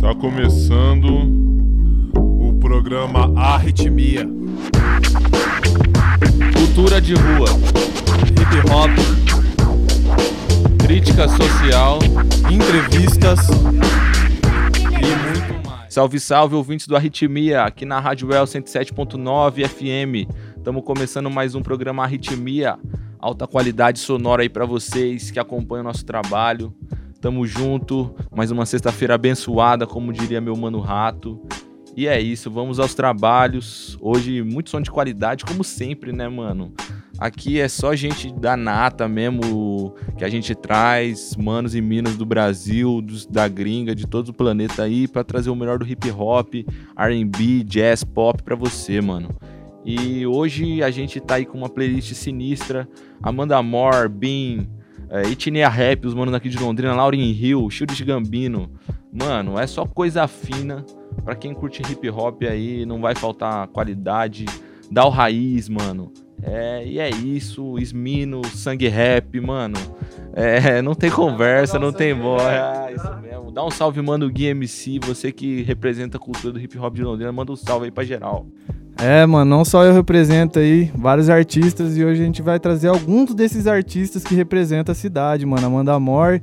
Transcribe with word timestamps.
Tá 0.00 0.14
começando 0.14 1.08
o 2.16 2.56
programa 2.60 3.32
Arritmia. 3.36 4.28
Cultura 6.56 7.00
de 7.00 7.14
rua, 7.14 7.48
hip 8.28 8.70
hop, 8.70 8.90
crítica 10.78 11.26
social, 11.28 11.98
entrevistas. 12.50 13.40
Salve, 15.94 16.18
salve, 16.18 16.56
ouvintes 16.56 16.88
do 16.88 16.96
Arritmia, 16.96 17.62
aqui 17.62 17.84
na 17.84 18.00
Rádio 18.00 18.32
El 18.34 18.42
107.9 18.42 19.64
FM. 19.68 20.28
Estamos 20.56 20.82
começando 20.82 21.30
mais 21.30 21.54
um 21.54 21.62
programa 21.62 22.02
Arritmia, 22.02 22.76
alta 23.16 23.46
qualidade 23.46 24.00
sonora 24.00 24.42
aí 24.42 24.48
para 24.48 24.66
vocês 24.66 25.30
que 25.30 25.38
acompanham 25.38 25.82
o 25.82 25.86
nosso 25.86 26.04
trabalho. 26.04 26.74
Tamo 27.20 27.46
junto, 27.46 28.12
mais 28.34 28.50
uma 28.50 28.66
sexta-feira 28.66 29.14
abençoada, 29.14 29.86
como 29.86 30.12
diria 30.12 30.40
meu 30.40 30.56
mano 30.56 30.80
Rato. 30.80 31.40
E 31.96 32.08
é 32.08 32.20
isso, 32.20 32.50
vamos 32.50 32.80
aos 32.80 32.92
trabalhos. 32.92 33.96
Hoje, 34.00 34.42
muito 34.42 34.70
som 34.70 34.80
de 34.80 34.90
qualidade, 34.90 35.44
como 35.44 35.62
sempre, 35.62 36.12
né, 36.12 36.28
mano? 36.28 36.74
Aqui 37.18 37.60
é 37.60 37.68
só 37.68 37.94
gente 37.94 38.32
da 38.34 38.56
nata 38.56 39.08
mesmo 39.08 39.94
que 40.18 40.24
a 40.24 40.28
gente 40.28 40.54
traz, 40.54 41.36
manos 41.36 41.74
e 41.74 41.80
minas 41.80 42.16
do 42.16 42.26
Brasil, 42.26 43.00
dos, 43.00 43.24
da 43.24 43.46
gringa, 43.46 43.94
de 43.94 44.06
todo 44.06 44.30
o 44.30 44.32
planeta 44.32 44.82
aí, 44.82 45.06
para 45.06 45.22
trazer 45.22 45.50
o 45.50 45.54
melhor 45.54 45.78
do 45.78 45.86
hip 45.86 46.10
hop, 46.10 46.54
RB, 46.96 47.62
jazz, 47.64 48.02
pop 48.02 48.42
para 48.42 48.56
você, 48.56 49.00
mano. 49.00 49.30
E 49.84 50.26
hoje 50.26 50.82
a 50.82 50.90
gente 50.90 51.20
tá 51.20 51.36
aí 51.36 51.44
com 51.44 51.58
uma 51.58 51.68
playlist 51.68 52.14
sinistra: 52.14 52.88
Amanda 53.22 53.62
Moore, 53.62 54.08
Bean, 54.08 54.66
é, 55.10 55.68
Rap, 55.68 56.06
os 56.06 56.14
manos 56.14 56.34
aqui 56.34 56.48
de 56.48 56.58
Londrina, 56.58 56.94
Lauren 56.94 57.20
Hill, 57.20 57.70
Shield 57.70 58.04
Gambino. 58.04 58.70
Mano, 59.12 59.58
é 59.58 59.66
só 59.66 59.86
coisa 59.86 60.26
fina. 60.26 60.84
Pra 61.24 61.36
quem 61.36 61.54
curte 61.54 61.80
hip 61.82 62.10
hop 62.10 62.42
aí, 62.42 62.84
não 62.84 63.00
vai 63.00 63.14
faltar 63.14 63.68
qualidade. 63.68 64.46
Dá 64.90 65.04
o 65.04 65.10
raiz, 65.10 65.68
mano. 65.68 66.12
É, 66.42 66.84
e 66.86 66.98
é 66.98 67.08
isso, 67.08 67.78
Esmino, 67.78 68.44
Sangue 68.46 68.88
Rap, 68.88 69.40
mano. 69.40 69.76
É, 70.34 70.80
não 70.82 70.94
tem 70.94 71.10
conversa, 71.10 71.78
não 71.78 71.92
tem 71.92 72.12
voz. 72.12 72.42
É, 72.42 72.94
isso 72.94 73.16
mesmo. 73.22 73.50
Dá 73.52 73.64
um 73.64 73.70
salve, 73.70 74.02
mano, 74.02 74.28
Gui 74.28 74.46
MC, 74.46 74.98
você 74.98 75.30
que 75.30 75.62
representa 75.62 76.16
a 76.16 76.20
cultura 76.20 76.52
do 76.52 76.60
hip 76.60 76.76
hop 76.78 76.94
de 76.94 77.02
Londrina, 77.02 77.32
manda 77.32 77.52
um 77.52 77.56
salve 77.56 77.86
aí 77.86 77.90
pra 77.90 78.04
geral. 78.04 78.46
É, 78.96 79.26
mano, 79.26 79.50
não 79.50 79.64
só 79.64 79.84
eu 79.84 79.92
represento 79.92 80.58
aí 80.58 80.90
vários 80.94 81.28
artistas 81.28 81.96
e 81.96 82.04
hoje 82.04 82.22
a 82.22 82.24
gente 82.24 82.42
vai 82.42 82.60
trazer 82.60 82.88
alguns 82.88 83.34
desses 83.34 83.66
artistas 83.66 84.22
que 84.22 84.34
representam 84.34 84.92
a 84.92 84.94
cidade, 84.94 85.44
mano. 85.44 85.66
Amanda 85.66 85.92
Amor 85.92 86.40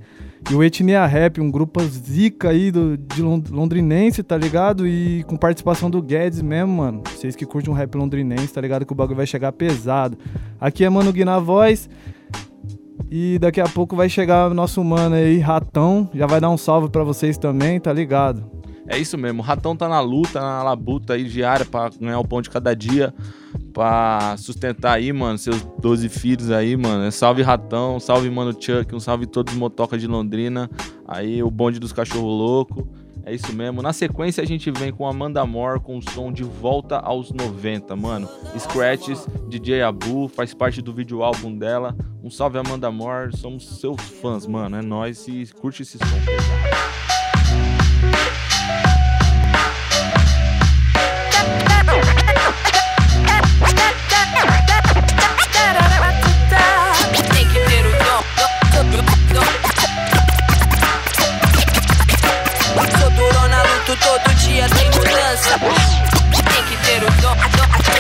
e 0.50 0.56
o 0.56 0.64
Etnia 0.64 1.06
Rap, 1.06 1.40
um 1.40 1.52
grupo 1.52 1.82
zica 1.84 2.50
aí 2.50 2.72
do, 2.72 2.98
de 2.98 3.22
londrinense, 3.22 4.24
tá 4.24 4.38
ligado? 4.38 4.88
E 4.88 5.24
com 5.24 5.38
participação 5.38 5.90
do 5.90 6.02
Guedes 6.02 6.42
mesmo, 6.42 6.74
mano. 6.74 7.04
Vocês 7.06 7.36
que 7.36 7.46
curtem 7.46 7.72
um 7.72 7.76
rap 7.76 7.96
londrinense, 7.96 8.52
tá 8.52 8.60
ligado? 8.60 8.86
Que 8.86 8.92
o 8.92 8.96
bagulho 8.96 9.18
vai 9.18 9.28
chegar 9.28 9.52
pesado. 9.52 10.18
Aqui 10.60 10.84
é 10.84 10.90
Mano 10.90 11.14
Gui 11.14 11.24
na 11.24 11.40
voz. 11.40 11.90
E 13.10 13.38
daqui 13.40 13.62
a 13.62 13.68
pouco 13.68 13.96
vai 13.96 14.10
chegar 14.10 14.50
nosso 14.54 14.84
mano 14.84 15.16
aí, 15.16 15.40
Ratão. 15.40 16.10
Já 16.14 16.26
vai 16.26 16.42
dar 16.42 16.50
um 16.50 16.58
salve 16.58 16.90
para 16.90 17.04
vocês 17.04 17.38
também, 17.38 17.80
tá 17.80 17.94
ligado? 17.94 18.61
É 18.88 18.98
isso 18.98 19.18
mesmo, 19.18 19.42
o 19.42 19.46
Ratão 19.46 19.76
tá 19.76 19.88
na 19.88 20.00
luta, 20.00 20.40
na 20.40 20.64
labuta 20.64 21.14
aí 21.14 21.24
diária 21.24 21.66
pra 21.66 21.90
ganhar 21.90 22.20
o 22.20 22.28
pão 22.28 22.42
de 22.42 22.50
cada 22.50 22.76
dia, 22.76 23.14
pra 23.74 24.36
sustentar 24.38 24.94
aí, 24.94 25.14
mano, 25.14 25.38
seus 25.38 25.62
12 25.80 26.10
filhos 26.10 26.52
aí, 26.52 26.76
mano. 26.76 27.06
É 27.06 27.12
salve 27.12 27.42
Ratão, 27.42 28.00
salve 28.00 28.30
Mano 28.30 28.52
Chuck, 28.52 28.94
um 28.94 29.00
salve 29.00 29.26
todos 29.26 29.54
os 29.54 29.60
motocas 29.60 30.02
de 30.02 30.08
Londrina, 30.08 30.70
aí 31.08 31.42
o 31.42 31.50
bonde 31.50 31.80
dos 31.80 31.94
cachorro 31.94 32.28
louco. 32.28 32.88
É 33.24 33.34
isso 33.34 33.54
mesmo. 33.54 33.84
Na 33.84 33.94
sequência 33.94 34.44
a 34.44 34.48
gente 34.48 34.72
vem 34.72 34.92
com 34.92 35.08
Amanda 35.08 35.46
Moore 35.46 35.80
com 35.80 35.98
o 35.98 36.02
som 36.02 36.32
de 36.32 36.44
volta 36.44 36.98
aos 36.98 37.32
90, 37.32 37.96
mano. 37.96 38.28
Scratches, 38.58 39.28
DJ 39.48 39.84
Abu, 39.84 40.28
faz 40.28 40.56
parte 40.56 40.82
do 40.82 40.92
vídeo 40.92 41.22
álbum 41.22 41.56
dela. 41.56 41.96
Um 42.24 42.32
salve 42.32 42.58
Amanda 42.58 42.90
Moore, 42.90 43.38
somos 43.38 43.80
seus 43.80 44.02
fãs, 44.02 44.48
mano. 44.48 44.76
É 44.76 44.82
nóis 44.82 45.28
e 45.28 45.48
curte 45.54 45.84
esse 45.84 46.00
som. 46.00 46.06
Todo 64.02 64.34
dia 64.36 64.68
tem 64.70 64.90
mudança. 64.92 65.58
Tem 65.60 66.64
que 66.66 66.78
ter 66.86 67.04
o 67.04 67.12
dom, 67.22 67.36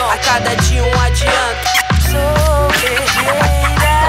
a 0.09 0.17
cada 0.17 0.55
dia 0.55 0.83
um 0.83 1.01
adianto. 1.01 1.67
Sou 2.09 2.67
guerreira. 2.81 4.01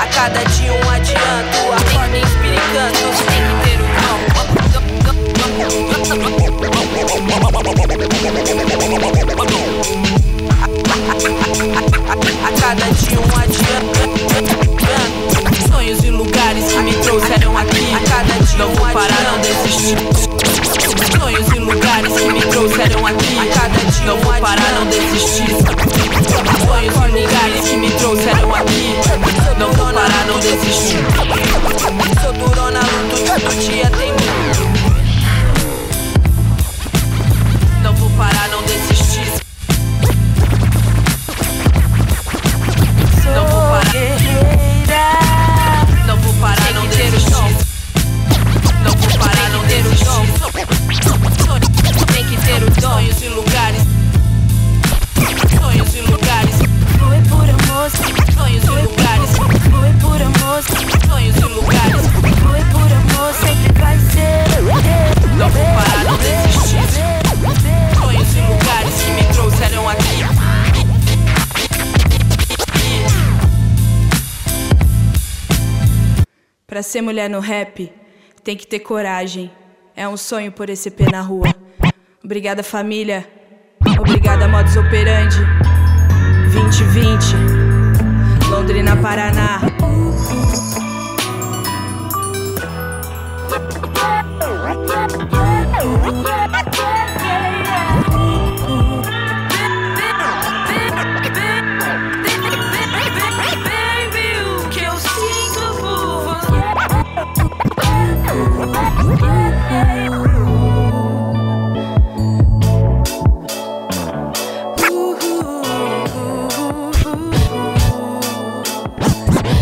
A 0.00 0.06
cada 0.06 0.42
dia 0.44 0.72
um 0.72 0.90
adianto. 0.90 1.72
Acorda 1.72 2.18
inspirando. 2.18 3.12
Tem 3.28 3.42
que 3.46 3.54
ter 3.64 3.78
o 3.80 3.86
dom. 4.00 4.18
A 12.44 12.48
cada 12.60 12.86
dia 12.92 13.20
um 13.20 13.22
adianto 13.42 13.74
sonhos 15.94 16.04
e 16.04 16.10
lugares 16.10 16.72
que 16.72 16.78
me 16.78 16.94
trouxeram 16.94 17.56
aqui. 17.56 17.94
A 17.94 18.00
cada 18.10 18.44
dia 18.44 18.58
não 18.58 18.74
vou 18.74 18.86
parar, 18.88 19.22
não 19.30 19.40
desistir. 19.40 19.96
Sonhos 21.18 21.48
e 21.48 21.58
lugares 21.58 22.12
que 22.14 22.32
me 22.32 22.40
trouxeram 22.40 23.06
aqui. 23.06 23.38
A 23.38 23.46
cada 23.54 23.78
dia 23.78 24.06
não 24.06 24.18
vou 24.18 24.34
parar, 24.34 24.72
não 24.72 24.86
desistir. 24.86 25.50
Sonhos 26.66 26.94
e 26.94 27.08
lugares 27.12 27.68
que 27.68 27.76
me 27.76 27.90
trouxeram 27.92 28.54
aqui. 28.54 28.94
Não 29.58 29.72
vou 29.72 29.92
parar, 29.92 30.26
não 30.26 30.38
desistir. 30.40 30.98
Sou 32.22 32.32
durona, 32.32 32.80
luto 32.80 33.16
todo 33.24 33.60
dia 33.60 33.90
tem 33.90 34.12
Não 37.82 37.94
vou 37.94 38.10
parar, 38.10 38.48
não 38.48 38.62
desistir. 38.62 38.93
Não 48.84 48.92
vou 48.92 49.18
parar, 49.18 49.48
não 49.50 49.64
ter 49.66 49.84
o 49.86 49.96
som. 49.96 50.24
Tem 52.12 52.24
que 52.26 52.36
ter 52.44 52.62
os 52.62 52.74
sonhos 52.82 53.22
e 53.22 53.28
lugares. 53.28 53.82
Sonhos 55.60 55.94
e 55.94 56.00
lugares. 56.02 56.56
Foi 56.98 57.20
por 57.28 57.48
amor. 57.48 57.90
Sonhos 58.34 58.64
e 58.64 58.68
lugares. 58.68 59.30
Foi 59.70 59.92
por 60.00 60.22
amor. 60.22 60.62
Sonhos 61.08 61.36
e 61.36 61.40
lugares. 61.40 62.02
Foi 62.42 62.62
por 62.72 62.92
amor, 62.92 63.34
sempre 63.34 63.72
vai 63.80 63.98
ser. 63.98 64.44
Não 65.36 65.48
vou 65.50 65.64
parar, 65.64 66.04
não 66.04 66.16
desistir. 66.18 66.84
Sonhos 67.98 68.36
e 68.36 68.40
lugares 68.40 68.94
que 69.02 69.10
me 69.10 69.24
trouxeram 69.32 69.88
aqui. 69.88 70.24
Pra 76.66 76.82
ser 76.82 77.02
mulher 77.02 77.30
no 77.30 77.40
rap, 77.40 77.92
tem 78.44 78.56
que 78.56 78.66
ter 78.66 78.80
coragem. 78.80 79.50
É 79.96 80.06
um 80.06 80.16
sonho 80.16 80.52
por 80.52 80.68
esse 80.68 80.90
pé 80.90 81.10
na 81.10 81.22
rua. 81.22 81.48
Obrigada, 82.22 82.62
família. 82.62 83.26
Obrigada, 83.98 84.46
modus 84.46 84.76
operandi. 84.76 85.38
2020, 86.52 88.50
Londrina, 88.50 88.96
Paraná. 88.96 89.60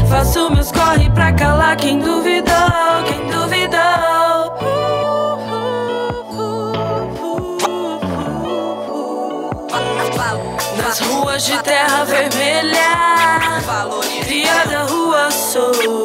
Faço 0.09 0.51
meus 0.51 0.71
corre 0.71 1.11
pra 1.11 1.33
calar 1.33 1.77
quem 1.77 1.99
duvidou, 1.99 2.53
quem 3.07 3.27
duvidou. 3.31 3.79
Nas 10.77 11.01
ruas 11.01 11.45
de 11.45 11.59
terra 11.63 12.05
vermelha, 12.05 13.63
criada 14.25 14.85
rua 14.85 15.31
sou. 15.31 16.02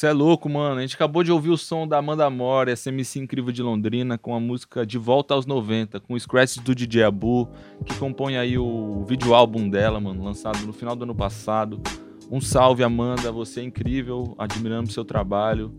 Você 0.02 0.08
é 0.08 0.12
louco, 0.12 0.48
mano. 0.48 0.78
A 0.78 0.80
gente 0.80 0.96
acabou 0.96 1.22
de 1.22 1.30
ouvir 1.30 1.50
o 1.50 1.56
som 1.56 1.86
da 1.86 1.98
Amanda 1.98 2.28
Mora, 2.28 2.72
essa 2.72 2.88
MC 2.88 3.20
incrível 3.20 3.52
de 3.52 3.62
Londrina, 3.62 4.18
com 4.18 4.34
a 4.34 4.40
música 4.40 4.84
De 4.84 4.98
Volta 4.98 5.32
aos 5.32 5.46
90, 5.46 6.00
com 6.00 6.14
o 6.14 6.18
scratch 6.18 6.56
do 6.56 6.74
DJ 6.74 7.04
Abu, 7.04 7.48
que 7.86 7.94
compõe 7.94 8.36
aí 8.36 8.58
o 8.58 9.04
vídeo 9.04 9.32
álbum 9.32 9.70
dela, 9.70 10.00
mano, 10.00 10.24
lançado 10.24 10.58
no 10.66 10.72
final 10.72 10.96
do 10.96 11.04
ano 11.04 11.14
passado. 11.14 11.80
Um 12.28 12.40
salve, 12.40 12.82
Amanda, 12.82 13.30
você 13.30 13.60
é 13.60 13.62
incrível, 13.62 14.34
admiramos 14.36 14.92
seu 14.92 15.04
trabalho. 15.04 15.72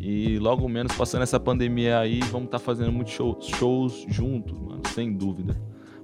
E 0.00 0.40
logo 0.40 0.68
menos 0.68 0.96
passando 0.96 1.22
essa 1.22 1.38
pandemia 1.38 2.00
aí, 2.00 2.18
vamos 2.32 2.46
estar 2.46 2.58
tá 2.58 2.64
fazendo 2.64 2.90
muitos 2.90 3.12
shows, 3.12 3.46
shows 3.46 4.06
juntos, 4.08 4.58
mano, 4.58 4.82
sem 4.92 5.12
dúvida. 5.12 5.56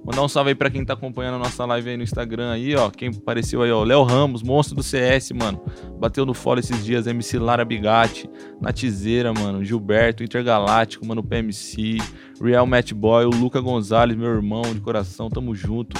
Mandar 0.04 0.22
um 0.22 0.28
salve 0.28 0.50
aí 0.50 0.54
pra 0.54 0.68
quem 0.68 0.84
tá 0.84 0.92
acompanhando 0.92 1.36
a 1.36 1.38
nossa 1.38 1.64
live 1.64 1.88
aí 1.88 1.96
no 1.96 2.02
Instagram 2.02 2.52
aí, 2.52 2.76
ó. 2.76 2.90
Quem 2.90 3.08
apareceu 3.08 3.62
aí, 3.62 3.72
ó. 3.72 3.82
Léo 3.82 4.02
Ramos, 4.02 4.42
monstro 4.42 4.76
do 4.76 4.82
CS, 4.82 5.32
mano. 5.32 5.64
Bateu 5.98 6.26
no 6.26 6.34
fora 6.34 6.60
esses 6.60 6.84
dias. 6.84 7.06
MC 7.06 7.38
Lara 7.38 7.64
Bigatti, 7.64 8.28
Natizeira, 8.60 9.32
mano. 9.32 9.64
Gilberto, 9.64 10.22
Intergaláctico, 10.22 11.06
mano. 11.06 11.22
PMC, 11.22 11.96
Real 12.38 12.66
Match 12.66 12.92
Boy, 12.92 13.24
o 13.24 13.30
Luca 13.30 13.62
Gonzalez, 13.62 14.18
meu 14.18 14.28
irmão 14.28 14.62
de 14.62 14.80
coração. 14.80 15.30
Tamo 15.30 15.54
junto. 15.54 15.98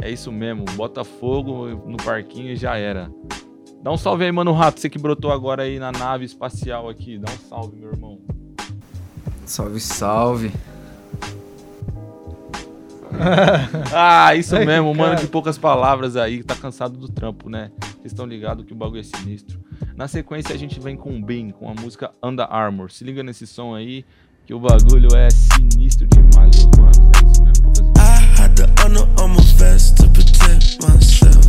É 0.00 0.10
isso 0.10 0.32
mesmo. 0.32 0.64
Botafogo 0.74 1.68
no 1.86 1.98
parquinho 1.98 2.50
e 2.50 2.56
já 2.56 2.76
era. 2.76 3.10
Dá 3.82 3.92
um 3.92 3.98
salve 3.98 4.24
aí, 4.24 4.32
mano, 4.32 4.52
Rato. 4.52 4.80
Você 4.80 4.88
que 4.88 4.98
brotou 4.98 5.30
agora 5.30 5.64
aí 5.64 5.78
na 5.78 5.92
nave 5.92 6.24
espacial 6.24 6.88
aqui. 6.88 7.18
Dá 7.18 7.30
um 7.30 7.48
salve, 7.48 7.76
meu 7.76 7.90
irmão. 7.90 8.18
Salve, 9.44 9.78
salve. 9.80 10.50
ah, 13.94 14.34
isso 14.34 14.56
Ai, 14.56 14.64
mesmo, 14.64 14.94
mano 14.94 15.16
de 15.16 15.26
poucas 15.26 15.58
palavras 15.58 16.16
aí, 16.16 16.42
tá 16.42 16.54
cansado 16.54 16.96
do 16.96 17.08
trampo, 17.08 17.48
né? 17.48 17.70
Vocês 17.80 18.06
estão 18.06 18.26
ligados 18.26 18.64
que 18.64 18.72
o 18.72 18.76
bagulho 18.76 19.00
é 19.00 19.02
sinistro. 19.02 19.58
Na 19.96 20.08
sequência 20.08 20.54
a 20.54 20.58
gente 20.58 20.80
vem 20.80 20.96
com 20.96 21.16
o 21.16 21.22
Bin, 21.22 21.50
com 21.50 21.70
a 21.70 21.74
música 21.74 22.10
Under 22.22 22.46
Armour. 22.50 22.90
Se 22.90 23.04
liga 23.04 23.22
nesse 23.22 23.46
som 23.46 23.74
aí, 23.74 24.04
que 24.44 24.52
o 24.52 24.60
bagulho 24.60 25.14
é 25.16 25.28
sinistro 25.30 26.06
demais, 26.08 26.66
manos. 26.76 26.98
É 26.98 27.30
isso 27.30 27.42
mesmo. 27.42 27.94
I 27.96 28.20
had 28.36 28.56
the 28.56 28.66
Under 28.84 29.08
Armour 29.22 29.42
vest 29.56 29.96
to 29.96 30.08
protect 30.10 30.82
myself. 30.82 31.48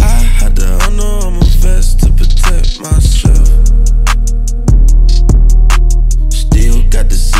I 0.00 0.24
had 0.40 0.56
the 0.56 0.66
Under 0.88 1.06
Armour 1.24 1.44
vest 1.60 2.00
to 2.00 2.12
protect 2.12 2.80
myself. 2.80 3.48
Still 6.30 6.82
got 6.90 7.08
the 7.08 7.33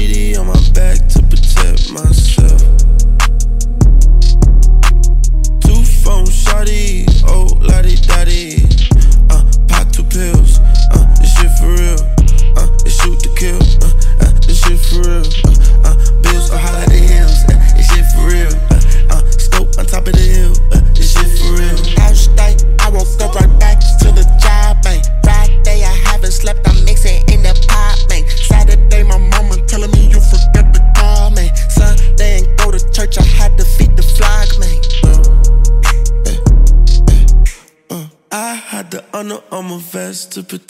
myself. 1.94 2.53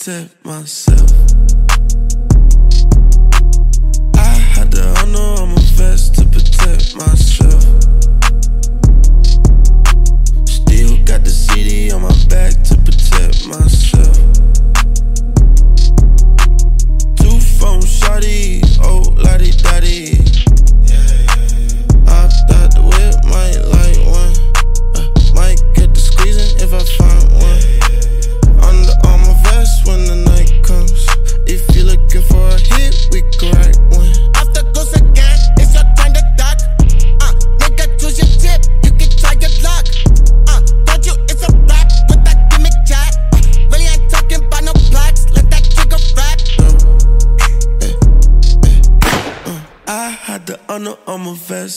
To 0.05 0.29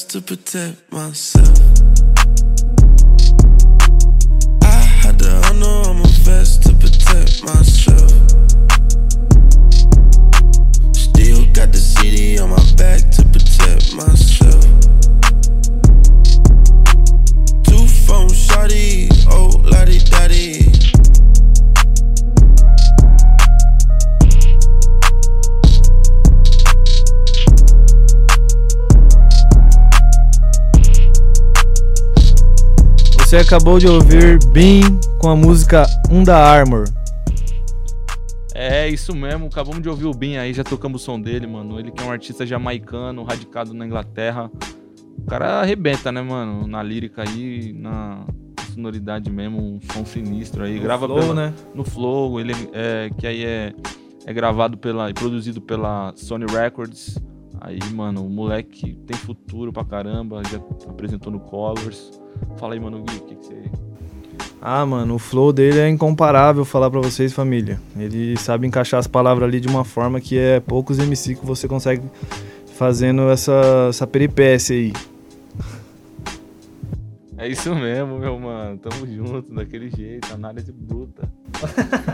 to 0.09 0.21
protect 0.23 0.88
Você 33.28 33.37
acabou 33.37 33.78
de 33.78 33.87
ouvir 33.87 34.38
Bean 34.54 34.80
com 35.20 35.28
a 35.28 35.37
música 35.37 35.85
Unda 36.11 36.35
Armor. 36.35 36.85
É, 38.54 38.88
isso 38.88 39.14
mesmo. 39.14 39.49
Acabamos 39.49 39.82
de 39.82 39.88
ouvir 39.90 40.06
o 40.06 40.14
Bean 40.14 40.40
aí, 40.40 40.54
já 40.54 40.64
tocamos 40.64 41.02
o 41.02 41.04
som 41.04 41.20
dele, 41.20 41.47
mano. 41.47 41.78
Ele 41.78 41.90
que 41.90 42.02
é 42.02 42.06
um 42.06 42.11
artista 42.11 42.47
jamaicano, 42.47 43.23
radicado 43.25 43.75
na 43.75 43.85
Inglaterra. 43.85 44.50
O 45.18 45.26
cara 45.26 45.61
arrebenta, 45.61 46.11
né, 46.11 46.23
mano? 46.23 46.66
Na 46.66 46.82
lírica 46.82 47.23
aí, 47.23 47.70
na 47.75 48.25
sonoridade 48.73 49.30
mesmo, 49.30 49.58
um 49.58 49.78
som 49.92 50.06
sinistro 50.06 50.64
aí. 50.64 50.76
No 50.76 50.82
Grava 50.85 51.06
flow, 51.06 51.20
pela, 51.20 51.35
né? 51.35 51.54
no 51.75 51.85
Flow, 51.85 52.40
ele 52.40 52.54
é, 52.73 53.11
que 53.18 53.26
aí 53.26 53.44
é, 53.44 53.75
é 54.25 54.32
gravado 54.32 54.78
pela, 54.78 55.11
e 55.11 55.12
produzido 55.12 55.61
pela 55.61 56.14
Sony 56.16 56.47
Records. 56.47 57.18
Aí, 57.61 57.79
mano, 57.93 58.25
o 58.25 58.31
moleque 58.31 58.95
tem 59.07 59.17
futuro 59.17 59.73
pra 59.73 59.85
caramba, 59.85 60.43
já 60.50 60.59
apresentou 60.88 61.33
no 61.33 61.41
Colors. 61.41 62.21
Fala 62.57 62.75
aí, 62.75 62.81
mano, 62.81 63.03
Gui, 63.03 63.17
o 63.17 63.21
que, 63.23 63.35
que 63.35 63.47
você. 63.47 63.62
Ah, 64.61 64.85
mano, 64.85 65.15
o 65.15 65.19
flow 65.19 65.53
dele 65.53 65.79
é 65.79 65.88
incomparável 65.88 66.65
falar 66.65 66.91
para 66.91 67.00
vocês, 67.00 67.33
família. 67.33 67.81
Ele 67.97 68.37
sabe 68.37 68.67
encaixar 68.67 68.99
as 68.99 69.07
palavras 69.07 69.49
ali 69.49 69.61
de 69.61 69.69
uma 69.69 69.85
forma 69.85 70.21
que 70.21 70.37
é 70.37 70.61
poucos 70.61 70.99
MC 70.99 71.37
que 71.37 71.47
você 71.47 71.69
consegue 71.69 72.03
fazendo 72.77 73.29
essa, 73.31 73.87
essa 73.88 74.07
peripécia 74.07 74.75
aí. 74.75 74.93
É 77.38 77.47
isso 77.47 77.73
mesmo, 77.73 78.18
meu 78.18 78.37
mano. 78.37 78.76
Tamo 78.78 79.07
junto, 79.07 79.54
daquele 79.54 79.88
jeito, 79.88 80.35
análise 80.35 80.73
bruta. 80.73 81.30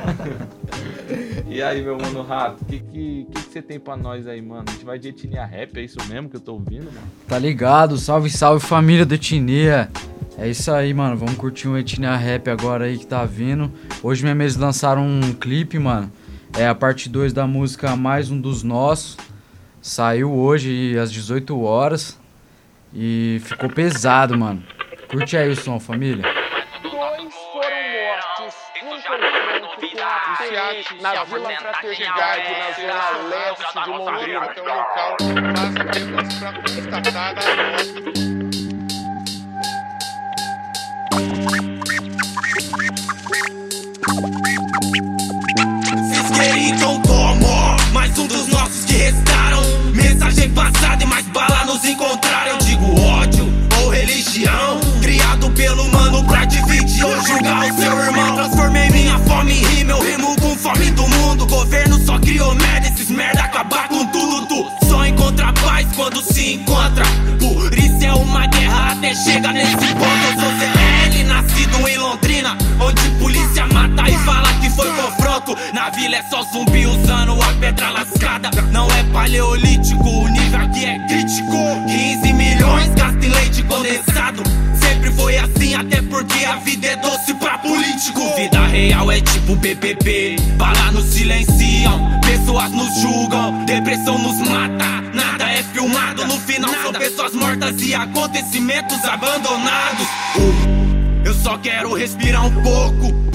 e 1.48 1.62
aí, 1.62 1.82
meu 1.82 1.96
mano 1.96 2.22
Rato, 2.22 2.62
o 2.62 2.66
que, 2.66 2.78
que, 2.78 3.26
que, 3.32 3.42
que 3.42 3.52
você 3.52 3.62
tem 3.62 3.80
pra 3.80 3.96
nós 3.96 4.26
aí, 4.26 4.42
mano? 4.42 4.64
A 4.68 4.70
gente 4.70 4.84
vai 4.84 4.98
de 4.98 5.08
etnia 5.08 5.46
rap, 5.46 5.78
é 5.78 5.82
isso 5.82 5.96
mesmo 6.10 6.28
que 6.28 6.36
eu 6.36 6.40
tô 6.40 6.52
ouvindo, 6.52 6.84
mano? 6.92 7.06
Tá 7.26 7.38
ligado? 7.38 7.96
Salve, 7.96 8.28
salve 8.28 8.64
família 8.64 9.06
do 9.06 9.14
etnia. 9.14 9.88
É 10.36 10.46
isso 10.46 10.70
aí, 10.70 10.92
mano. 10.92 11.16
Vamos 11.16 11.36
curtir 11.36 11.68
um 11.68 11.78
etnia 11.78 12.14
rap 12.14 12.50
agora 12.50 12.84
aí 12.84 12.98
que 12.98 13.06
tá 13.06 13.24
vindo. 13.24 13.72
Hoje 14.02 14.22
mesmo 14.22 14.42
eles 14.42 14.56
lançaram 14.56 15.06
um 15.06 15.32
clipe, 15.32 15.78
mano. 15.78 16.12
É 16.52 16.68
a 16.68 16.74
parte 16.74 17.08
2 17.08 17.32
da 17.32 17.46
música 17.46 17.96
Mais 17.96 18.30
Um 18.30 18.38
dos 18.38 18.62
Nossos. 18.62 19.16
Saiu 19.80 20.30
hoje 20.34 20.98
às 20.98 21.10
18 21.10 21.58
horas. 21.62 22.18
E 22.92 23.40
ficou 23.42 23.70
pesado, 23.70 24.36
mano. 24.36 24.62
Curte 25.08 25.36
aí 25.36 25.48
o 25.48 25.56
som, 25.56 25.78
família. 25.78 26.24
Dois 26.82 27.34
foram 27.52 27.76
mortos 27.92 28.54
num 28.82 28.90
confronto 28.90 29.76
com 30.88 31.02
na 31.02 31.24
Vila 31.24 31.50
Fraternidade, 31.56 32.52
na 32.52 32.72
zona 32.72 33.10
leste 33.28 33.84
de 33.84 33.90
Londrina. 33.90 34.44
Até 34.44 34.60
o 34.60 34.64
local, 34.64 35.16
mas 35.54 35.76
apenas 35.76 36.34
pra 36.34 36.52
constatar 36.52 37.28
a 37.30 37.56
morte. 37.56 38.14
Então 46.66 47.00
como 47.02 47.92
mais 47.92 48.16
um 48.18 48.26
dos 48.26 48.46
nossos 48.48 48.84
que 48.84 48.94
restaram 48.94 49.62
Mensagem 49.94 50.50
passada 50.52 51.02
e 51.02 51.06
mais 51.06 51.26
bala 51.28 51.64
nos 51.64 51.84
encontraram 51.84 52.52
Eu 52.52 52.58
digo 52.58 53.00
ódio 53.00 53.63
religião. 54.04 54.80
Criado 55.00 55.50
pelo 55.50 55.90
mano 55.90 56.24
pra 56.24 56.44
dividir 56.44 57.04
ou 57.04 57.20
julgar 57.22 57.70
o 57.70 57.74
seu 57.74 57.98
irmão. 57.98 58.34
Transformei 58.36 58.90
minha 58.90 59.18
fome 59.20 59.52
em 59.52 59.64
rima, 59.64 59.92
eu 59.92 60.02
rimo 60.02 60.36
com 60.40 60.56
fome 60.56 60.90
do 60.90 61.08
mundo. 61.08 61.46
Governo 61.46 61.98
só 62.04 62.18
criou 62.18 62.54
merda, 62.54 62.88
esses 62.88 63.10
merda 63.10 63.42
acabar 63.42 63.88
com 63.88 64.06
tudo. 64.06 64.46
Tu 64.46 64.86
só 64.88 65.06
encontra 65.06 65.52
paz 65.52 65.86
quando 65.96 66.22
se 66.22 66.54
encontra. 66.54 67.04
Por 67.38 67.72
isso 67.76 68.04
é 68.04 68.12
uma 68.12 68.46
guerra 68.46 68.92
até 68.92 69.14
chega 69.14 69.52
nesse 69.52 69.76
ponto. 69.76 70.24
Eu 70.28 70.40
sou 70.40 70.50
ZL, 70.58 71.24
nascido 71.26 71.88
em 71.88 71.96
Londrina 71.96 72.56
Onde 72.80 73.10
polícia 73.18 73.66
mata 73.68 74.10
e 74.10 74.18
fala 74.18 74.52
que 74.60 74.68
foi 74.70 74.90
confronto. 74.92 75.56
Na 75.72 75.90
vila 75.90 76.16
é 76.16 76.22
só 76.24 76.42
zumbi 76.42 76.86
usando 76.86 77.40
a 77.40 77.52
pedra 77.60 77.90
lascada. 77.90 78.50
Não 78.70 78.86
é 78.88 79.02
paleolítico, 79.04 80.28
a 86.54 86.56
vida 86.58 86.86
é 86.86 86.96
doce 86.96 87.34
pra 87.34 87.58
político. 87.58 88.20
Vida 88.36 88.64
real 88.66 89.10
é 89.10 89.20
tipo 89.20 89.56
PPP 89.56 90.36
Bala 90.56 90.92
nos 90.92 91.06
silenciam, 91.06 92.20
pessoas 92.20 92.70
nos 92.70 93.00
julgam 93.00 93.64
Depressão 93.64 94.16
nos 94.18 94.38
mata, 94.48 95.00
nada 95.12 95.50
é 95.50 95.62
filmado 95.62 96.24
No 96.26 96.38
final 96.38 96.70
são 96.82 96.92
pessoas 96.92 97.34
mortas 97.34 97.80
e 97.82 97.94
acontecimentos 97.94 99.04
abandonados. 99.04 100.06
Uh, 100.36 101.24
Eu 101.24 101.34
só 101.34 101.58
quero 101.58 101.92
respirar 101.92 102.46
um 102.46 102.62
pouco 102.62 103.33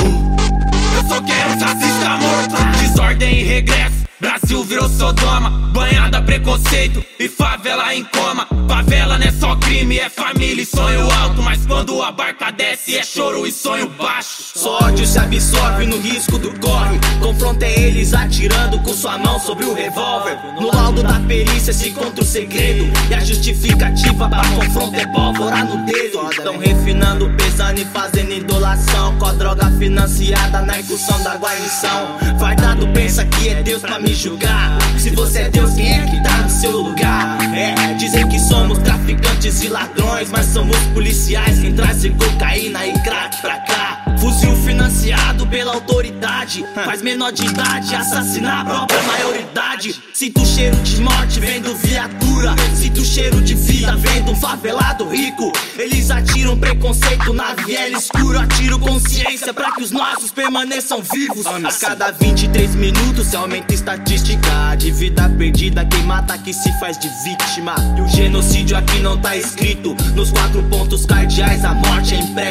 eu 0.95 1.07
só 1.07 1.21
quero 1.21 1.59
racista 1.59 2.09
morto. 2.17 2.79
Desordem 2.79 3.39
e 3.39 3.43
regresso. 3.43 4.05
Brasil 4.19 4.63
virou 4.63 4.89
Sodoma. 4.89 5.49
Banhada 5.71 6.21
preconceito 6.21 7.03
e 7.19 7.27
favela 7.27 7.93
em 7.93 8.03
coma. 8.05 8.47
Favela 8.67 9.17
não 9.17 9.27
é 9.27 9.31
só 9.31 9.55
crime, 9.55 9.99
é 9.99 10.09
família 10.09 10.61
e 10.61 10.65
sonho 10.65 11.09
alto. 11.11 11.41
Mas 11.41 11.65
quando 11.65 12.01
a 12.01 12.11
barca 12.11 12.51
desce 12.51 12.97
é 12.97 13.03
choro 13.03 13.45
e 13.45 13.51
sonho 13.51 13.89
baixo 13.89 14.38
Só 14.59 14.77
ódio 14.83 15.07
se 15.07 15.17
absorve 15.17 15.85
no 15.85 15.97
risco 16.01 16.37
do 16.37 16.51
corre. 16.59 16.99
Confrontei 17.21 17.75
eles 17.75 18.13
atirando 18.13 18.77
com 18.79 18.93
sua 18.93 19.17
mão 19.17 19.39
sobre 19.39 19.63
o 19.63 19.73
revólver. 19.73 20.37
No 20.59 20.67
laudo 20.75 21.01
da 21.01 21.17
perícia 21.21 21.71
se 21.71 21.87
encontra 21.87 22.21
o 22.21 22.27
segredo. 22.27 22.91
E 23.09 23.13
a 23.13 23.21
justificativa 23.21 24.27
pra 24.27 24.41
confronto 24.49 24.99
é 24.99 25.07
pólvora 25.07 25.63
no 25.63 25.85
dedo. 25.85 26.19
Tão 26.43 26.57
refinando, 26.57 27.33
pesando 27.37 27.79
e 27.79 27.85
fazendo 27.85 28.33
indolação. 28.33 29.17
Com 29.17 29.27
a 29.27 29.31
droga 29.31 29.71
financiada 29.79 30.61
na 30.61 30.77
incursão 30.77 31.23
da 31.23 31.37
guarnição 31.37 32.17
Fardado 32.37 32.85
pensa 32.89 33.23
que 33.25 33.47
é 33.47 33.63
Deus 33.63 33.81
pra 33.81 33.97
me 33.97 34.13
julgar. 34.13 34.77
Se 34.97 35.09
você 35.11 35.43
é 35.43 35.49
Deus, 35.49 35.73
quem 35.73 36.01
é 36.01 36.05
que 36.05 36.21
tá 36.21 36.37
no 36.39 36.49
seu 36.49 36.71
lugar? 36.71 37.37
É, 37.55 37.93
dizem 37.93 38.27
que 38.27 38.37
somos 38.37 38.77
traficantes 38.79 39.63
e 39.63 39.69
ladrões 39.69 40.29
Mas 40.29 40.47
somos 40.47 40.75
policiais. 40.93 41.59
Quem 41.59 41.73
trazem 41.73 42.11
cocaína 42.11 42.85
e 42.85 42.91
crack 43.03 43.41
pra 43.41 43.57
cá 43.59 43.98
Fuzil 44.19 44.53
financiado 44.57 45.47
pela 45.47 45.73
autoridade. 45.73 46.65
Faz 46.85 47.01
menor 47.01 47.31
de 47.31 47.45
idade 47.45 47.95
assassinar 47.95 48.61
a 48.61 48.65
própria 48.65 49.01
maioridade. 49.03 49.95
Sinto 50.13 50.45
cheiro 50.45 50.75
de 50.77 51.01
morte 51.01 51.39
vendo 51.39 51.73
viatura. 51.77 52.53
Sinto 52.75 53.03
cheiro 53.05 53.41
de 53.41 53.55
vida 53.55 53.95
vendo 53.95 54.31
um 54.31 54.35
favelado 54.35 55.07
rico. 55.07 55.53
Eles 55.77 56.11
atiram 56.11 56.57
preconceito 56.57 57.33
na 57.33 57.53
viela 57.53 57.97
escura. 57.97 58.41
Atiro 58.41 58.77
consciência 58.79 59.53
pra 59.53 59.71
que 59.71 59.83
os 59.83 59.91
nossos 59.91 60.31
permaneçam 60.31 61.01
vivos. 61.01 61.45
A 61.45 61.71
cada 61.79 62.11
23 62.11 62.75
minutos 62.75 63.27
se 63.27 63.37
aumenta 63.37 63.71
a 63.71 63.75
estatística. 63.75 64.75
De 64.77 64.91
vida 64.91 65.29
perdida, 65.29 65.85
quem 65.85 66.03
mata 66.03 66.37
que 66.37 66.53
se 66.53 66.77
faz 66.79 66.97
de 66.97 67.07
vítima. 67.23 67.75
E 67.97 68.01
o 68.01 68.07
genocídio 68.09 68.75
aqui 68.75 68.99
não 68.99 69.17
tá 69.17 69.37
escrito. 69.37 69.95
Nos 70.13 70.31
quatro 70.31 70.61
pontos 70.63 71.05
cardeais 71.05 71.63
a 71.63 71.73
morte 71.73 72.15
é 72.15 72.19
impressa 72.19 72.48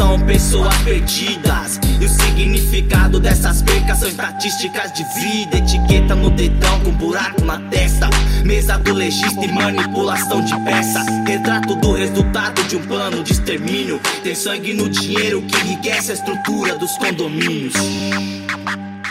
são 0.00 0.18
pessoas 0.20 0.74
perdidas. 0.78 1.78
E 2.00 2.04
o 2.06 2.08
significado 2.08 3.20
dessas 3.20 3.60
percas 3.60 3.98
são 3.98 4.08
estatísticas 4.08 4.90
de 4.92 5.04
vida. 5.20 5.58
Etiqueta 5.58 6.14
no 6.14 6.30
dedão 6.30 6.80
com 6.80 6.90
buraco 6.92 7.44
na 7.44 7.58
testa. 7.68 8.08
Mesa 8.42 8.78
do 8.78 8.94
legista 8.94 9.44
e 9.44 9.52
manipulação 9.52 10.42
de 10.42 10.58
peça. 10.64 11.04
Retrato 11.26 11.74
do 11.76 11.92
resultado 11.92 12.64
de 12.64 12.76
um 12.76 12.82
plano 12.86 13.22
de 13.22 13.32
extermínio. 13.32 14.00
Tem 14.24 14.34
sangue 14.34 14.72
no 14.72 14.88
dinheiro 14.88 15.42
que 15.42 15.54
enriquece 15.58 16.12
a 16.12 16.14
estrutura 16.14 16.78
dos 16.78 16.96
condomínios. 16.96 17.74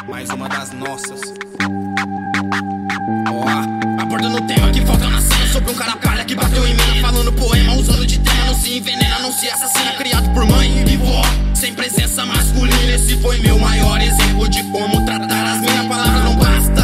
Mais 0.08 0.28
uma 0.32 0.50
das 0.50 0.72
nossas. 0.74 1.22
Ó, 3.32 4.02
abordando 4.02 4.38
o 4.38 4.48
tema 4.48 4.72
que 4.72 4.82
falta 4.82 5.08
na 5.08 5.22
cena 5.22 5.48
sobre 5.54 5.72
um 5.72 5.76
cara 5.76 5.96
palha 5.98 6.09
que 6.30 6.36
bateu 6.36 6.64
em 6.68 6.76
mim. 6.76 7.02
Falando 7.02 7.34
poema, 7.34 7.74
usando 7.74 8.06
de 8.06 8.20
tema, 8.20 8.46
não 8.46 8.54
se 8.54 8.78
envenena, 8.78 9.18
não 9.20 9.32
se 9.34 9.50
assassina. 9.50 9.94
Criado 9.94 10.30
por 10.30 10.46
mãe 10.46 10.84
e 10.88 10.98
vó, 10.98 11.24
sem 11.56 11.74
presença 11.74 12.24
masculina. 12.24 12.94
Esse 12.94 13.18
foi 13.18 13.40
meu 13.40 13.58
maior 13.58 14.00
exemplo 14.00 14.48
de 14.48 14.62
como 14.66 15.04
tratar 15.06 15.54
as 15.54 15.60
minhas 15.60 15.88
palavras. 15.88 16.24
Não 16.24 16.36
basta 16.36 16.84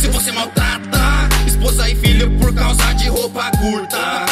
se 0.00 0.08
você 0.08 0.32
maltrata 0.32 1.28
esposa 1.46 1.90
e 1.90 1.96
filho 1.96 2.30
por 2.38 2.54
causa 2.54 2.94
de 2.94 3.08
roupa 3.08 3.50
curta. 3.58 4.24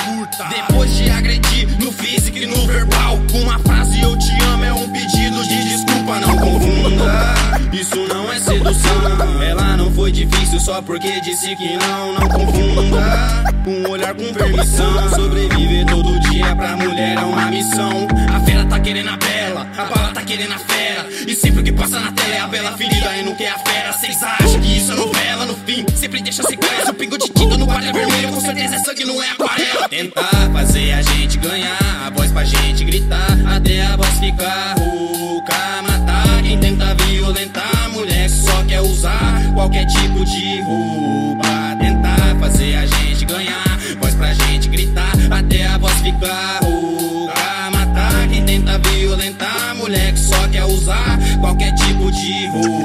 Depois 0.48 0.96
de 0.96 1.10
agredir 1.10 1.68
no 1.78 1.92
físico 1.92 2.38
e 2.38 2.46
no 2.46 2.66
verbal, 2.66 3.20
uma 3.34 3.58
frase 3.58 4.00
eu 4.00 4.16
te 4.18 4.32
amo 4.44 4.64
é 4.64 4.72
um 4.72 4.90
pedido 4.90 5.46
de 5.46 5.68
desculpa, 5.68 6.20
não 6.20 6.38
confunda. 6.38 7.34
Isso 7.70 7.96
não 8.08 8.32
é 8.32 8.40
sedução. 8.40 9.42
Ela 9.42 9.73
foi 10.04 10.12
difícil 10.12 10.60
só 10.60 10.82
porque 10.82 11.18
disse 11.22 11.56
que 11.56 11.78
não, 11.78 12.12
não 12.12 12.28
confunda. 12.28 13.42
Um 13.66 13.88
olhar 13.88 14.14
com 14.14 14.34
permissão. 14.34 15.08
Sobreviver 15.14 15.86
todo 15.86 16.20
dia 16.28 16.54
pra 16.54 16.76
mulher 16.76 17.16
é 17.16 17.20
uma 17.20 17.46
missão. 17.46 18.06
A 18.30 18.38
fera 18.40 18.66
tá 18.66 18.78
querendo 18.80 19.08
a 19.08 19.16
bela, 19.16 19.66
a 19.78 19.84
bala 19.84 20.12
tá 20.12 20.20
querendo 20.20 20.52
a 20.52 20.58
fera. 20.58 21.08
E 21.26 21.34
sempre 21.34 21.62
que 21.62 21.72
passa 21.72 21.98
na 21.98 22.12
tela 22.12 22.34
é 22.34 22.40
a 22.40 22.46
bela 22.46 22.76
ferida 22.76 23.16
e 23.16 23.22
não 23.22 23.34
quer 23.34 23.48
a 23.48 23.58
fera. 23.60 23.92
Cês 23.94 24.22
acham 24.22 24.60
que 24.60 24.76
isso 24.76 24.92
é 24.92 24.94
novela? 24.94 25.46
No 25.46 25.56
fim, 25.56 25.86
sempre 25.96 26.20
deixa 26.20 26.42
sequela. 26.42 26.90
O 26.90 26.94
pingo 26.94 27.16
de 27.16 27.28
tinta 27.30 27.56
no 27.56 27.66
quadro 27.66 27.88
é 27.88 27.92
vermelho, 27.94 28.28
com 28.28 28.40
certeza 28.42 28.74
é 28.74 28.78
sangue, 28.80 29.06
não 29.06 29.22
é 29.22 29.30
aquarela. 29.30 29.88
Tentar 29.88 30.50
fazer 30.52 30.92
a 30.92 31.00
gente 31.00 31.38
ganhar, 31.38 31.78
a 32.06 32.10
voz 32.10 32.30
pra 32.30 32.44
gente 32.44 32.84
gritar, 32.84 33.38
até 33.56 33.86
a 33.86 33.96
voz 33.96 34.20
ficar 34.20 34.74
rouca. 34.78 35.54
Matar 35.88 36.42
quem 36.42 36.60
tenta 36.60 36.94
violentar, 36.94 37.73
quer 38.74 38.80
usar 38.80 39.54
qualquer 39.54 39.86
tipo 39.86 40.24
de 40.24 40.60
roupa. 40.62 41.76
Tentar 41.78 42.36
fazer 42.40 42.74
a 42.74 42.86
gente 42.86 43.24
ganhar, 43.24 43.78
voz 44.00 44.14
pra 44.14 44.34
gente 44.34 44.68
gritar, 44.68 45.12
até 45.30 45.64
a 45.66 45.78
voz 45.78 45.94
ficar 46.00 46.58
rouca. 46.60 47.70
Matar 47.70 48.28
quem 48.28 48.44
tenta 48.44 48.76
violentar, 48.78 49.76
mulher 49.76 50.12
que 50.12 50.18
só 50.18 50.48
quer 50.48 50.64
usar 50.64 51.18
qualquer 51.40 51.72
tipo 51.74 52.10
de 52.10 52.46
roupa. 52.48 52.84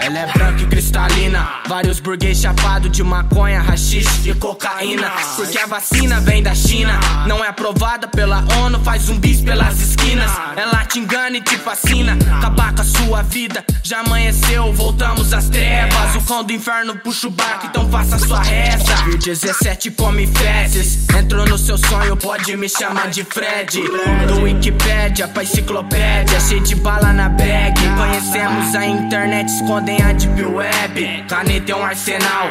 Ela 0.05 0.19
é 0.19 0.27
branca 0.35 0.63
e 0.63 0.67
cristalina, 0.67 1.63
vários 1.67 1.99
burguês 1.99 2.39
chapado 2.39 2.91
de 2.91 3.03
maconha, 3.03 3.63
rachixe 3.63 4.29
e 4.29 4.35
cocaína. 4.35 5.11
Porque 5.35 5.57
a 5.57 5.65
vacina 5.65 6.21
vem 6.21 6.43
da 6.43 6.55
China, 6.55 7.01
não 7.27 7.43
é 7.43 7.49
aprovada 7.49 8.07
pela 8.07 8.45
ONU, 8.59 8.79
faz 8.81 9.05
zumbis 9.05 9.41
pelas 9.41 9.81
esquinas. 9.81 10.31
Ela 10.57 10.84
te 10.95 11.01
engana 11.01 11.37
e 11.39 11.41
te 11.41 11.57
fascina, 11.57 12.17
acabar 12.39 12.73
com 12.73 12.83
a 12.83 12.85
sua 12.85 13.23
vida. 13.23 13.65
Já 13.83 14.01
amanheceu, 14.01 14.73
voltamos 14.73 15.33
às 15.33 15.49
trevas. 15.49 16.15
O 16.15 16.23
cão 16.23 16.45
do 16.45 16.53
inferno 16.53 16.97
puxa 16.97 17.27
o 17.27 17.31
barco, 17.33 17.67
então 17.67 17.91
faça 17.91 18.17
sua 18.17 18.41
reza. 18.41 18.95
O 19.13 19.19
17 19.19 19.91
come 19.91 20.29
fezes. 20.29 21.09
Entrou 21.09 21.47
no 21.47 21.59
seu 21.59 21.77
sonho, 21.77 22.17
pode 22.17 22.57
me 22.57 22.69
chamar 22.69 23.09
de 23.09 23.25
Fred. 23.25 23.83
Do 24.29 24.43
Wikipédia 24.43 25.27
pra 25.27 25.43
enciclopédia, 25.43 26.39
cheio 26.39 26.63
de 26.63 26.77
bala 26.77 27.13
na 27.13 27.29
bag. 27.29 27.75
Conhecemos 27.97 28.77
a 28.77 28.87
internet, 28.87 29.49
escondem 29.49 30.01
a 30.01 30.13
deep 30.13 30.45
web. 30.45 31.25
Caneta 31.29 31.73
é 31.73 31.75
um 31.75 31.85
arsenal, 31.85 32.51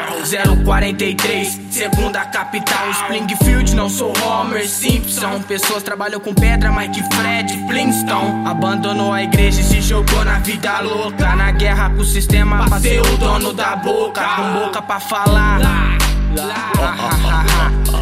043, 0.64 1.60
segunda 1.70 2.26
capital. 2.26 2.90
Springfield, 2.90 3.74
não 3.74 3.88
sou 3.88 4.12
Homer 4.22 4.68
Simpson. 4.68 5.40
Pessoas 5.48 5.82
trabalham 5.82 6.20
com 6.20 6.34
pedra, 6.34 6.70
Mike 6.70 7.02
Fred 7.14 7.66
Flintstone. 7.66 8.33
Abandonou 8.44 9.12
a 9.12 9.22
igreja 9.22 9.60
e 9.60 9.64
se 9.64 9.80
jogou 9.80 10.24
na 10.24 10.38
vida 10.38 10.80
louca. 10.80 11.34
Na 11.34 11.50
guerra 11.50 11.90
com 11.90 12.02
o 12.02 12.04
sistema, 12.04 12.64
pra 12.66 12.78
ser 12.80 13.00
o 13.00 13.16
dono 13.16 13.52
da 13.52 13.76
boca. 13.76 14.22
Com 14.36 14.52
boca 14.60 14.82
pra 14.82 15.00
falar. 15.00 15.60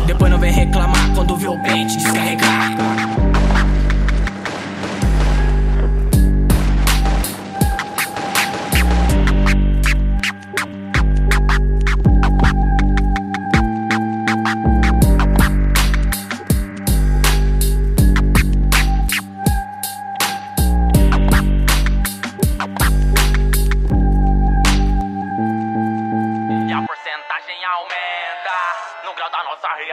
Depois 0.06 0.30
não 0.30 0.38
vem 0.38 0.52
reclamar 0.52 1.14
quando 1.14 1.36
vê 1.36 1.48
o 1.48 1.58
pente 1.62 1.96
descarregar. 1.96 3.21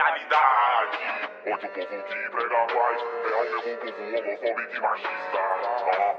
Realidade. 0.00 0.98
Onde 1.46 1.66
o 1.66 1.70
povo 1.70 2.66
paz 2.66 3.00
é 3.24 3.36
o 3.36 3.64
mesmo 3.64 3.92
povo 3.92 4.18
homofóbico 4.18 4.76
e 4.76 4.80
machista. 4.80 5.38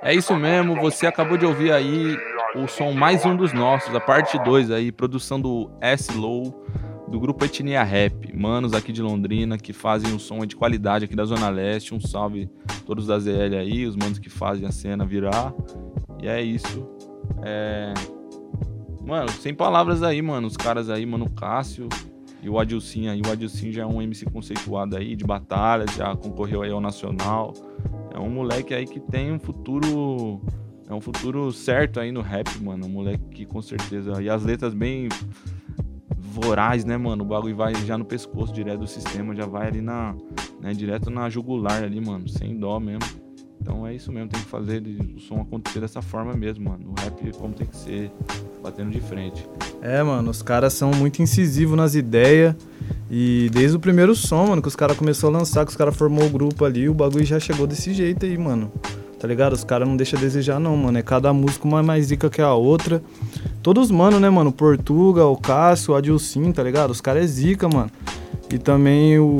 É 0.04 0.14
isso 0.14 0.36
mesmo, 0.36 0.76
você 0.76 1.08
acabou 1.08 1.38
de 1.38 1.46
ouvir 1.46 1.72
aí 1.72 2.18
o 2.56 2.68
som 2.68 2.92
mais 2.92 3.26
um 3.26 3.36
dos 3.36 3.54
nossos, 3.54 3.94
a 3.96 4.00
parte 4.00 4.38
2 4.40 4.72
aí, 4.72 4.92
produção 4.92 5.40
do 5.40 5.72
S-Low, 5.80 6.66
do 7.08 7.20
grupo 7.20 7.46
Etnia 7.46 7.84
Rap, 7.84 8.36
manos 8.36 8.74
aqui 8.74 8.92
de 8.92 9.02
Londrina 9.02 9.58
que 9.58 9.74
fazem 9.74 10.14
um 10.14 10.20
som 10.20 10.46
de 10.46 10.56
qualidade 10.56 11.06
aqui 11.06 11.16
da 11.16 11.26
Zona 11.26 11.50
Leste. 11.50 11.94
Um 11.94 12.00
salve 12.00 12.50
todos 12.86 13.06
da 13.06 13.20
ZL 13.20 13.58
aí, 13.60 13.86
os 13.86 13.96
manos 13.96 14.18
que 14.18 14.30
fazem 14.30 14.68
a 14.68 14.72
cena 14.72 15.06
virar. 15.06 15.54
E 16.22 16.28
é 16.28 16.42
isso. 16.42 16.88
É... 17.44 17.94
Mano, 19.04 19.30
sem 19.30 19.54
palavras 19.54 20.04
aí, 20.04 20.22
mano. 20.22 20.48
Os 20.48 20.56
caras 20.56 20.90
aí, 20.90 21.06
mano, 21.06 21.30
Cássio 21.30 21.90
e 22.42 22.50
o 22.50 22.60
Adilcin 22.60 23.08
aí. 23.08 23.22
O 23.26 23.32
Adilcin 23.32 23.72
já 23.72 23.84
é 23.84 23.86
um 23.86 24.02
MC 24.02 24.26
conceituado 24.26 24.98
aí, 24.98 25.16
de 25.16 25.24
batalha, 25.24 25.86
já 25.96 26.16
concorreu 26.16 26.62
aí 26.64 26.72
ao 26.72 26.82
Nacional. 26.82 27.54
É 28.14 28.20
um 28.20 28.30
moleque 28.30 28.74
aí 28.74 28.86
que 28.86 29.00
tem 29.00 29.32
um 29.32 29.40
futuro. 29.40 30.42
É 30.90 30.94
um 30.94 31.00
futuro 31.00 31.52
certo 31.52 32.00
aí 32.00 32.12
no 32.12 32.22
rap, 32.22 32.50
mano. 32.62 32.86
Um 32.86 32.90
moleque 32.90 33.24
que 33.30 33.46
com 33.46 33.62
certeza. 33.62 34.22
E 34.22 34.30
as 34.30 34.44
letras 34.44 34.74
bem 34.74 35.08
voraz, 36.18 36.84
né, 36.84 36.98
mano? 36.98 37.24
O 37.24 37.28
bagulho 37.28 37.56
vai 37.56 37.74
já 37.86 37.98
no 37.98 38.06
pescoço 38.06 38.52
direto 38.52 38.80
do 38.80 38.88
sistema, 38.88 39.36
já 39.36 39.46
vai 39.46 39.68
ali 39.68 39.82
na. 39.82 40.16
Né, 40.60 40.74
direto 40.74 41.10
na 41.10 41.30
jugular 41.30 41.84
ali, 41.84 42.02
mano. 42.02 42.28
Sem 42.28 42.58
dó 42.58 42.80
mesmo. 42.80 43.22
Então 43.62 43.86
é 43.86 43.94
isso 43.94 44.12
mesmo, 44.12 44.28
tem 44.28 44.42
que 44.42 44.48
fazer 44.48 44.82
o 45.16 45.20
som 45.20 45.40
acontecer 45.40 45.80
dessa 45.80 46.02
forma 46.02 46.34
mesmo, 46.34 46.68
mano. 46.68 46.90
O 46.90 47.00
rap 47.00 47.32
como 47.38 47.54
tem 47.54 47.68
que 47.68 47.78
ser, 47.78 48.12
batendo 48.62 48.92
de 48.92 49.02
frente. 49.02 49.46
É, 49.82 50.02
mano, 50.04 50.30
os 50.30 50.42
caras 50.42 50.74
são 50.74 50.92
muito 50.92 51.22
incisivos 51.22 51.76
nas 51.76 51.96
ideias. 51.96 52.56
E 53.10 53.50
desde 53.52 53.76
o 53.76 53.80
primeiro 53.80 54.16
som, 54.16 54.48
mano, 54.48 54.62
que 54.62 54.68
os 54.68 54.76
caras 54.76 54.96
começaram 54.96 55.36
a 55.36 55.40
lançar, 55.40 55.66
que 55.66 55.72
os 55.72 55.78
caras 55.78 55.96
formou 55.96 56.26
o 56.26 56.30
grupo 56.30 56.64
ali, 56.64 56.88
o 56.88 56.94
bagulho 56.94 57.26
já 57.26 57.40
chegou 57.40 57.68
desse 57.68 57.94
jeito 57.94 58.26
aí, 58.26 58.38
mano. 58.38 58.72
Tá 59.20 59.28
ligado? 59.28 59.54
Os 59.54 59.64
caras 59.64 59.88
não 59.88 59.96
deixam 59.96 60.18
a 60.18 60.22
desejar, 60.22 60.60
não, 60.60 60.76
mano. 60.76 60.98
É 60.98 61.02
cada 61.02 61.32
música 61.34 61.68
uma 61.68 61.84
mais 61.84 62.10
rica 62.10 62.30
que 62.30 62.42
a 62.42 62.54
outra. 62.54 63.04
Todos, 63.62 63.92
mano, 63.92 64.20
né, 64.20 64.30
mano? 64.30 64.52
Portuga, 64.52 65.26
o 65.26 65.36
Cássio, 65.36 65.94
o 65.94 65.96
Adilcin, 65.98 66.52
tá 66.52 66.64
ligado? 66.64 66.90
Os 66.90 67.02
caras 67.02 67.24
é 67.24 67.28
zica, 67.28 67.68
mano. 67.70 67.92
E 68.52 68.58
também 68.58 69.20
o, 69.20 69.38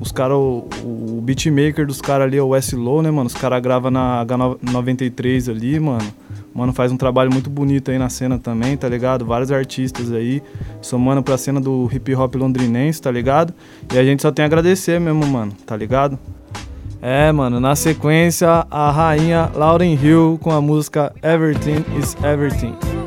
os 0.00 0.10
caras, 0.10 0.36
o, 0.36 0.66
o 0.84 1.20
beatmaker 1.22 1.86
dos 1.86 2.00
caras 2.00 2.26
ali 2.26 2.36
é 2.36 2.42
o 2.42 2.54
S-Low, 2.54 3.00
né, 3.00 3.10
mano? 3.10 3.26
Os 3.26 3.34
caras 3.34 3.62
gravam 3.62 3.90
na 3.90 4.24
H93 4.26 5.50
ali, 5.50 5.78
mano. 5.78 6.12
Mano, 6.54 6.72
faz 6.72 6.92
um 6.92 6.96
trabalho 6.96 7.32
muito 7.32 7.48
bonito 7.48 7.90
aí 7.90 7.98
na 7.98 8.08
cena 8.08 8.38
também, 8.38 8.76
tá 8.76 8.88
ligado? 8.88 9.24
Vários 9.24 9.50
artistas 9.50 10.12
aí, 10.12 10.42
somando 10.80 11.22
pra 11.22 11.38
cena 11.38 11.60
do 11.60 11.88
hip 11.92 12.14
hop 12.14 12.34
londrinense, 12.34 13.00
tá 13.00 13.10
ligado? 13.10 13.54
E 13.92 13.98
a 13.98 14.04
gente 14.04 14.22
só 14.22 14.30
tem 14.30 14.42
a 14.42 14.46
agradecer 14.46 15.00
mesmo, 15.00 15.26
mano, 15.26 15.52
tá 15.66 15.76
ligado? 15.76 16.18
É, 17.00 17.32
mano, 17.32 17.58
na 17.58 17.74
sequência, 17.74 18.66
a 18.70 18.90
rainha 18.90 19.50
Lauren 19.54 19.94
Hill 19.94 20.38
com 20.40 20.50
a 20.50 20.60
música 20.60 21.12
Everything 21.22 21.84
is 21.98 22.16
Everything. 22.22 22.76
Everything, 22.76 23.01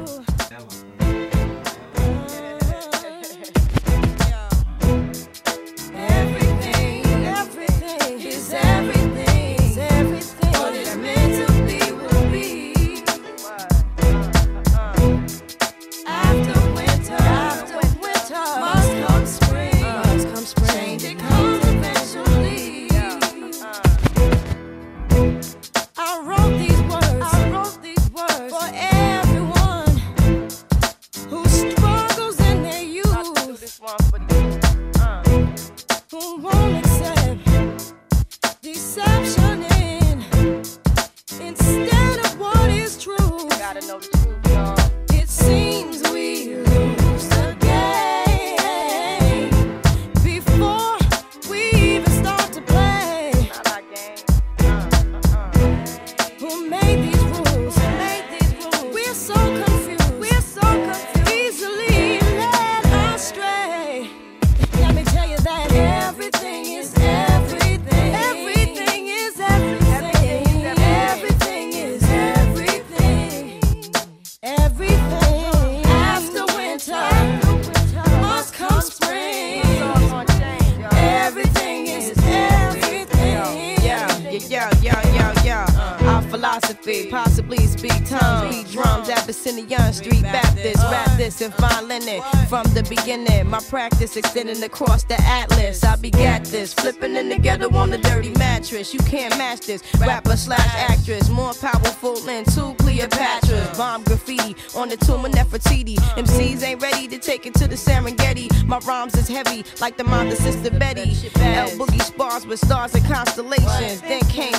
Extending 94.17 94.63
across 94.63 95.03
the 95.03 95.19
atlas. 95.21 95.83
I 95.83 95.95
be 95.97 96.09
begat 96.09 96.45
this, 96.45 96.73
flipping 96.73 97.15
in 97.15 97.29
together 97.29 97.67
on 97.73 97.89
the 97.89 97.97
dirty 97.97 98.31
mattress. 98.37 98.93
You 98.93 98.99
can't 99.01 99.37
match 99.37 99.61
this. 99.61 99.83
Rapper 99.99 100.37
slash 100.37 100.73
actress, 100.89 101.29
more 101.29 101.53
powerful 101.53 102.15
than 102.15 102.45
two 102.45 102.73
Cleopatras. 102.75 103.77
Bomb 103.77 104.03
graffiti 104.03 104.55
on 104.75 104.89
the 104.89 104.97
tomb 104.97 105.25
of 105.25 105.31
Nefertiti. 105.31 105.95
MCs 106.15 106.63
ain't 106.63 106.81
ready 106.81 107.07
to 107.07 107.17
take 107.17 107.45
it 107.45 107.53
to 107.55 107.67
the 107.67 107.75
Serengeti. 107.75 108.47
My 108.65 108.79
rhymes 108.79 109.15
is 109.15 109.27
heavy 109.27 109.65
like 109.81 109.97
the 109.97 110.03
mind 110.05 110.31
of 110.31 110.37
Sister 110.37 110.71
Betty. 110.71 111.11
L 111.41 111.69
Boogie 111.71 112.01
spars 112.01 112.45
with 112.45 112.59
stars 112.59 112.95
and 112.95 113.05
constellations. 113.05 114.01
Then 114.01 114.21
came 114.21 114.55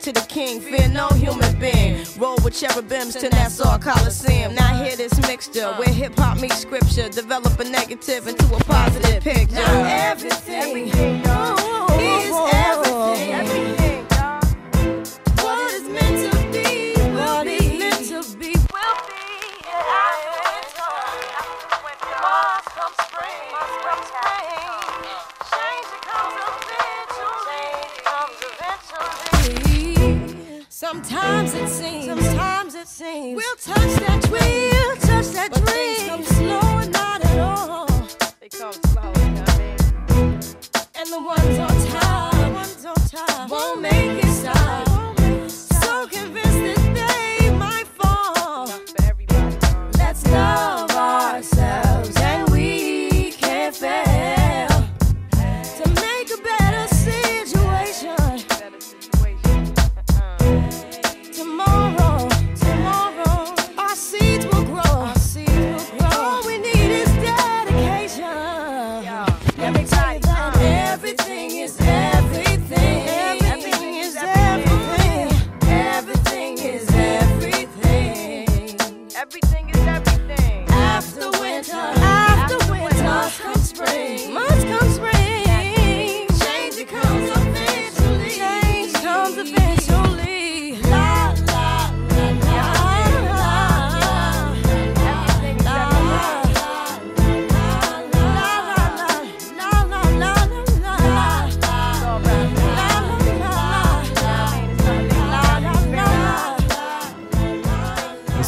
To 0.00 0.12
the 0.12 0.26
king, 0.28 0.60
fear 0.60 0.88
no 0.88 1.08
human 1.10 1.56
being. 1.60 2.04
Roll 2.18 2.36
with 2.42 2.52
cherubims 2.52 3.14
to 3.20 3.28
Nassau 3.30 3.78
Coliseum. 3.78 4.52
Now 4.54 4.82
hear 4.82 4.96
this 4.96 5.16
mixture 5.22 5.72
where 5.74 5.88
hip 5.88 6.18
hop 6.18 6.40
meets 6.40 6.58
scripture. 6.58 7.08
Develop 7.08 7.58
a 7.60 7.64
negative 7.64 8.26
into 8.26 8.44
a 8.54 8.58
positive 8.64 9.22
picture. 9.22 9.56
Is 9.56 9.66
everything. 9.66 10.43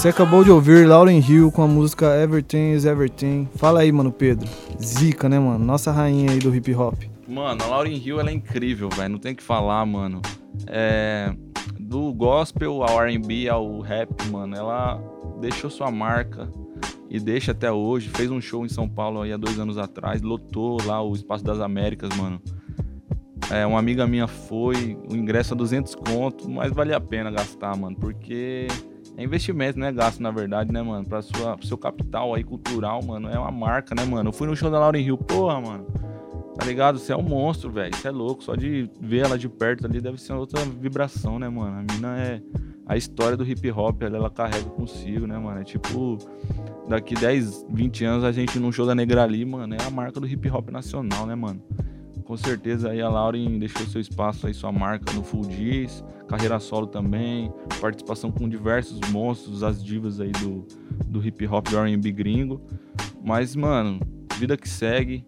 Você 0.07 0.11
acabou 0.11 0.45
de 0.45 0.53
ouvir 0.53 0.87
Lauren 0.87 1.19
Hill 1.19 1.51
com 1.51 1.63
a 1.63 1.67
música 1.67 2.07
Everything 2.23 2.75
is 2.75 2.85
Everything. 2.85 3.49
Fala 3.57 3.81
aí, 3.81 3.91
mano, 3.91 4.13
Pedro. 4.13 4.49
Zica, 4.81 5.29
né, 5.29 5.37
mano? 5.37 5.59
Nossa 5.59 5.91
rainha 5.91 6.31
aí 6.31 6.39
do 6.39 6.55
hip 6.55 6.73
hop. 6.77 6.95
Mano, 7.27 7.65
a 7.65 7.67
Lauryn 7.67 7.97
Hill, 7.97 8.21
ela 8.21 8.31
é 8.31 8.33
incrível, 8.33 8.89
velho. 8.89 9.09
Não 9.09 9.19
tem 9.19 9.33
o 9.33 9.37
que 9.37 9.43
falar, 9.43 9.85
mano. 9.85 10.23
É... 10.69 11.35
Do 11.81 12.15
gospel 12.15 12.85
ao 12.85 13.03
R&B 13.03 13.49
ao 13.49 13.81
rap, 13.81 14.09
mano, 14.31 14.55
ela 14.55 15.03
deixou 15.41 15.69
sua 15.69 15.91
marca 15.91 16.49
e 17.11 17.19
deixa 17.19 17.51
até 17.51 17.73
hoje. 17.73 18.09
Fez 18.09 18.31
um 18.31 18.41
show 18.41 18.65
em 18.65 18.69
São 18.69 18.89
Paulo 18.89 19.23
aí 19.23 19.33
há 19.33 19.37
dois 19.37 19.59
anos 19.59 19.77
atrás, 19.77 20.23
lotou 20.23 20.79
lá 20.87 21.03
o 21.03 21.17
Espaço 21.17 21.43
das 21.43 21.59
Américas, 21.59 22.17
mano. 22.17 22.41
É, 23.51 23.67
uma 23.67 23.81
amiga 23.81 24.07
minha 24.07 24.29
foi, 24.29 24.97
o 25.11 25.17
ingresso 25.17 25.55
a 25.55 25.57
200 25.57 25.97
conto, 25.97 26.49
mas 26.49 26.71
vale 26.71 26.95
a 26.95 27.01
pena 27.01 27.29
gastar, 27.29 27.77
mano, 27.77 27.97
porque 27.97 28.69
é 29.17 29.25
investimento, 29.25 29.79
né? 29.79 29.91
Gasto, 29.91 30.23
na 30.23 30.31
verdade, 30.31 30.73
né, 30.73 30.83
mano? 30.83 31.07
Pra 31.07 31.23
sua, 31.23 31.57
pro 31.57 31.67
seu 31.67 31.79
capital 31.79 32.35
aí 32.35 32.45
cultural, 32.45 33.03
mano, 33.03 33.29
é 33.29 33.39
uma 33.39 33.51
marca, 33.51 33.95
né, 33.95 34.05
mano? 34.05 34.29
Eu 34.29 34.33
fui 34.33 34.47
no 34.47 34.55
show 34.55 34.71
da 34.71 34.79
Lauryn 34.79 35.03
Hill, 35.03 35.17
porra, 35.17 35.61
mano. 35.61 35.87
Tá 36.57 36.65
ligado? 36.65 36.99
Você 36.99 37.13
é 37.13 37.17
um 37.17 37.23
monstro, 37.23 37.71
velho. 37.71 37.95
Você 37.95 38.09
é 38.09 38.11
louco. 38.11 38.43
Só 38.43 38.55
de 38.55 38.89
ver 39.01 39.25
ela 39.25 39.39
de 39.39 39.49
perto 39.49 39.87
ali 39.87 40.01
deve 40.01 40.21
ser 40.21 40.33
outra 40.33 40.65
vibração, 40.65 41.39
né, 41.39 41.49
mano? 41.49 41.79
A 41.79 41.93
mina 41.93 42.19
é. 42.19 42.43
A 42.89 42.97
história 42.97 43.37
do 43.37 43.45
hip 43.45 43.69
hop, 43.73 44.03
ela, 44.03 44.17
ela 44.17 44.31
carrega 44.31 44.71
consigo, 44.71 45.27
né, 45.27 45.37
mano? 45.39 45.61
É 45.61 45.65
tipo. 45.65 46.19
Daqui 46.89 47.15
10, 47.15 47.67
20 47.69 48.05
anos 48.05 48.25
a 48.25 48.31
gente 48.31 48.61
num 48.61 48.71
show 48.71 48.87
da 48.87 48.95
Negra 48.95 49.25
ali, 49.25 49.45
mano, 49.45 49.75
é 49.75 49.83
a 49.83 49.91
marca 49.91 50.21
do 50.21 50.27
hip 50.27 50.49
hop 50.49 50.71
nacional, 50.71 51.27
né, 51.27 51.35
mano? 51.35 51.61
Com 52.27 52.37
certeza 52.37 52.91
aí 52.91 53.01
a 53.01 53.09
Lauren 53.09 53.57
deixou 53.57 53.87
seu 53.87 54.01
espaço 54.01 54.49
aí, 54.49 54.55
sua 54.55 54.73
marca 54.73 55.13
no 55.13 55.23
Full 55.23 55.43
Diz, 55.43 56.03
carreira 56.27 56.59
solo 56.59 56.89
também, 56.89 57.53
participação 57.81 58.33
com 58.33 58.49
diversos 58.49 58.99
monstros, 59.11 59.63
as 59.63 59.83
divas 59.83 60.21
aí 60.21 60.33
do, 60.33 60.67
do 61.07 61.25
hip 61.25 61.47
hop 61.47 61.69
do 61.69 61.79
R&B 61.79 62.11
gringo. 62.11 62.61
Mas, 63.25 63.55
mano, 63.55 64.01
vida 64.39 64.57
que 64.57 64.69
segue. 64.69 65.25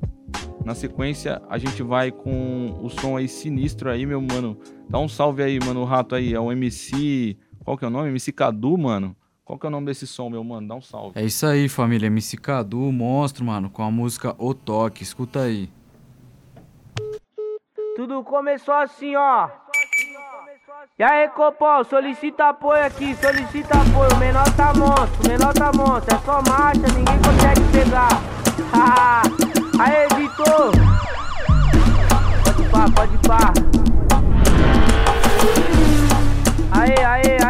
Na 0.65 0.75
sequência, 0.75 1.41
a 1.49 1.57
gente 1.57 1.85
vai 1.85 2.11
com 2.11 2.77
o 2.83 2.89
som 2.89 3.17
aí 3.17 3.29
sinistro 3.29 3.91
aí, 3.91 4.05
meu 4.05 4.21
mano. 4.21 4.59
Dá 4.91 4.99
um 4.99 5.09
salve 5.09 5.43
aí, 5.43 5.59
mano, 5.65 5.83
o 5.83 5.85
rato 5.85 6.17
aí. 6.17 6.35
É 6.35 6.41
o 6.41 6.51
MC. 6.51 7.37
Qual 7.65 7.79
que 7.79 7.85
é 7.85 7.89
o 7.89 7.91
nome? 7.91 8.09
MC 8.09 8.33
Cadu, 8.33 8.77
mano. 8.77 9.17
Qual 9.45 9.59
que 9.59 9.65
é 9.65 9.69
o 9.69 9.71
nome 9.71 9.87
desse 9.87 10.07
som, 10.07 10.29
meu 10.29 10.43
mano? 10.45 10.67
Dá 10.67 10.75
um 10.75 10.83
salve. 10.83 11.13
É 11.15 11.25
isso 11.25 11.47
aí, 11.47 11.69
família. 11.69 12.09
MC 12.09 12.37
Cadu, 12.37 12.91
monstro, 12.93 13.45
mano, 13.45 13.71
com 13.71 13.83
a 13.83 13.91
música 13.91 14.35
O 14.37 14.53
Toque. 14.53 15.03
Escuta 15.03 15.43
aí. 15.43 15.71
Tudo 17.99 18.23
começou 18.23 18.75
assim, 18.75 19.17
ó. 19.17 19.49
E 20.97 21.03
aí, 21.03 21.29
Copom, 21.31 21.83
solicita 21.83 22.51
apoio 22.51 22.87
aqui, 22.87 23.13
solicita 23.17 23.75
apoio. 23.77 24.17
Menor 24.21 24.49
tá 24.55 24.73
monstro, 24.73 25.29
menor 25.29 25.53
tá 25.53 25.73
monstro. 25.73 26.15
É 26.15 26.19
só 26.21 26.41
marcha, 26.49 26.87
ninguém 26.95 27.19
consegue 27.19 27.61
pegar. 27.73 28.09
Aê, 29.83 30.07
Vitor! 30.15 30.71
Pode 32.45 32.69
pá, 32.71 32.85
pode 32.95 33.19
pá. 33.27 33.53
Aê, 36.71 37.05
aê, 37.05 37.37
aê. 37.45 37.48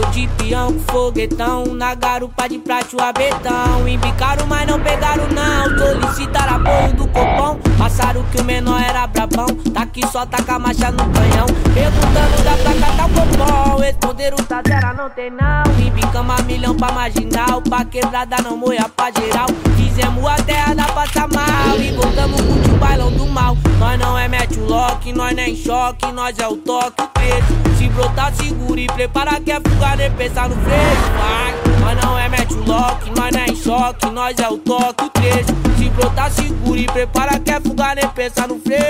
Tô 0.00 0.06
de 0.12 0.26
peão 0.28 0.74
foguetão 0.90 1.74
Na 1.74 1.94
garupa 1.94 2.48
de 2.48 2.58
prate 2.58 2.96
o 2.96 3.02
abetão. 3.02 3.86
Embicaram, 3.86 4.46
mas 4.46 4.66
não 4.66 4.80
pegaram 4.80 5.28
não. 5.28 5.78
Solicitaram 5.78 6.56
apoio 6.56 6.94
do 6.94 7.06
copão. 7.08 7.58
Passaram 7.76 8.22
que 8.32 8.40
o 8.40 8.44
menor 8.44 8.80
era 8.80 9.06
brabão. 9.06 9.46
Tá 9.74 9.82
aqui 9.82 10.00
só 10.06 10.24
taca 10.24 10.58
marcha 10.58 10.90
no 10.90 11.04
canhão. 11.10 11.46
Perguntando 11.74 12.42
da 12.42 12.56
placa 12.56 12.96
tá 12.96 13.08
copão? 13.08 13.78
Responderam 13.78 14.36
tadera 14.38 14.94
não 14.94 15.10
tem 15.10 15.30
não. 15.30 15.86
Embicamos 15.86 16.40
a 16.40 16.42
milhão 16.44 16.74
pra 16.74 16.92
marginal 16.92 17.60
Pra 17.60 17.84
quebrada 17.84 18.36
não 18.42 18.56
moia 18.56 18.88
pra 18.88 19.10
geral. 19.10 19.48
Fizemos 19.76 20.24
a 20.26 20.36
terra 20.36 20.74
da 20.74 20.84
passa 20.84 21.28
mal 21.28 21.78
E 21.78 21.92
voltamos 21.92 22.40
com 22.40 22.74
o 22.74 22.78
bailão 22.78 23.12
do 23.12 23.26
mal. 23.26 23.56
Nós 23.78 23.98
não 23.98 24.16
é 24.16 24.28
mete 24.28 24.58
o 24.58 24.66
lock, 24.66 25.10
nós 25.12 25.34
nem 25.34 25.56
choque 25.56 26.12
Nós 26.12 26.38
é 26.38 26.46
o 26.46 26.54
toque, 26.54 27.02
o 27.02 27.08
peso 27.08 27.78
Se 27.78 27.88
brotar 27.88 28.30
segura 28.34 28.78
e 28.78 28.86
prepara 28.86 29.40
que 29.40 29.50
é 29.50 29.54
fuga 29.54 29.89
nem 29.96 30.10
pensar 30.12 30.48
no 30.48 30.56
freio 30.56 31.80
Vai, 31.80 31.94
nós 31.94 32.04
não 32.04 32.18
é 32.18 32.28
mete 32.28 32.54
o 32.54 32.64
lock, 32.64 33.10
nós 33.16 33.30
nem 33.34 33.56
choque 33.56 34.06
Nós 34.10 34.38
é 34.38 34.48
o 34.48 34.58
toque, 34.58 35.04
o 35.04 35.08
trecho 35.10 35.54
Se 35.78 35.88
brotar 35.90 36.30
segura 36.30 36.80
e 36.80 36.86
prepara 36.86 37.38
que 37.38 37.50
é 37.50 37.60
fuga 37.60 37.94
nem 37.94 38.08
pensar 38.08 38.48
no 38.48 38.58
freio 38.60 38.80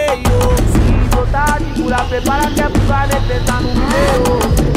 Se 0.72 1.08
brotar 1.16 1.58
segura, 1.58 2.04
prepara 2.04 2.50
que 2.50 2.60
é 2.60 2.64
fuga 2.64 3.06
nem 3.06 3.20
pensar 3.22 3.60
no 3.62 3.68
freio 3.68 4.70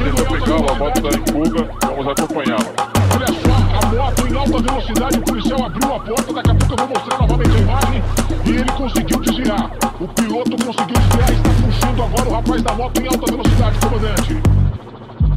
Chegou 0.00 0.32
legal, 0.32 0.70
a 0.70 0.74
moto 0.76 1.02
tá 1.02 1.08
em 1.08 1.32
fuga, 1.32 1.70
vamos 1.82 2.08
acompanhá-la. 2.08 2.90
Olha 3.14 3.26
só, 3.26 3.76
a 3.76 3.94
moto 3.94 4.26
em 4.26 4.34
alta 4.34 4.62
velocidade, 4.62 5.18
o 5.18 5.22
policial 5.22 5.66
abriu 5.66 5.94
a 5.94 6.00
porta, 6.00 6.32
daqui 6.32 6.50
a 6.50 6.54
pouco 6.54 6.72
eu 6.72 6.76
vou 6.78 6.88
mostrar 6.88 7.18
novamente 7.18 7.56
a 7.56 7.60
imagem. 7.60 8.02
E 8.46 8.50
ele 8.50 8.72
conseguiu 8.72 9.20
desviar. 9.20 9.70
O 10.00 10.08
piloto 10.08 10.50
conseguiu 10.64 10.96
desviar, 10.96 11.32
está 11.32 11.50
puxando 11.62 12.02
agora 12.02 12.28
o 12.28 12.32
rapaz 12.32 12.62
da 12.62 12.72
moto 12.72 13.00
em 13.02 13.06
alta 13.08 13.26
velocidade, 13.30 13.78
comandante. 13.78 14.49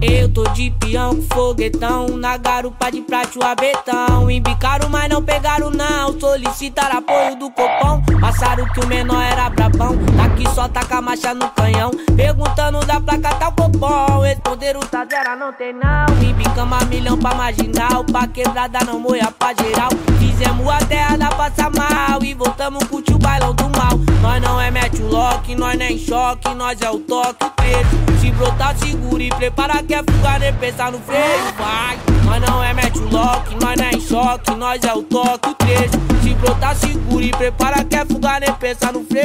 Eu 0.06 0.28
tô 0.28 0.44
de 0.50 0.70
peão 0.72 1.16
com 1.16 1.22
foguetão 1.34 2.18
Na 2.18 2.36
garupa 2.36 2.92
de 2.92 3.00
prate 3.02 3.40
o 3.40 3.44
abetão. 3.44 4.30
Embicaram, 4.30 4.90
mas 4.90 5.10
não 5.10 5.24
pegaram 5.24 5.70
não. 5.70 6.20
Solicitaram 6.20 6.98
apoio 6.98 7.38
do 7.38 7.50
copão. 7.52 8.04
Passaram 8.20 8.66
que 8.66 8.82
o 8.82 8.88
menor 8.88 9.22
era 9.24 9.50
brabão. 9.50 9.96
Daqui 10.18 10.44
só 10.54 10.68
taca 10.68 10.98
a 10.98 11.02
marcha 11.02 11.34
no 11.34 11.50
canhão. 11.52 11.92
Perguntando 12.16 12.86
da 12.86 13.00
placa 13.00 13.34
tá 13.36 13.48
o 13.48 13.54
copão? 13.54 14.20
Responderam 14.22 14.82
tadera 14.82 15.38
não 15.38 15.54
tem 15.54 15.74
não. 15.74 16.06
Embicamos 16.22 16.82
a 16.82 16.86
milhão 16.86 17.18
pra 17.18 17.34
marginal. 17.34 18.04
Pra 18.04 18.28
quebrada 18.28 18.80
não 18.86 19.00
moia 19.00 19.32
pra 19.32 19.54
geral. 19.54 19.90
Fizemos 20.20 20.68
a 20.68 20.80
terra 20.86 21.18
da 21.18 21.30
passa 21.30 21.70
mal. 21.70 22.22
E 22.22 22.34
voltamos 22.34 22.84
curtir 22.86 23.14
o 23.14 23.20
bailão 23.20 23.54
do 23.54 23.70
mal. 23.70 23.98
Nós 24.22 24.42
não 24.42 24.60
é 24.60 24.70
o 24.70 25.08
lock, 25.08 25.56
nós 25.56 25.78
nem 25.78 25.98
choque. 25.98 26.54
Nós 26.56 26.82
é 26.82 26.90
o 26.90 27.00
toque, 27.00 27.46
o 27.46 28.20
Se 28.20 28.32
brotar 28.32 28.76
segura 28.78 29.24
e 29.24 29.30
prepara 29.30 29.84
que 29.84 29.93
é 29.94 30.04
fuga 30.04 30.40
nem 30.40 30.54
pensar 30.54 30.92
no 30.92 31.00
freio 31.00 31.54
Vai, 31.58 31.98
nós 32.26 32.42
não 32.42 32.64
é 32.64 32.74
o 32.74 33.10
lock, 33.10 33.56
nós 33.62 33.80
nem 33.80 34.00
choque 34.00 34.52
Nós 34.56 34.84
é 34.84 34.94
o 34.94 35.04
toque, 35.04 35.50
o 35.50 35.54
trecho 35.56 36.00
Se 36.22 36.34
brotar 36.36 36.76
segura 36.76 37.26
e 37.26 37.32
prepara 37.32 37.84
que 37.84 37.96
é 37.96 38.06
fuga 38.06 38.40
nem 38.40 38.54
pensar 38.54 38.92
no 38.92 39.04
freio 39.04 39.24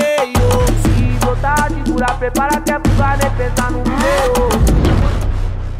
Se 0.82 1.18
brotar 1.20 1.70
segura, 1.72 2.06
prepara 2.14 2.60
que 2.60 2.70
é 2.70 2.74
fuga 2.74 3.16
nem 3.16 3.30
pensar 3.36 3.70
no 3.70 3.84
freio 3.84 4.68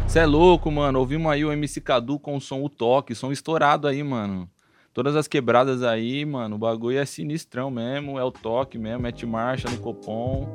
Cê 0.07 0.19
é 0.19 0.25
louco, 0.25 0.71
mano. 0.71 0.97
Ouvimos 0.97 1.31
aí 1.31 1.45
o 1.45 1.51
MC 1.51 1.79
Cadu 1.81 2.17
com 2.17 2.35
o 2.35 2.41
som 2.41 2.63
O 2.63 2.67
Toque, 2.67 3.13
som 3.13 3.31
estourado 3.31 3.87
aí, 3.87 4.01
mano. 4.01 4.49
Todas 4.93 5.15
as 5.15 5.27
quebradas 5.27 5.83
aí, 5.83 6.25
mano, 6.25 6.55
o 6.55 6.59
bagulho 6.59 6.97
é 6.97 7.05
sinistrão 7.05 7.69
mesmo, 7.69 8.17
é 8.17 8.23
o 8.23 8.31
toque 8.31 8.77
mesmo, 8.77 9.03
mete 9.03 9.25
marcha 9.25 9.69
no 9.69 9.77
Copom 9.77 10.47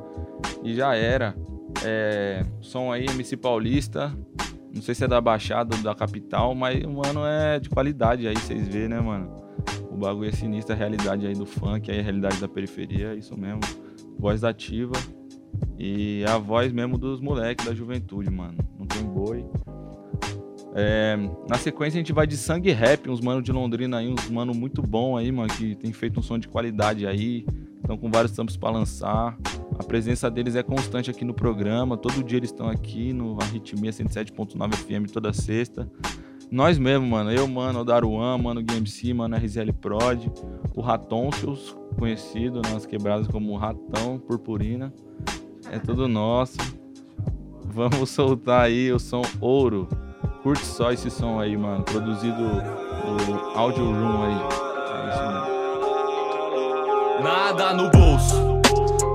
e 0.62 0.74
já 0.74 0.94
era. 0.94 1.34
É, 1.84 2.44
som 2.60 2.92
aí, 2.92 3.06
MC 3.06 3.36
Paulista. 3.36 4.16
Não 4.72 4.82
sei 4.82 4.94
se 4.94 5.04
é 5.04 5.08
da 5.08 5.20
Baixada 5.20 5.76
ou 5.76 5.82
da 5.82 5.94
capital, 5.94 6.52
mas, 6.54 6.82
mano, 6.82 7.24
é 7.24 7.60
de 7.60 7.70
qualidade 7.70 8.26
aí, 8.26 8.34
vocês 8.34 8.66
vê, 8.66 8.88
né, 8.88 9.00
mano? 9.00 9.30
O 9.88 9.96
bagulho 9.96 10.28
é 10.28 10.32
sinistro, 10.32 10.74
a 10.74 10.76
realidade 10.76 11.24
aí 11.24 11.34
do 11.34 11.46
funk, 11.46 11.88
aí 11.88 12.00
a 12.00 12.02
realidade 12.02 12.40
da 12.40 12.48
periferia, 12.48 13.12
é 13.12 13.14
isso 13.14 13.38
mesmo. 13.38 13.60
Voz 14.18 14.42
ativa. 14.42 14.94
E 15.78 16.24
a 16.26 16.36
voz 16.38 16.72
mesmo 16.72 16.98
dos 16.98 17.20
moleques 17.20 17.64
da 17.64 17.72
juventude, 17.72 18.28
mano. 18.30 18.58
Não 18.76 18.86
tem 18.86 19.04
boi. 19.04 19.46
É, 20.76 21.16
na 21.48 21.56
sequência 21.56 21.96
a 21.96 22.00
gente 22.00 22.12
vai 22.12 22.26
de 22.26 22.36
Sangue 22.36 22.72
Rap, 22.72 23.08
uns 23.08 23.20
mano 23.20 23.40
de 23.40 23.52
Londrina 23.52 23.98
aí, 23.98 24.08
uns 24.08 24.28
mano 24.28 24.52
muito 24.52 24.82
bom 24.82 25.16
aí, 25.16 25.30
mano, 25.30 25.48
que 25.48 25.76
tem 25.76 25.92
feito 25.92 26.18
um 26.18 26.22
som 26.22 26.36
de 26.36 26.48
qualidade 26.48 27.06
aí, 27.06 27.46
estão 27.76 27.96
com 27.96 28.10
vários 28.10 28.32
tampos 28.32 28.56
para 28.56 28.70
lançar. 28.70 29.38
A 29.78 29.84
presença 29.84 30.28
deles 30.28 30.56
é 30.56 30.62
constante 30.62 31.10
aqui 31.10 31.24
no 31.24 31.32
programa, 31.32 31.96
todo 31.96 32.24
dia 32.24 32.38
eles 32.38 32.50
estão 32.50 32.68
aqui 32.68 33.12
no 33.12 33.40
Arritmia 33.40 33.92
107.9 33.92 34.74
FM 34.74 35.10
toda 35.12 35.32
sexta. 35.32 35.88
Nós 36.50 36.76
mesmo, 36.76 37.06
mano, 37.06 37.30
eu, 37.30 37.46
mano, 37.46 37.80
o 37.80 37.84
Daruan, 37.84 38.38
mano, 38.38 38.60
o 38.60 38.64
GMC, 38.64 39.14
mano, 39.14 39.36
RZL 39.36 39.72
Prod, 39.80 40.26
o 40.74 40.80
Ratonchos, 40.80 41.76
conhecido 41.98 42.60
nas 42.62 42.84
quebradas 42.84 43.26
como 43.28 43.56
Ratão 43.56 44.18
Purpurina. 44.18 44.92
É 45.70 45.78
tudo 45.78 46.06
nosso. 46.06 46.58
Vamos 47.64 48.10
soltar 48.10 48.66
aí 48.66 48.92
o 48.92 48.98
som 48.98 49.22
Ouro. 49.40 49.88
Curte 50.42 50.64
só 50.64 50.92
esse 50.92 51.10
som 51.10 51.40
aí, 51.40 51.56
mano. 51.56 51.82
Produzido 51.84 52.42
no 52.42 53.58
Audio 53.58 53.84
Room 53.84 54.22
aí. 54.24 54.40
É 54.92 55.08
isso 55.10 55.22
mesmo. 55.22 55.54
Nada 57.22 57.72
no 57.72 57.90
bolso. 57.90 58.60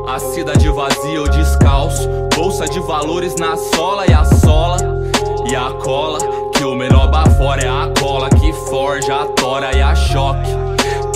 A 0.07 0.17
cidade 0.19 0.67
vazia 0.69 1.21
ou 1.21 1.29
descalço. 1.29 2.09
Bolsa 2.35 2.65
de 2.67 2.79
valores 2.79 3.35
na 3.35 3.55
sola 3.55 4.05
e 4.07 4.13
a 4.13 4.25
sola 4.25 4.77
e 5.49 5.55
a 5.55 5.71
cola. 5.83 6.19
Que 6.55 6.63
o 6.63 6.75
menor 6.75 7.11
bafora 7.11 7.61
é 7.61 7.69
a 7.69 7.93
cola 7.99 8.29
que 8.29 8.51
forja 8.69 9.21
a 9.21 9.25
tora 9.27 9.75
e 9.75 9.81
a 9.81 9.95
choque. 9.95 10.49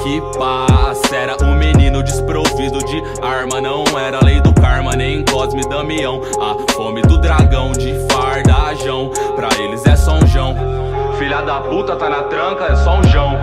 Que 0.04 0.22
passa, 0.38 1.16
era 1.16 1.38
um 1.46 1.56
menino 1.56 2.04
desprovido 2.04 2.80
de 2.80 3.02
arma. 3.22 3.62
Não 3.62 3.86
era 3.98 4.22
lei 4.22 4.42
do 4.42 4.54
karma, 4.54 4.98
nem 4.98 5.24
Cosme 5.24 5.62
Damião. 5.70 6.20
A 6.42 6.74
fome 6.74 7.02
do 7.04 7.18
dragão 7.20 7.72
de 7.72 7.94
fardajão. 8.12 9.10
Pra 9.34 9.48
eles 9.58 9.86
é 9.86 9.96
São 9.96 10.20
João. 10.28 10.58
Filha 11.18 11.42
da 11.44 11.62
puta 11.62 11.96
tá 11.96 12.10
na 12.10 12.24
tranca, 12.24 12.66
é 12.66 12.76
só 12.76 13.00
um 13.00 13.04
jão. 13.04 13.38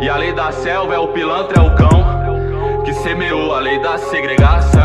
E 0.00 0.08
a 0.08 0.16
lei 0.16 0.32
da 0.32 0.50
selva 0.50 0.94
é 0.94 0.98
o 0.98 1.08
pilantra, 1.08 1.62
é 1.62 1.66
o 1.66 1.74
cão. 1.74 2.82
Que 2.84 2.94
semeou 2.94 3.54
a 3.54 3.60
lei 3.60 3.78
da 3.78 3.98
segregação. 3.98 4.80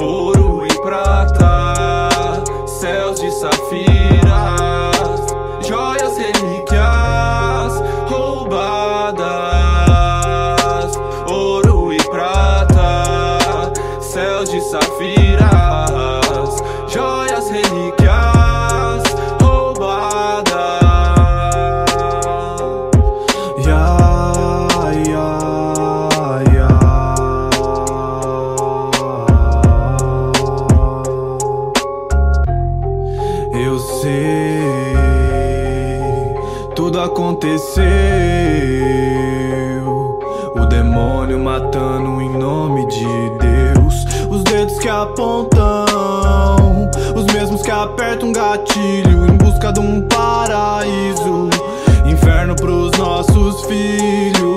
Ouro 0.00 0.39
apertam 47.82 48.28
um 48.28 48.32
gatilho 48.32 49.24
em 49.26 49.36
busca 49.36 49.72
de 49.72 49.80
um 49.80 50.02
paraíso. 50.02 51.48
Inferno 52.04 52.54
pros 52.54 52.90
nossos 52.98 53.64
filhos. 53.64 54.49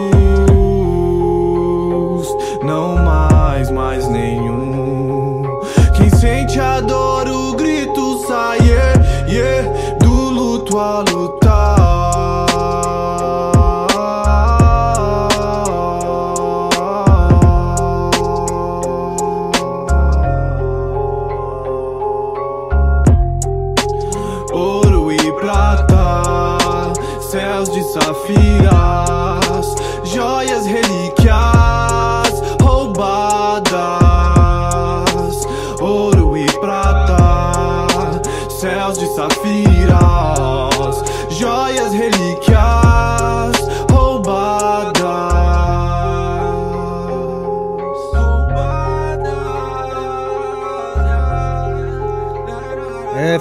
Prata, 25.43 26.93
céus 27.19 27.69
de 27.69 27.83
safiras, 27.83 29.75
joias, 30.05 30.65
relíquias 30.65 31.92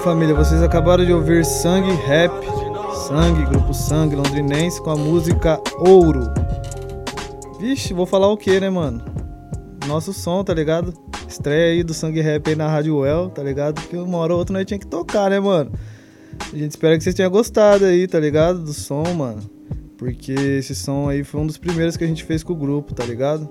família, 0.03 0.35
vocês 0.35 0.61
acabaram 0.61 1.05
de 1.05 1.13
ouvir 1.13 1.45
Sangue 1.45 1.93
Rap, 1.93 2.33
Sangue, 3.07 3.47
grupo 3.47 3.73
Sangue 3.73 4.17
londrinense 4.17 4.83
com 4.83 4.91
a 4.91 4.97
música 4.97 5.61
Ouro. 5.79 6.23
Vixe, 7.61 7.95
vou 7.95 8.05
falar 8.05 8.27
o 8.27 8.37
que, 8.37 8.59
né, 8.59 8.69
mano? 8.69 9.01
Nosso 9.87 10.13
som, 10.13 10.43
tá 10.43 10.53
ligado? 10.53 10.93
Estreia 11.29 11.75
aí 11.75 11.85
do 11.85 11.95
Sangue 11.95 12.21
Rap 12.21 12.49
aí 12.49 12.57
na 12.57 12.67
Rádio 12.67 12.97
Well, 12.97 13.31
tá 13.31 13.45
ligado? 13.45 13.81
Que 13.81 13.97
uma 13.97 14.19
hora 14.19 14.33
ou 14.33 14.41
outra 14.41 14.53
nós 14.53 14.67
tinha 14.67 14.79
que 14.79 14.89
tocar, 14.89 15.31
né, 15.31 15.39
mano? 15.39 15.71
A 16.53 16.57
gente 16.57 16.71
espera 16.73 16.99
que 16.99 17.05
vocês 17.05 17.15
tenham 17.15 17.31
gostado 17.31 17.85
aí, 17.85 18.09
tá 18.09 18.19
ligado? 18.19 18.59
Do 18.59 18.73
som, 18.73 19.05
mano. 19.15 19.41
Porque 19.97 20.33
esse 20.33 20.75
som 20.75 21.09
aí 21.09 21.23
foi 21.23 21.41
um 21.41 21.47
dos 21.47 21.59
primeiros 21.59 21.97
que 21.97 22.03
a 22.03 22.09
gente 22.09 22.25
fez 22.25 22.43
com 22.43 22.55
o 22.55 22.57
grupo, 22.57 22.93
tá 22.93 23.05
ligado? 23.05 23.49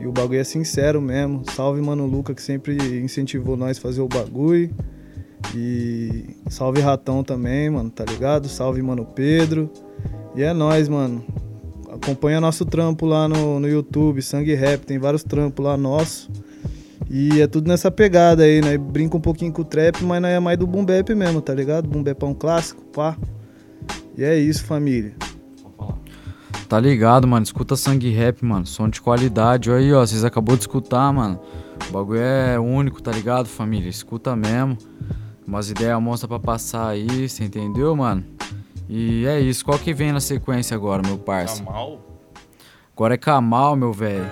E 0.00 0.06
o 0.08 0.10
bagulho 0.10 0.40
é 0.40 0.44
sincero 0.44 1.00
mesmo. 1.00 1.44
Salve, 1.52 1.80
mano, 1.80 2.06
Luca, 2.06 2.34
que 2.34 2.42
sempre 2.42 2.76
incentivou 3.00 3.56
nós 3.56 3.78
a 3.78 3.80
fazer 3.80 4.00
o 4.00 4.08
bagulho. 4.08 4.74
E 5.54 6.36
salve 6.48 6.80
Ratão 6.80 7.22
também, 7.22 7.70
mano, 7.70 7.90
tá 7.90 8.04
ligado? 8.04 8.48
Salve, 8.48 8.82
mano, 8.82 9.04
Pedro. 9.04 9.70
E 10.34 10.42
é 10.42 10.52
nóis, 10.52 10.88
mano. 10.88 11.24
Acompanha 11.92 12.40
nosso 12.40 12.64
trampo 12.64 13.06
lá 13.06 13.28
no, 13.28 13.58
no 13.58 13.68
YouTube, 13.68 14.20
Sangue 14.20 14.54
Rap, 14.54 14.84
tem 14.84 14.98
vários 14.98 15.22
trampos 15.22 15.64
lá 15.64 15.76
nossos. 15.76 16.28
E 17.08 17.40
é 17.40 17.46
tudo 17.46 17.68
nessa 17.68 17.90
pegada 17.90 18.42
aí, 18.42 18.60
né? 18.60 18.76
Brinca 18.76 19.16
um 19.16 19.20
pouquinho 19.20 19.52
com 19.52 19.62
o 19.62 19.64
trap, 19.64 20.02
mas 20.02 20.20
não 20.20 20.28
é 20.28 20.40
mais 20.40 20.58
do 20.58 20.66
boom 20.66 20.84
bap 20.84 21.14
mesmo, 21.14 21.40
tá 21.40 21.54
ligado? 21.54 21.88
Um 21.88 22.34
clássico, 22.34 22.82
pá. 22.86 23.16
E 24.16 24.24
é 24.24 24.36
isso, 24.36 24.64
família. 24.64 25.14
Tá 26.68 26.80
ligado, 26.80 27.28
mano? 27.28 27.44
Escuta 27.44 27.76
sangue 27.76 28.10
rap, 28.10 28.44
mano. 28.44 28.66
Som 28.66 28.88
de 28.88 29.00
qualidade. 29.00 29.70
Olha 29.70 29.78
aí, 29.78 29.92
ó. 29.92 30.04
Vocês 30.04 30.24
acabou 30.24 30.56
de 30.56 30.62
escutar, 30.62 31.12
mano. 31.12 31.38
O 31.88 31.92
bagulho 31.92 32.20
é 32.20 32.58
único, 32.58 33.00
tá 33.00 33.12
ligado, 33.12 33.46
família? 33.46 33.88
Escuta 33.88 34.34
mesmo. 34.34 34.76
Umas 35.46 35.70
ideias 35.70 36.02
monstra 36.02 36.26
pra 36.26 36.40
passar 36.40 36.88
aí, 36.88 37.28
você 37.28 37.44
entendeu, 37.44 37.94
mano? 37.94 38.24
E 38.88 39.24
é 39.26 39.38
isso. 39.38 39.64
Qual 39.64 39.78
que 39.78 39.94
vem 39.94 40.12
na 40.12 40.20
sequência 40.20 40.74
agora, 40.74 41.02
meu 41.06 41.18
parça? 41.18 41.62
Kamal? 41.62 42.00
Agora 42.92 43.14
é 43.14 43.16
Kamal, 43.16 43.76
meu 43.76 43.92
velho. 43.92 44.28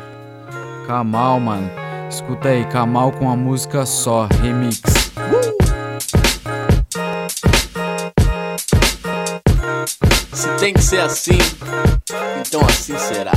Kamal, 0.87 1.38
mano. 1.38 1.70
Escuta 2.11 2.48
aí, 2.48 2.64
Kamal 2.66 3.12
com 3.12 3.31
a 3.31 3.37
música 3.37 3.87
só, 3.87 4.27
remix. 4.40 4.81
Se 10.33 10.48
tem 10.59 10.74
que 10.74 10.83
ser 10.83 11.00
assim, 11.00 11.38
então 12.40 12.61
assim 12.62 12.98
será. 12.98 13.33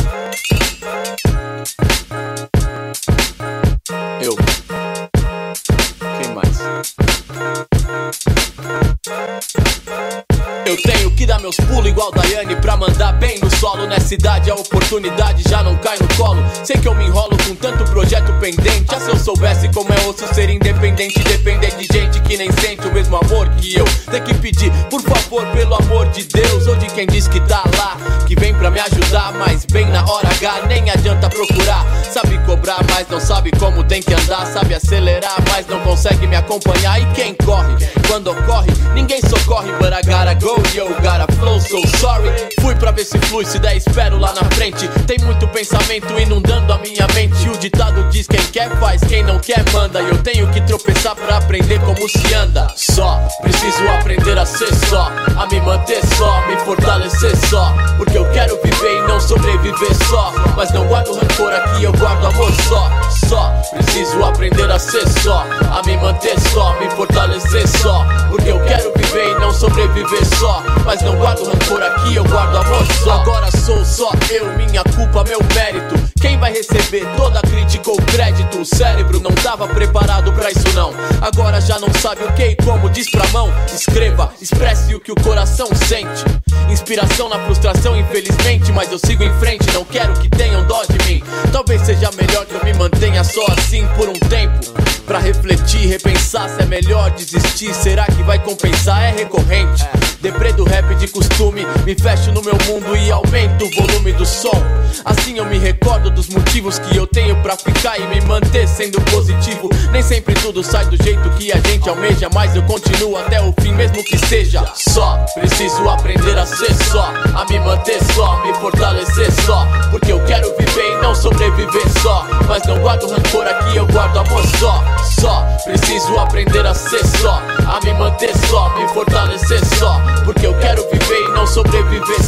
Igual 11.98 12.12
Daiane 12.12 12.56
pra 12.58 12.78
mandar 12.78 13.14
bem 13.14 13.40
no 13.40 13.50
solo. 13.58 13.88
Nessa 13.88 14.14
idade 14.14 14.52
a 14.52 14.54
oportunidade 14.54 15.44
já 15.50 15.64
não 15.64 15.76
cai 15.78 15.98
no 15.98 16.08
colo. 16.16 16.40
Sei 16.64 16.78
que 16.78 16.88
eu 16.88 16.94
me 16.94 17.06
enrolo 17.06 17.36
com 17.38 17.56
tanto 17.56 17.84
projeto 17.86 18.32
pendente. 18.40 18.86
Ah, 18.90 19.00
se 19.00 19.10
eu 19.10 19.18
soubesse 19.18 19.68
como 19.70 19.92
é 19.92 20.08
osso 20.08 20.32
ser 20.34 20.48
independente, 20.50 21.18
depender 21.24 21.72
de 21.72 21.88
gente 21.92 22.22
que 22.22 22.38
nem 22.38 22.52
sente 22.52 22.88
o 22.88 22.94
mesmo 22.94 23.18
amor 23.18 23.50
que 23.58 23.76
eu. 23.76 23.86
Tem 24.12 24.22
que 24.22 24.34
pedir, 24.36 24.72
por 24.92 25.02
favor, 25.02 25.44
pelo 25.48 25.74
amor 25.74 26.08
de 26.10 26.24
Deus, 26.26 26.68
ou 26.68 26.76
de 26.76 26.86
quem 26.88 27.08
diz 27.08 27.28
que 27.28 27.40
tá 27.42 27.64
lá, 27.78 27.98
que 28.28 28.36
vem 28.36 28.54
pra 28.54 28.70
me 28.70 28.80
ajudar, 28.80 29.34
mas 29.34 29.66
bem 29.66 29.88
na 29.88 30.06
hora 30.06 30.28
H, 30.28 30.68
nem 30.68 30.90
adianta 30.92 31.28
procurar. 31.30 31.84
Sabe 32.04 32.38
cobrar, 32.46 32.80
mas 32.92 33.08
não 33.10 33.20
sabe 33.20 33.50
como 33.58 33.84
tem 33.84 34.04
que 34.04 34.14
andar. 34.14 34.46
Sabe 34.46 34.76
acelerar, 34.76 35.38
mas 35.50 35.66
não 35.66 35.80
consegue 35.80 36.28
me 36.28 36.36
acompanhar. 36.36 37.02
E 37.02 37.06
quem 37.16 37.34
corre, 37.34 37.76
quando 38.08 38.30
ocorre, 38.30 38.72
ninguém 38.94 39.20
socorre. 39.22 39.72
But 39.80 39.94
I 39.94 40.08
gotta 40.08 40.36
go, 40.36 40.62
yo, 40.76 40.88
gotta 41.02 41.28
flow, 41.40 41.60
so 41.60 41.87
sorry. 41.98 42.30
Fui 42.62 42.76
pra 42.76 42.92
ver 42.92 43.06
se 43.06 43.18
flui, 43.20 43.46
se 43.46 43.60
der, 43.60 43.78
espero 43.78 44.18
lá 44.18 44.34
na 44.34 44.44
frente. 44.56 44.88
Tem 45.06 45.18
muito 45.20 45.48
pensamento 45.48 46.20
inundando 46.20 46.74
a 46.74 46.78
minha 46.80 47.08
mente. 47.14 47.50
O 47.50 47.58
ditado 47.58 48.04
diz: 48.10 48.28
quem 48.28 48.42
quer 48.48 48.70
faz, 48.80 49.02
quem 49.04 49.24
não 49.24 49.40
quer 49.40 49.64
manda. 49.72 50.02
E 50.02 50.10
eu 50.10 50.18
tenho 50.24 50.48
que 50.52 50.62
tropeçar 50.62 51.16
pra 51.16 51.38
aprender 51.38 51.80
como 51.80 52.08
se 52.10 52.34
anda. 52.34 52.68
Só 52.76 53.20
preciso 53.42 53.88
aprender 53.90 54.38
a 54.38 54.46
ser 54.46 54.74
só, 54.88 55.12
a 55.38 55.46
me 55.48 55.60
manter 55.62 56.02
só, 56.16 56.46
me 56.48 56.58
fortalecer 56.58 57.36
só. 57.50 57.74
Porque 57.98 58.18
eu 58.18 58.30
quero 58.32 58.60
viver 58.64 58.98
e 58.98 59.08
não 59.08 59.20
sobreviver 59.20 59.96
só. 60.10 60.34
Mas 60.56 60.72
não 60.72 60.86
guardo 60.88 61.14
rancor 61.14 61.54
aqui, 61.54 61.84
eu 61.84 61.94
guardo 61.94 62.28
amor 62.28 62.52
só. 62.68 62.90
Só 63.28 63.54
preciso 63.72 64.24
aprender 64.24 64.70
a 64.72 64.80
ser 64.80 65.08
só, 65.08 65.46
a 65.72 65.82
me 65.86 65.98
manter 65.98 66.40
só, 66.40 66.78
me 66.80 66.90
fortalecer 66.92 67.68
só. 67.68 68.06
Porque 68.30 68.50
eu 68.50 68.60
quero 68.66 68.92
viver 68.96 69.32
e 69.32 69.40
não 69.40 69.54
sobreviver 69.54 70.26
só. 70.38 70.64
Mas 70.86 71.02
não 71.02 71.16
guardo 71.16 71.44
rancor 71.46 71.77
aqui, 71.84 72.16
eu 72.16 72.24
guardo 72.24 72.58
amor 72.58 72.86
só. 73.04 73.22
Agora 73.22 73.52
sou 73.52 73.84
só 73.86 74.12
eu, 74.30 74.52
minha 74.58 74.84
culpa, 74.84 75.24
meu 75.24 75.40
mérito. 75.54 75.96
Quem 76.20 76.38
vai 76.40 76.52
receber 76.52 77.06
toda 77.16 77.40
a 77.40 77.42
crítica 77.42 77.92
ou 77.92 77.98
crédito? 77.98 78.60
O 78.60 78.66
cérebro 78.66 79.20
não 79.20 79.32
tava 79.32 79.68
preparado 79.68 80.34
pra 80.34 80.50
isso 80.50 80.68
não. 80.74 80.92
Agora 81.22 81.62
já 81.62 81.80
não 81.80 81.94
sabe 81.94 82.24
o 82.24 82.34
que 82.34 82.44
e 82.44 82.56
como 82.56 82.90
diz 82.90 83.10
pra 83.10 83.28
mão. 83.28 83.54
Escreva, 83.74 84.32
expresse 84.42 84.96
o 84.96 85.00
que 85.00 85.12
o 85.12 85.16
coração 85.16 85.68
sente. 85.88 86.24
Inspiração 86.70 87.30
na 87.30 87.40
frustração, 87.46 87.96
infelizmente, 87.96 88.72
mas 88.72 88.92
eu 88.92 88.98
sigo 88.98 89.24
em 89.24 89.34
frente. 89.40 89.72
Não 89.74 89.86
quero 89.86 90.14
que 90.14 90.30
tenham 90.30 90.66
dó 90.66 90.82
de 90.84 90.98
mim. 91.06 91.24
Talvez 91.52 91.82
seja 91.82 92.10
melhor 92.18 92.46
que 92.46 92.56
eu 92.56 92.64
me 92.64 92.74
mantenha 92.74 93.24
só 93.24 93.46
assim 93.58 93.88
por 93.96 94.10
um 94.10 94.14
tempo. 94.14 94.60
Pra 95.06 95.20
refletir, 95.20 95.88
repensar 95.88 96.50
se 96.50 96.62
é 96.62 96.66
melhor 96.66 97.12
desistir. 97.12 97.74
Será 97.74 98.06
que 98.06 98.24
vai 98.24 98.40
compensar? 98.40 99.04
É 99.04 99.12
recorrente. 99.12 99.86
Deprê 100.20 100.52
do 100.52 100.64
rap 100.64 100.96
de 100.96 101.08
costume, 101.08 101.64
me 101.86 101.96
fecho 101.96 102.32
no 102.32 102.42
meu 102.42 102.58
mundo 102.68 102.96
e 102.96 103.12
aumento 103.12 103.66
o 103.66 103.72
volume 103.72 104.12
do 104.14 104.26
som. 104.26 104.64
Assim 105.06 105.38
eu 105.38 105.46
me 105.46 105.58
recordo 105.58 106.10
dos 106.10 106.30
motivos 106.30 106.80
que 106.80 106.98
eu 106.98 107.06
tenho 107.06 107.36
pra 107.42 107.56
ficar 107.56 108.00
e 108.00 108.08
me 108.08 108.22
manter 108.22 108.68
sendo 108.68 109.00
positivo. 109.02 109.70
Nem 109.92 110.02
sempre 110.02 110.34
tudo 110.36 110.64
sai 110.64 110.86
do 110.86 111.02
jeito 111.02 111.30
que 111.32 111.52
a 111.52 111.60
gente 111.60 111.88
almeja, 111.88 112.30
mas 112.34 112.56
eu 112.56 112.64
continuo 112.64 113.18
até 113.18 113.42
o 113.42 113.54
fim, 113.62 113.74
mesmo 113.74 114.04
que 114.04 114.18
seja 114.18 114.66
só. 114.76 115.18
Preciso 115.34 115.88
aprender 115.90 116.38
a 116.38 116.46
ser 116.46 116.74
só, 116.74 117.14
a 117.36 117.46
me 117.50 117.60
manter 117.60 118.00
só, 118.14 118.44
me 118.46 118.54
fortalecer 118.56 119.32
só. 119.46 119.66
Porque 119.92 120.12
eu 120.12 120.24
quero 120.26 120.56
viver 120.58 120.94
e 120.94 121.02
não 121.02 121.14
sobreviver 121.14 122.02
só. 122.02 122.26
Mas 122.48 122.64
não 122.66 122.80
guardo 122.80 123.10
rancor 123.10 123.46
aqui, 123.46 123.78
eu 123.78 123.88
guardo 123.88 124.20
amor 124.20 124.46
só. 124.60 124.84
Só 125.20 125.58
preciso 125.64 126.18
aprender 126.18 126.66
a 126.66 126.74
ser 126.74 127.06
só, 127.06 127.42
a 127.68 127.80
me 127.84 127.94
manter 127.94 128.36
só, 128.50 128.70
me 128.78 128.88
fortalecer 128.90 129.64
só. 129.78 130.00
Porque 130.24 130.48
eu 130.48 130.58
quero 130.60 130.84
viver 130.90 131.22
e 131.22 131.30
não 131.30 131.46
sobreviver 131.46 131.57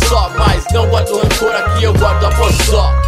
só. 0.08 0.30
Mas 0.38 0.66
não 0.74 0.88
guardo 0.88 1.18
rancor 1.18 1.56
aqui, 1.56 1.84
eu 1.84 1.94
guardo 1.94 2.26
amor 2.26 2.52
só. 2.52 3.00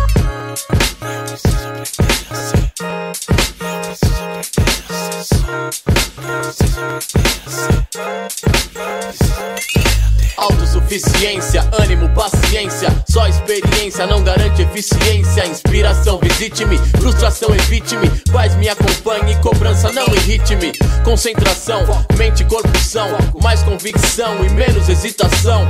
Autossuficiência, 10.91 11.63
ânimo, 11.79 12.09
paciência. 12.09 12.89
Só 13.09 13.25
experiência 13.25 14.05
não 14.05 14.21
garante 14.21 14.61
eficiência. 14.61 15.47
Inspiração, 15.47 16.19
visite-me. 16.21 16.77
Frustração, 16.99 17.55
evite-me. 17.55 18.09
Paz 18.29 18.53
me 18.55 18.67
acompanhe. 18.67 19.37
Cobrança, 19.37 19.89
não 19.93 20.05
irrite-me. 20.07 20.73
Concentração, 21.05 21.85
mente, 22.17 22.43
corpo 22.43 22.77
são. 22.79 23.07
Mais 23.41 23.63
convicção 23.63 24.43
e 24.43 24.49
menos 24.49 24.89
hesitação. 24.89 25.65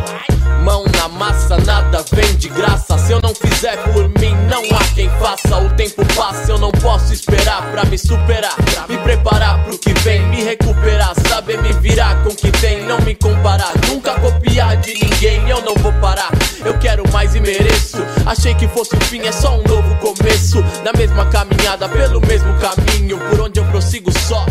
Mão 0.63 0.85
na 0.95 1.07
massa, 1.07 1.57
nada 1.57 2.03
vem 2.11 2.35
de 2.35 2.49
graça. 2.49 2.97
Se 2.97 3.11
eu 3.11 3.21
não 3.21 3.33
fizer 3.35 3.77
por 3.93 4.09
mim, 4.19 4.35
não 4.49 4.63
há 4.75 4.83
quem 4.95 5.09
faça. 5.19 5.57
O 5.57 5.69
tempo 5.75 6.03
passa, 6.15 6.51
eu 6.51 6.57
não 6.57 6.71
posso 6.71 7.13
esperar 7.13 7.71
pra 7.71 7.85
me 7.85 7.97
superar. 7.97 8.55
Me 8.89 8.97
preparar 8.97 9.63
pro 9.65 9.77
que 9.77 9.93
vem, 10.01 10.21
me 10.29 10.43
recuperar. 10.43 11.13
Saber 11.27 11.61
me 11.61 11.73
virar 11.73 12.23
com 12.23 12.29
o 12.29 12.35
que 12.35 12.51
tem, 12.51 12.83
não 12.85 12.99
me 13.01 13.15
comparar. 13.15 13.71
Nunca 13.87 14.19
copiar 14.19 14.77
de 14.77 14.93
ninguém, 14.93 15.10
eu 15.51 15.61
não 15.61 15.75
vou 15.75 15.91
parar. 15.99 16.31
Eu 16.65 16.77
quero 16.79 17.03
mais 17.11 17.35
e 17.35 17.39
mereço. 17.39 17.97
Achei 18.25 18.55
que 18.55 18.67
fosse 18.67 18.95
o 18.95 19.01
fim, 19.01 19.21
é 19.21 19.31
só 19.31 19.59
um 19.59 19.63
novo 19.63 19.95
começo. 19.99 20.61
Na 20.83 20.93
mesma 20.93 21.29
caminhada, 21.29 21.89
pelo 21.89 22.21
mesmo 22.21 22.49
caminho, 22.59 23.19
por 23.29 23.41
onde 23.41 23.59
eu 23.59 23.65
prossigo 23.65 24.11
só. 24.11 24.45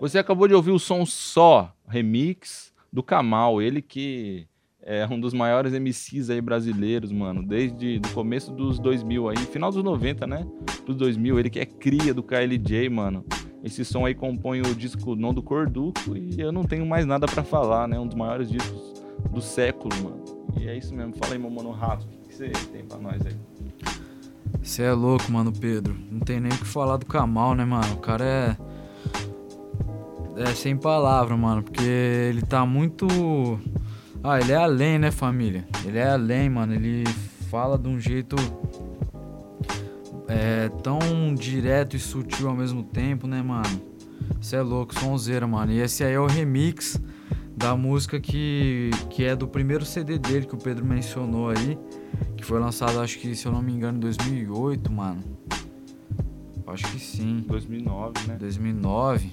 Você 0.00 0.18
acabou 0.18 0.48
de 0.48 0.54
ouvir 0.54 0.72
o 0.72 0.78
som 0.78 1.06
Só, 1.06 1.72
remix 1.88 2.72
do 2.92 3.02
Kamal, 3.02 3.60
ele 3.60 3.80
que 3.80 4.46
é 4.88 5.04
um 5.10 5.18
dos 5.18 5.34
maiores 5.34 5.72
MCs 5.72 6.30
aí 6.30 6.40
brasileiros, 6.40 7.10
mano, 7.10 7.44
desde 7.44 8.00
o 8.06 8.14
começo 8.14 8.52
dos 8.52 8.78
2000 8.78 9.28
aí, 9.28 9.36
final 9.36 9.72
dos 9.72 9.82
90, 9.82 10.28
né? 10.28 10.46
Dos 10.86 10.94
2000, 10.94 11.40
ele 11.40 11.50
que 11.50 11.58
é 11.58 11.66
cria 11.66 12.14
do 12.14 12.22
KLJ, 12.22 12.88
mano. 12.88 13.24
Esse 13.64 13.84
som 13.84 14.06
aí 14.06 14.14
compõe 14.14 14.60
o 14.60 14.74
disco 14.76 15.16
não 15.16 15.34
do 15.34 15.42
Corduco 15.42 16.16
e 16.16 16.40
eu 16.40 16.52
não 16.52 16.62
tenho 16.62 16.86
mais 16.86 17.04
nada 17.04 17.26
pra 17.26 17.42
falar, 17.42 17.88
né? 17.88 17.98
Um 17.98 18.06
dos 18.06 18.16
maiores 18.16 18.48
discos 18.48 19.02
do 19.32 19.40
século, 19.40 19.92
mano. 20.04 20.24
E 20.56 20.68
é 20.68 20.78
isso 20.78 20.94
mesmo. 20.94 21.16
Fala 21.16 21.32
aí, 21.32 21.38
meu 21.38 21.50
mano 21.50 21.72
Rato, 21.72 22.06
o 22.06 22.28
que 22.28 22.32
você 22.32 22.48
tem 22.70 22.84
pra 22.84 22.98
nós 22.98 23.20
aí? 23.26 23.34
Você 24.62 24.84
é 24.84 24.92
louco, 24.92 25.32
mano, 25.32 25.52
Pedro. 25.52 25.96
Não 26.10 26.20
tem 26.20 26.38
nem 26.38 26.52
o 26.52 26.56
que 26.56 26.64
falar 26.64 26.96
do 26.96 27.06
Kamal, 27.06 27.56
né, 27.56 27.64
mano? 27.64 27.94
O 27.94 27.98
cara 27.98 28.24
é. 28.24 28.56
É 30.36 30.54
sem 30.54 30.76
palavra, 30.76 31.36
mano, 31.36 31.62
porque 31.62 31.82
ele 31.82 32.42
tá 32.42 32.64
muito. 32.64 33.06
Ah, 34.28 34.40
ele 34.40 34.50
é 34.50 34.56
além, 34.56 34.98
né, 34.98 35.12
família? 35.12 35.64
Ele 35.84 35.98
é 35.98 36.08
além, 36.08 36.50
mano. 36.50 36.74
Ele 36.74 37.04
fala 37.48 37.78
de 37.78 37.86
um 37.86 38.00
jeito. 38.00 38.34
É 40.26 40.68
tão 40.82 40.98
direto 41.32 41.94
e 41.94 42.00
sutil 42.00 42.48
ao 42.48 42.56
mesmo 42.56 42.82
tempo, 42.82 43.28
né, 43.28 43.40
mano? 43.40 43.80
Você 44.40 44.56
é 44.56 44.62
louco, 44.62 44.98
sonzeira, 44.98 45.46
mano. 45.46 45.70
E 45.70 45.78
esse 45.78 46.02
aí 46.02 46.14
é 46.14 46.18
o 46.18 46.26
remix 46.26 47.00
da 47.56 47.76
música 47.76 48.18
que, 48.18 48.90
que 49.10 49.22
é 49.22 49.36
do 49.36 49.46
primeiro 49.46 49.84
CD 49.84 50.18
dele 50.18 50.44
que 50.44 50.56
o 50.56 50.58
Pedro 50.58 50.84
mencionou 50.84 51.50
aí. 51.50 51.78
Que 52.36 52.44
foi 52.44 52.58
lançado, 52.58 52.98
acho 52.98 53.20
que, 53.20 53.32
se 53.32 53.46
eu 53.46 53.52
não 53.52 53.62
me 53.62 53.72
engano, 53.72 53.98
em 53.98 54.00
2008, 54.00 54.92
mano. 54.92 55.22
Acho 56.66 56.90
que 56.90 56.98
sim. 56.98 57.44
2009, 57.46 58.26
né? 58.26 58.36
2009. 58.40 59.32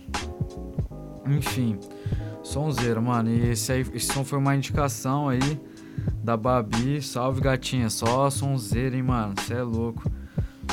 Enfim, 1.26 1.80
sonzeira, 2.44 3.02
mano. 3.02 3.30
E 3.30 3.50
esse, 3.50 3.72
aí, 3.72 3.82
esse 3.94 4.08
som 4.08 4.24
foi 4.24 4.38
uma 4.38 4.56
indicação 4.56 5.30
aí 5.30 5.60
da 6.24 6.38
Babi. 6.38 7.02
Salve, 7.02 7.42
gatinha. 7.42 7.90
Só 7.90 8.30
sonzeira, 8.30 8.96
hein, 8.96 9.04
mano. 9.04 9.34
Você 9.38 9.54
é 9.54 9.64
louco. 9.64 10.04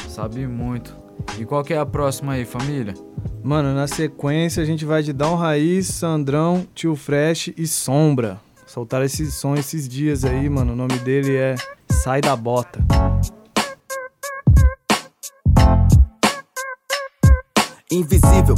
Sabe 0.08 0.46
muito. 0.46 0.94
E 1.38 1.44
qual 1.44 1.62
que 1.62 1.72
é 1.72 1.78
a 1.78 1.86
próxima 1.86 2.32
aí, 2.32 2.44
família? 2.44 2.94
Mano, 3.42 3.74
na 3.74 3.86
sequência 3.86 4.62
a 4.62 4.66
gente 4.66 4.84
vai 4.84 5.02
de 5.02 5.12
Down 5.12 5.36
Raiz, 5.36 5.86
Sandrão, 5.86 6.66
Tio 6.74 6.94
Fresh 6.94 7.52
e 7.56 7.66
Sombra. 7.66 8.40
Soltaram 8.66 9.04
esse 9.04 9.30
som 9.32 9.54
esses 9.54 9.88
dias 9.88 10.24
aí, 10.24 10.48
mano. 10.48 10.72
O 10.72 10.76
nome 10.76 10.98
dele 10.98 11.36
é 11.36 11.54
Sai 11.90 12.20
da 12.20 12.36
Bota. 12.36 12.80
Invisível, 17.90 18.54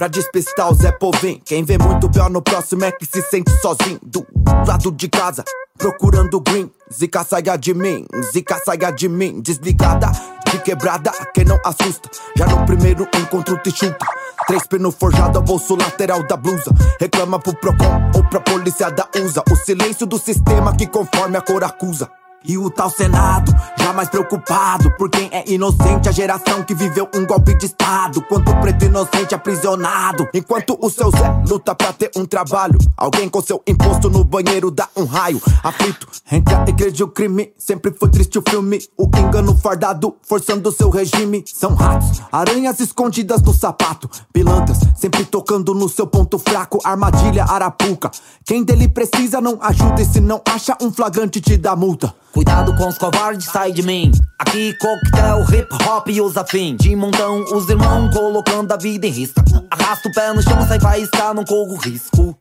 pra 0.00 0.08
despistar 0.08 0.72
o 0.72 0.74
Zé 0.74 0.90
Povim. 0.92 1.42
Quem 1.44 1.62
vê 1.62 1.76
muito 1.76 2.08
pior 2.08 2.30
no 2.30 2.40
próximo 2.40 2.86
é 2.86 2.90
que 2.90 3.04
se 3.04 3.20
sente 3.20 3.50
sozinho. 3.60 4.00
Do 4.02 4.26
lado 4.66 4.90
de 4.90 5.06
casa, 5.10 5.44
procurando 5.76 6.40
green. 6.40 6.70
Zica 6.90 7.22
saia 7.22 7.54
de 7.58 7.74
mim, 7.74 8.06
zica 8.32 8.58
saia 8.64 8.90
de 8.90 9.10
mim. 9.10 9.42
Desligada, 9.42 10.10
de 10.50 10.58
quebrada, 10.60 11.12
quem 11.34 11.44
não 11.44 11.60
assusta. 11.62 12.08
Já 12.34 12.46
no 12.46 12.64
primeiro 12.64 13.06
encontro 13.14 13.58
te 13.58 13.70
chuta. 13.70 14.06
Três 14.46 14.66
pino 14.66 14.90
forjado 14.90 15.36
ao 15.36 15.44
bolso 15.44 15.76
lateral 15.76 16.26
da 16.26 16.34
blusa. 16.34 16.72
Reclama 16.98 17.38
pro 17.38 17.54
Procon 17.56 18.10
ou 18.16 18.24
pra 18.24 18.40
polícia 18.40 18.90
da 18.90 19.06
USA. 19.14 19.44
O 19.52 19.54
silêncio 19.54 20.06
do 20.06 20.18
sistema 20.18 20.74
que 20.74 20.86
conforme 20.86 21.36
a 21.36 21.42
cor 21.42 21.62
acusa. 21.62 22.10
E 22.42 22.56
o 22.56 22.70
tal 22.70 22.88
Senado, 22.88 23.54
jamais 23.78 24.08
preocupado 24.08 24.90
por 24.96 25.10
quem 25.10 25.28
é 25.30 25.44
inocente, 25.46 26.08
a 26.08 26.12
geração 26.12 26.62
que 26.62 26.74
viveu 26.74 27.06
um 27.14 27.26
golpe 27.26 27.54
de 27.54 27.66
Estado. 27.66 28.22
Quanto 28.22 28.54
preto 28.56 28.86
inocente 28.86 29.34
aprisionado, 29.34 30.26
enquanto 30.32 30.76
o 30.80 30.88
seu 30.88 31.10
Zé 31.10 31.42
luta 31.46 31.74
pra 31.74 31.92
ter 31.92 32.10
um 32.16 32.24
trabalho. 32.24 32.78
Alguém 32.96 33.28
com 33.28 33.42
seu 33.42 33.62
imposto 33.66 34.08
no 34.08 34.24
banheiro 34.24 34.70
dá 34.70 34.88
um 34.96 35.04
raio. 35.04 35.40
Aflito, 35.62 36.06
entre 36.32 36.54
a 36.54 36.64
igreja 36.66 36.96
e 37.00 37.02
o 37.02 37.08
crime, 37.08 37.52
sempre 37.58 37.92
foi 37.92 38.08
triste 38.08 38.38
o 38.38 38.42
filme. 38.48 38.80
O 38.96 39.06
engano 39.18 39.54
fardado, 39.54 40.16
forçando 40.22 40.72
seu 40.72 40.88
regime. 40.88 41.44
São 41.46 41.74
ratos, 41.74 42.22
aranhas 42.32 42.80
escondidas 42.80 43.42
no 43.42 43.52
sapato. 43.52 44.08
Pilantras, 44.32 44.78
sempre 44.96 45.26
tocando 45.26 45.74
no 45.74 45.90
seu 45.90 46.06
ponto 46.06 46.38
fraco. 46.38 46.78
Armadilha, 46.84 47.44
arapuca. 47.44 48.10
Quem 48.46 48.64
dele 48.64 48.88
precisa 48.88 49.42
não 49.42 49.58
ajuda, 49.60 50.00
e 50.00 50.06
se 50.06 50.20
não 50.20 50.40
acha 50.48 50.74
um 50.80 50.90
flagrante, 50.90 51.38
te 51.40 51.58
dá 51.58 51.76
multa. 51.76 52.14
Cuidado 52.32 52.74
com 52.76 52.88
os 52.88 52.96
covardes, 52.96 53.46
sai 53.46 53.72
de 53.72 53.82
mim. 53.82 54.12
Aqui 54.38 54.72
coquetel, 54.74 55.44
hip 55.52 55.68
hop 55.86 56.08
e 56.08 56.20
os 56.20 56.36
afim. 56.36 56.76
De 56.76 56.94
montão, 56.94 57.44
os 57.52 57.68
irmãos 57.68 58.12
colocando 58.14 58.70
a 58.72 58.76
vida 58.76 59.06
em 59.06 59.10
risco. 59.10 59.40
Arrasta 59.70 60.08
o 60.08 60.12
pé 60.12 60.32
no 60.32 60.42
chão, 60.42 60.66
sai 60.66 60.78
faísca, 60.78 61.34
não 61.34 61.44
corro 61.44 61.76
risco. 61.76 62.36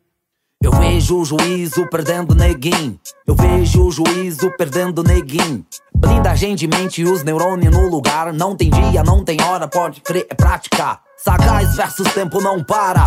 Eu 0.62 0.72
vejo 0.72 1.18
o 1.18 1.26
juízo 1.26 1.88
perdendo 1.90 2.36
neguinho. 2.36 3.00
Eu 3.26 3.34
vejo 3.34 3.88
o 3.88 3.92
juízo 3.92 4.52
perdendo 4.58 5.04
neguinho. 5.04 5.66
Blindagem 5.96 6.56
de 6.56 6.68
mente 6.68 7.02
e 7.02 7.06
os 7.06 7.24
neurônios 7.24 7.74
no 7.74 7.90
lugar. 7.90 8.32
Não 8.32 8.56
tem 8.56 8.70
dia, 8.70 9.02
não 9.02 9.24
tem 9.24 9.42
hora, 9.42 9.68
pode 9.68 10.02
crer, 10.02 10.28
é 10.30 10.36
prática. 10.36 11.00
Sagaz 11.18 11.76
versus 11.76 12.14
tempo 12.14 12.42
não 12.42 12.64
para. 12.64 13.06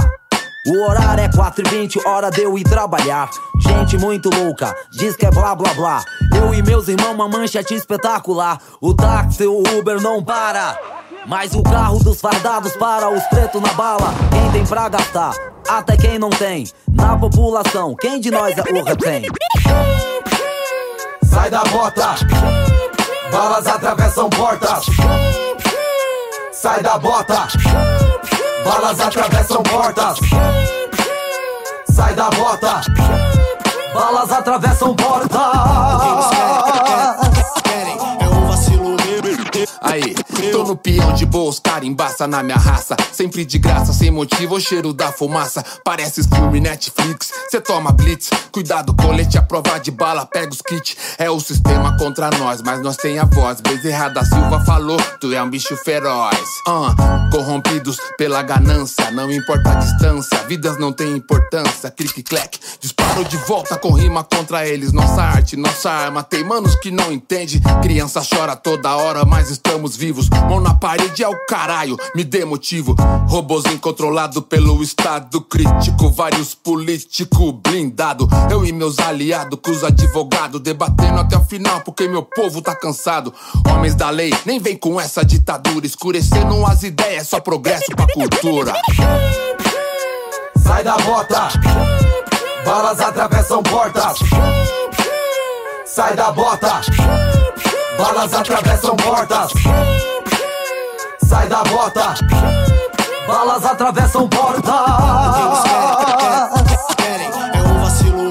O 0.64 0.80
horário 0.84 1.24
é 1.24 1.28
4 1.28 1.66
e 1.66 1.70
20, 1.70 2.06
hora 2.06 2.30
de 2.30 2.42
eu 2.42 2.56
ir 2.56 2.62
trabalhar. 2.62 3.28
Gente 3.58 3.98
muito 3.98 4.30
louca, 4.30 4.72
diz 4.92 5.16
que 5.16 5.26
é 5.26 5.30
blá 5.30 5.56
blá 5.56 5.74
blá. 5.74 6.04
Eu 6.36 6.54
e 6.54 6.62
meus 6.62 6.86
irmãos, 6.86 7.14
uma 7.14 7.28
manchete 7.28 7.74
espetacular. 7.74 8.60
O 8.80 8.94
táxi, 8.94 9.44
o 9.44 9.60
Uber 9.76 10.00
não 10.00 10.22
para. 10.22 10.78
Mas 11.26 11.52
o 11.54 11.64
carro 11.64 11.98
dos 12.04 12.20
fardados 12.20 12.76
para 12.76 13.10
os 13.10 13.24
pretos 13.24 13.60
na 13.60 13.72
bala. 13.72 14.14
Quem 14.30 14.52
tem 14.52 14.64
pra 14.64 14.88
gastar, 14.88 15.34
até 15.68 15.96
quem 15.96 16.16
não 16.16 16.30
tem. 16.30 16.64
Na 16.92 17.16
população, 17.16 17.96
quem 17.96 18.20
de 18.20 18.30
nós 18.30 18.56
é 18.56 18.62
o 18.62 18.84
retém? 18.84 19.26
Sai 21.24 21.50
da 21.50 21.64
bota, 21.64 22.14
balas 23.32 23.66
atravessam 23.66 24.30
portas. 24.30 24.86
Sai 26.52 26.80
da 26.82 26.98
bota, 26.98 27.48
balas 28.64 29.00
atravessam 29.00 29.62
portas. 29.62 30.18
Sai 31.90 32.14
da 32.14 32.30
bota, 32.30 32.80
balas 33.94 34.32
atravessam 34.32 34.94
portas. 34.94 36.61
Aí, 39.82 40.14
tô 40.52 40.64
no 40.64 40.76
peão 40.76 41.12
de 41.12 41.26
boa, 41.26 41.50
os 41.50 41.58
cara 41.58 41.84
embaça 41.84 42.26
na 42.26 42.42
minha 42.42 42.56
raça. 42.56 42.96
Sempre 43.12 43.44
de 43.44 43.58
graça, 43.58 43.92
sem 43.92 44.10
motivo, 44.10 44.54
o 44.54 44.60
cheiro 44.60 44.92
da 44.92 45.10
fumaça. 45.10 45.64
Parece 45.84 46.22
filme 46.28 46.60
Netflix, 46.60 47.32
cê 47.50 47.60
toma 47.60 47.90
blitz. 47.92 48.30
Cuidado, 48.52 48.94
colete, 48.94 49.38
a 49.38 49.42
prova 49.42 49.78
de 49.78 49.90
bala, 49.90 50.24
pega 50.26 50.52
os 50.52 50.62
kits. 50.62 50.96
É 51.18 51.28
o 51.28 51.40
sistema 51.40 51.96
contra 51.98 52.30
nós, 52.38 52.62
mas 52.62 52.80
nós 52.82 52.96
tem 52.96 53.18
a 53.18 53.24
voz. 53.24 53.60
Bezerra 53.60 54.08
da 54.08 54.24
Silva 54.24 54.64
falou, 54.64 54.98
tu 55.20 55.32
é 55.32 55.42
um 55.42 55.50
bicho 55.50 55.76
feroz. 55.78 56.38
Ah, 56.68 57.28
corrompidos 57.32 57.96
pela 58.16 58.42
ganância, 58.42 59.10
não 59.10 59.30
importa 59.32 59.72
a 59.72 59.74
distância. 59.74 60.38
Vidas 60.46 60.78
não 60.78 60.92
têm 60.92 61.16
importância, 61.16 61.90
clique-clack. 61.90 62.58
Disparo 62.80 63.24
de 63.24 63.36
volta 63.38 63.76
com 63.76 63.92
rima 63.92 64.22
contra 64.22 64.66
eles. 64.66 64.92
Nossa 64.92 65.22
arte, 65.22 65.56
nossa 65.56 65.90
arma. 65.90 66.22
Tem 66.22 66.44
manos 66.44 66.74
que 66.76 66.90
não 66.90 67.12
entende. 67.12 67.60
Criança 67.82 68.22
chora 68.22 68.54
toda 68.54 68.96
hora, 68.96 69.24
mas 69.24 69.50
estamos 69.72 69.96
vivos. 69.96 70.28
Mão 70.28 70.60
na 70.60 70.74
parede 70.74 71.22
é 71.22 71.28
o 71.28 71.46
caralho, 71.46 71.96
me 72.14 72.22
dê 72.22 72.44
motivo. 72.44 72.94
Robozinho 73.26 73.78
controlado 73.78 74.42
pelo 74.42 74.82
Estado 74.82 75.40
crítico. 75.40 76.10
Vários 76.10 76.54
político 76.54 77.52
blindado. 77.52 78.28
Eu 78.50 78.66
e 78.66 78.72
meus 78.72 78.98
aliados 78.98 79.58
com 79.62 79.70
os 79.70 79.82
advogados. 79.82 80.60
Debatendo 80.60 81.20
até 81.20 81.38
o 81.38 81.44
final, 81.44 81.80
porque 81.80 82.06
meu 82.06 82.22
povo 82.22 82.60
tá 82.60 82.74
cansado. 82.74 83.32
Homens 83.66 83.94
da 83.94 84.10
lei, 84.10 84.34
nem 84.44 84.58
vem 84.60 84.76
com 84.76 85.00
essa 85.00 85.24
ditadura. 85.24 85.86
Escurecendo 85.86 86.66
as 86.66 86.82
ideias, 86.82 87.28
só 87.28 87.40
progresso 87.40 87.86
pra 87.96 88.06
cultura. 88.12 88.74
Sai 90.62 90.84
da 90.84 90.96
bota, 90.98 91.48
balas 92.64 93.00
atravessam 93.00 93.62
portas. 93.62 94.18
Sai 95.86 96.14
da 96.14 96.30
bota, 96.30 96.80
balas 97.98 98.34
atravessam 98.34 98.96
portas. 98.96 99.52
Sai 101.24 101.48
da 101.48 101.62
bota, 101.64 102.14
balas 103.26 103.64
atravessam 103.64 104.28
portas. 104.28 104.74
É 107.54 107.62
um 107.62 107.80
vacilo 107.80 108.30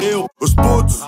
mesmo. 0.00 0.28
Os 0.40 0.54
putos 0.54 1.00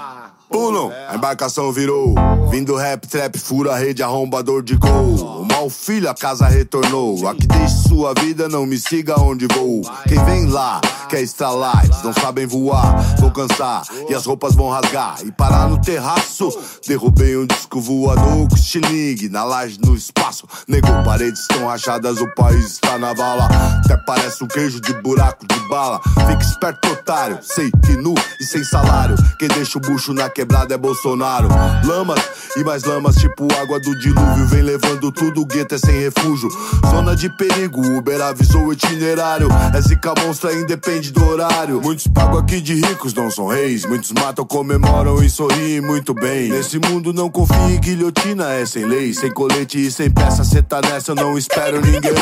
pulam, 0.51 0.93
a 1.11 1.17
embarcação 1.17 1.73
virou. 1.73 2.15
Vindo 2.51 2.77
rap, 2.77 3.07
trap, 3.07 3.37
fura 3.37 3.75
rede, 3.75 4.01
arrombador 4.01 4.63
de 4.63 4.77
gol. 4.77 5.41
O 5.41 5.45
mal 5.45 5.69
filho, 5.69 6.09
a 6.09 6.15
casa 6.15 6.47
retornou. 6.47 7.27
Aqui 7.27 7.49
deixe 7.49 7.89
sua 7.89 8.15
vida, 8.15 8.49
não 8.49 8.65
me 8.65 8.79
siga 8.79 9.21
onde 9.21 9.49
vou. 9.49 9.83
Quem 10.07 10.25
vem 10.25 10.47
lá, 10.47 10.81
quer 11.09 11.21
estralar, 11.21 11.85
eles 11.85 12.03
não 12.05 12.13
sabem 12.13 12.47
voar. 12.47 12.97
Vou 13.19 13.31
cansar 13.33 13.83
e 14.09 14.15
as 14.15 14.25
roupas 14.25 14.55
vão 14.55 14.69
rasgar. 14.69 15.17
E 15.25 15.33
parar 15.33 15.69
no 15.69 15.81
terraço, 15.81 16.49
derrubei 16.87 17.37
um 17.37 17.47
disco 17.47 17.81
voador 17.81 18.49
com 18.49 18.55
estilingue. 18.55 19.29
Na 19.29 19.43
laje, 19.43 19.81
no 19.85 19.97
espaço, 19.97 20.47
negou 20.69 21.03
paredes 21.03 21.41
estão 21.41 21.67
rachadas, 21.67 22.21
o 22.21 22.35
país 22.35 22.73
está 22.73 22.99
na 22.99 23.13
vala. 23.13 23.49
Até 23.85 23.97
parece 23.97 24.45
um 24.45 24.47
queijo 24.47 24.81
de 24.81 24.93
buraco 25.03 25.45
de 25.45 25.59
bala. 25.69 26.01
Fica 26.05 26.43
esperto, 26.43 26.89
otário, 26.89 27.39
sei 27.43 27.69
que 27.85 27.97
nu 27.97 28.15
e 28.41 28.45
sem 28.45 28.63
salário. 28.63 29.17
Quem 29.39 29.49
deixa 29.49 29.79
o 29.79 29.81
bucho 29.81 30.13
na 30.13 30.31
quebrada 30.31 30.75
é 30.75 30.79
Bolsonaro. 31.01 31.49
Lamas 31.85 32.21
e 32.57 32.65
mais 32.65 32.85
lamas, 32.85 33.17
tipo 33.17 33.49
água 33.61 33.81
do 33.81 33.99
dilúvio. 33.99 34.47
Vem 34.47 34.63
levando 34.63 35.11
tudo, 35.11 35.47
gueto 35.47 35.75
é 35.75 35.79
sem 35.79 35.99
refúgio. 36.01 36.49
Zona 36.91 37.17
de 37.17 37.29
perigo, 37.31 37.81
Uber 37.97 38.21
avisou 38.21 38.67
o 38.67 38.73
itinerário. 38.73 39.49
É 39.75 39.81
zica 39.81 40.13
monstra, 40.23 40.53
independe 40.53 41.11
do 41.11 41.25
horário. 41.27 41.81
Muitos 41.81 42.07
pagam 42.09 42.39
aqui 42.39 42.61
de 42.61 42.75
ricos, 42.75 43.15
não 43.15 43.31
são 43.31 43.47
reis. 43.47 43.87
Muitos 43.87 44.13
matam, 44.13 44.45
comemoram 44.45 45.23
e 45.23 45.31
sorriem 45.31 45.81
muito 45.81 46.13
bem. 46.13 46.51
Nesse 46.51 46.79
mundo 46.79 47.13
não 47.13 47.31
confia 47.31 47.57
em 47.57 47.81
guilhotina, 47.81 48.53
é 48.53 48.67
sem 48.67 48.85
lei. 48.85 49.15
Sem 49.15 49.33
colete 49.33 49.87
e 49.87 49.91
sem 49.91 50.11
peça, 50.11 50.45
cê 50.45 50.63
tá 50.63 50.81
nessa, 50.83 51.13
eu 51.13 51.17
não 51.17 51.39
espero 51.39 51.81
ninguém. 51.81 52.13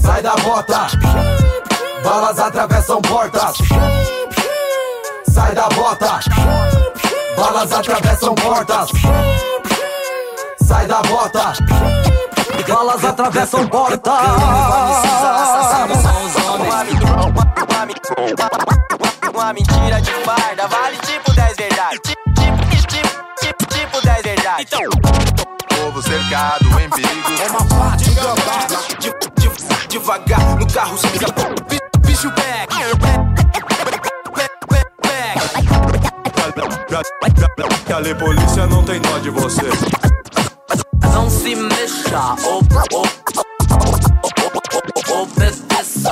Sai 0.00 0.22
da 0.22 0.36
bota, 0.36 0.86
balas 2.04 2.38
atravessam 2.38 3.00
portas. 3.02 3.56
Sai 5.34 5.52
da 5.54 5.68
bota, 5.70 6.20
balas 7.36 7.72
atravessam 7.72 8.34
portas. 8.36 8.90
Sai 10.62 10.86
da 10.86 11.02
bota, 11.02 11.52
balas 12.68 13.04
atravessam 13.04 13.66
portas. 13.68 14.12
Uma 19.34 19.52
mentira 19.52 20.00
de 20.00 20.10
farda 20.24 20.68
vale 20.68 20.96
tipo 20.98 21.32
10 21.32 21.56
verdades. 21.56 22.00
Tipo, 22.04 22.22
tipo, 22.86 23.24
tipo, 23.40 23.66
tipo 23.66 24.00
10 24.02 24.22
verdades. 24.22 24.66
Então, 24.72 24.90
Povo 25.84 26.02
cercado, 26.02 26.64
em 26.80 26.88
perigo. 26.90 27.42
é 27.44 27.50
uma 27.50 27.64
parte 27.66 28.04
de. 28.04 28.14
De- 29.00 29.10
de- 29.48 29.88
Devagar 29.88 30.56
no 30.56 30.66
carro. 30.72 30.96
Bi- 31.68 31.78
Bicho 32.06 32.30
back. 32.30 33.23
Que 37.84 37.92
ali 37.92 38.14
polícia 38.14 38.66
não 38.66 38.84
tem 38.84 39.00
dó 39.00 39.18
de 39.18 39.30
você. 39.30 39.62
Não 41.12 41.28
se 41.28 41.56
mexa, 41.56 42.36
ou, 42.44 42.62
ou, 42.92 43.04
ou, 45.10 45.22
obedeça. 45.22 46.10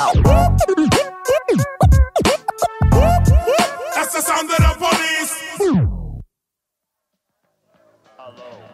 That's 3.94 4.12
the 4.12 4.20
sound 4.20 4.48
the 4.48 4.74
police. 4.78 5.42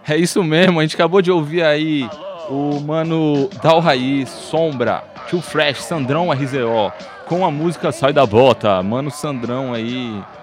É 0.08 0.16
isso 0.16 0.42
mesmo, 0.42 0.80
a 0.80 0.82
gente 0.82 0.94
acabou 0.94 1.20
de 1.20 1.30
ouvir 1.30 1.62
aí 1.62 2.08
o 2.48 2.80
mano 2.80 3.50
Dal 3.62 3.78
Raiz, 3.78 4.30
Sombra, 4.30 5.04
Too 5.28 5.42
Fresh, 5.42 5.82
Sandrão 5.82 6.30
RZO, 6.30 6.90
com 7.26 7.44
a 7.44 7.50
música 7.50 7.92
Sai 7.92 8.14
da 8.14 8.24
Bota, 8.24 8.82
mano 8.82 9.10
Sandrão 9.10 9.74
aí, 9.74 10.18
é, 10.18 10.37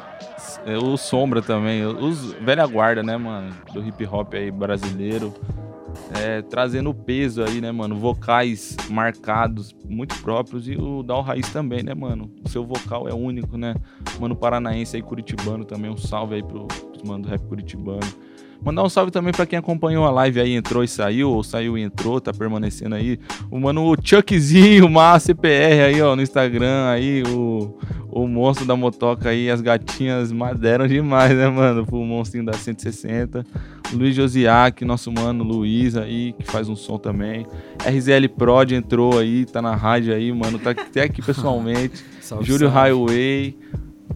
o 0.78 0.98
Sombra 0.98 1.42
também, 1.42 1.86
os 1.86 2.34
velha 2.34 2.66
guarda, 2.66 3.04
né, 3.04 3.16
mano, 3.18 3.54
do 3.72 3.86
hip 3.86 4.06
hop 4.06 4.34
aí 4.34 4.50
brasileiro. 4.50 5.34
é, 6.14 6.42
trazendo 6.42 6.94
peso 6.94 7.44
aí, 7.44 7.62
né, 7.62 7.72
mano? 7.72 7.96
Vocais 7.96 8.76
marcados, 8.90 9.76
muito 9.88 10.20
próprios. 10.22 10.68
E 10.68 10.76
o 10.76 11.04
Dal 11.04 11.22
Raiz 11.22 11.50
também, 11.50 11.84
né, 11.84 11.94
mano? 11.94 12.32
O 12.44 12.50
seu 12.50 12.66
vocal 12.66 13.08
é 13.08 13.14
único, 13.14 13.58
né? 13.58 13.76
Mano 14.20 14.36
paranaense 14.36 14.96
aí, 14.96 15.02
curitibano 15.02 15.64
também. 15.64 15.90
Um 15.90 15.98
salve 15.98 16.36
aí 16.36 16.44
pro, 16.44 16.66
pros 16.66 17.04
mano 17.04 17.24
do 17.24 17.30
rap 17.30 17.42
curitibano. 17.48 18.02
Mandar 18.64 18.84
um 18.84 18.90
salve 18.90 19.12
também 19.12 19.32
pra 19.32 19.46
quem 19.46 19.60
acompanhou 19.60 20.06
a 20.06 20.12
live 20.12 20.40
aí, 20.40 20.56
entrou 20.56 20.84
e 20.84 20.88
saiu, 20.88 21.30
ou 21.30 21.44
saiu 21.44 21.78
e 21.78 21.82
entrou, 21.82 22.20
tá 22.20 22.34
permanecendo 22.34 22.96
aí. 22.96 23.20
O 23.52 23.60
mano 23.60 23.96
Chuckzinho, 24.04 24.88
o 24.88 25.20
CPR 25.20 25.84
aí, 25.86 26.02
ó, 26.02 26.16
no 26.16 26.22
Instagram 26.22 26.88
aí, 26.90 27.24
o, 27.24 27.78
o 28.10 28.28
monstro 28.28 28.66
da 28.66 28.76
motoca 28.76 29.30
aí, 29.30 29.50
as 29.50 29.62
gatinhas 29.62 30.32
maderam 30.32 30.88
demais, 30.88 31.36
né, 31.36 31.48
mano, 31.48 31.86
pro 31.86 31.98
monstrinho 31.98 32.46
da 32.46 32.54
160. 32.54 33.46
Luiz 33.94 34.16
Josiak, 34.16 34.84
nosso 34.84 35.12
mano 35.12 35.44
Luiz 35.44 35.96
aí, 35.96 36.34
que 36.34 36.44
faz 36.44 36.68
um 36.68 36.76
som 36.76 36.98
também. 36.98 37.46
RZL 37.80 38.28
Prod 38.36 38.72
entrou 38.72 39.20
aí, 39.20 39.46
tá 39.46 39.62
na 39.62 39.76
rádio 39.76 40.14
aí, 40.14 40.32
mano, 40.32 40.58
tá 40.58 40.72
até 40.72 41.04
aqui 41.04 41.22
pessoalmente. 41.22 42.04
Salve, 42.20 42.46
Júlio 42.46 42.72
salve. 42.72 42.76
Highway. 42.76 43.58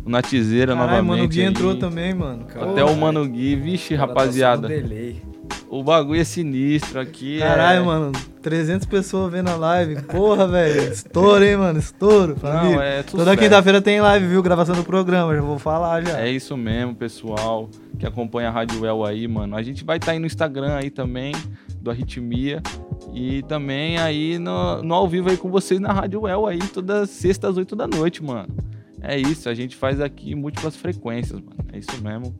O 0.05 0.09
Natizeira 0.09 0.75
novamente. 0.75 1.07
Mano 1.07 1.27
Gui 1.27 1.41
aí. 1.41 1.47
entrou 1.47 1.75
também, 1.75 2.13
mano. 2.13 2.45
Até 2.55 2.83
o 2.83 2.95
Mano 2.95 3.27
Gui, 3.27 3.55
vixe, 3.55 3.95
Cara, 3.95 4.07
tá 4.07 4.19
rapaziada. 4.19 4.67
delay. 4.67 5.21
O 5.69 5.83
bagulho 5.83 6.19
é 6.19 6.23
sinistro 6.23 6.99
aqui. 6.99 7.39
Caralho, 7.39 7.81
é... 7.81 7.85
mano, 7.85 8.11
300 8.41 8.87
pessoas 8.87 9.31
vendo 9.31 9.49
a 9.49 9.55
live. 9.55 10.01
Porra, 10.03 10.47
velho. 10.47 10.91
Estouro, 10.91 11.43
hein, 11.43 11.57
mano? 11.57 11.77
Estouro. 11.77 12.35
família. 12.35 12.81
é 12.81 13.03
Toda 13.03 13.37
quinta-feira 13.37 13.79
tem 13.81 14.01
live, 14.01 14.25
viu? 14.27 14.41
Gravação 14.41 14.75
do 14.75 14.83
programa. 14.83 15.35
Já 15.35 15.41
vou 15.41 15.59
falar 15.59 16.03
já. 16.03 16.19
É 16.19 16.31
isso 16.31 16.57
mesmo, 16.57 16.95
pessoal 16.95 17.69
que 17.99 18.07
acompanha 18.07 18.47
a 18.47 18.51
Rádio 18.51 18.85
El 18.85 19.05
aí, 19.05 19.27
mano. 19.27 19.55
A 19.55 19.61
gente 19.61 19.83
vai 19.83 19.97
estar 19.97 20.13
aí 20.13 20.19
no 20.19 20.25
Instagram 20.25 20.75
aí 20.75 20.89
também, 20.89 21.33
do 21.81 21.91
Arritmia. 21.91 22.63
E 23.13 23.43
também 23.43 23.97
aí 23.97 24.39
no, 24.39 24.81
no 24.81 24.93
ao 24.93 25.07
vivo 25.07 25.29
aí 25.29 25.37
com 25.37 25.49
vocês 25.49 25.79
na 25.79 25.91
Rádio 25.91 26.27
El 26.27 26.47
aí, 26.47 26.59
todas 26.59 27.09
sextas, 27.09 27.51
às 27.51 27.57
8 27.57 27.75
da 27.75 27.85
noite, 27.85 28.23
mano. 28.23 28.47
É 29.01 29.17
isso, 29.17 29.49
a 29.49 29.53
gente 29.53 29.75
faz 29.75 30.01
aqui 30.01 30.35
múltiplas 30.35 30.75
frequências, 30.75 31.39
mano. 31.39 31.65
É 31.71 31.77
isso 31.77 32.01
mesmo. 32.01 32.35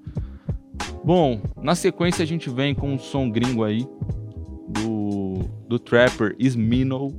Bom, 1.03 1.41
na 1.61 1.75
sequência 1.75 2.23
a 2.23 2.25
gente 2.25 2.49
vem 2.49 2.75
com 2.75 2.93
um 2.93 2.99
som 2.99 3.29
gringo 3.29 3.63
aí 3.63 3.87
do, 4.67 5.45
do 5.67 5.79
trapper 5.79 6.35
Smino 6.39 7.09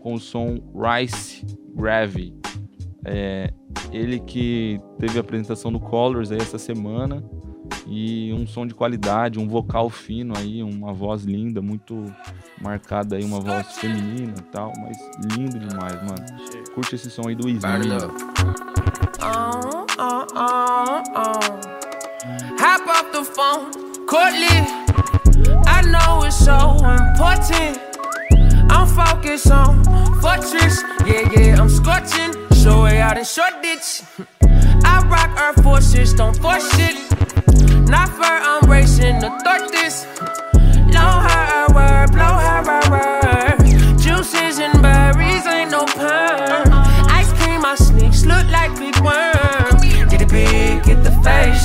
com 0.00 0.14
o 0.14 0.20
som 0.20 0.60
Rice 0.74 1.44
Gravy. 1.74 2.34
É, 3.04 3.52
ele 3.92 4.20
que 4.20 4.80
teve 4.98 5.16
a 5.16 5.20
apresentação 5.20 5.72
do 5.72 5.80
Colors 5.80 6.30
aí 6.30 6.38
essa 6.38 6.58
semana 6.58 7.24
e 7.86 8.32
um 8.32 8.46
som 8.46 8.66
de 8.66 8.74
qualidade, 8.74 9.38
um 9.38 9.48
vocal 9.48 9.88
fino 9.88 10.34
aí, 10.36 10.62
uma 10.62 10.92
voz 10.92 11.24
linda, 11.24 11.60
muito 11.60 12.04
marcada 12.60 13.16
aí, 13.16 13.24
uma 13.24 13.40
voz 13.40 13.72
feminina 13.78 14.34
e 14.38 14.42
tal, 14.52 14.72
mas 14.78 14.96
lindo 15.36 15.58
demais, 15.58 15.94
mano. 16.02 16.24
Curte 16.74 16.94
esse 16.94 17.10
som 17.10 17.22
aí 17.26 17.34
do 17.34 17.48
Smino. 17.48 17.96
Oh, 19.22 19.86
oh, 19.98 20.26
oh, 20.34 21.02
oh. 21.14 21.40
Hop 22.58 22.88
off 22.88 23.12
the 23.12 23.22
phone, 23.22 23.70
Courtly. 24.06 24.48
I 25.66 25.82
know 25.82 26.24
it's 26.24 26.38
so 26.38 26.76
important. 26.78 27.78
I'm 28.70 28.86
focused 28.88 29.50
on 29.50 29.84
fortress. 30.20 30.82
Yeah, 31.06 31.30
yeah, 31.32 31.60
I'm 31.60 31.68
scorching. 31.68 32.32
Show 32.54 32.86
it 32.86 32.96
out 32.96 33.18
in 33.18 33.24
short 33.24 33.62
ditch. 33.62 34.02
I 34.84 35.06
rock 35.10 35.38
Air 35.38 35.62
Forces, 35.62 36.14
don't 36.14 36.36
force 36.38 36.70
it. 36.78 36.96
Not 37.88 38.08
fur, 38.08 38.24
I'm 38.24 38.70
racing 38.70 39.20
to 39.20 39.28
thought 39.44 39.70
this. 39.70 40.06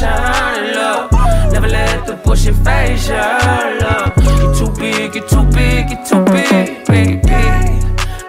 attention, 0.05 0.75
look. 0.75 1.11
Never 1.51 1.67
let 1.67 2.05
the 2.05 2.15
push 2.17 2.47
invasion, 2.47 3.15
Love, 3.15 4.13
You 4.17 4.53
too 4.55 4.71
big, 4.79 5.15
you 5.15 5.21
too 5.27 5.43
big, 5.51 5.89
you 5.89 5.97
too 6.05 6.23
big, 6.25 6.85
baby. 6.85 7.21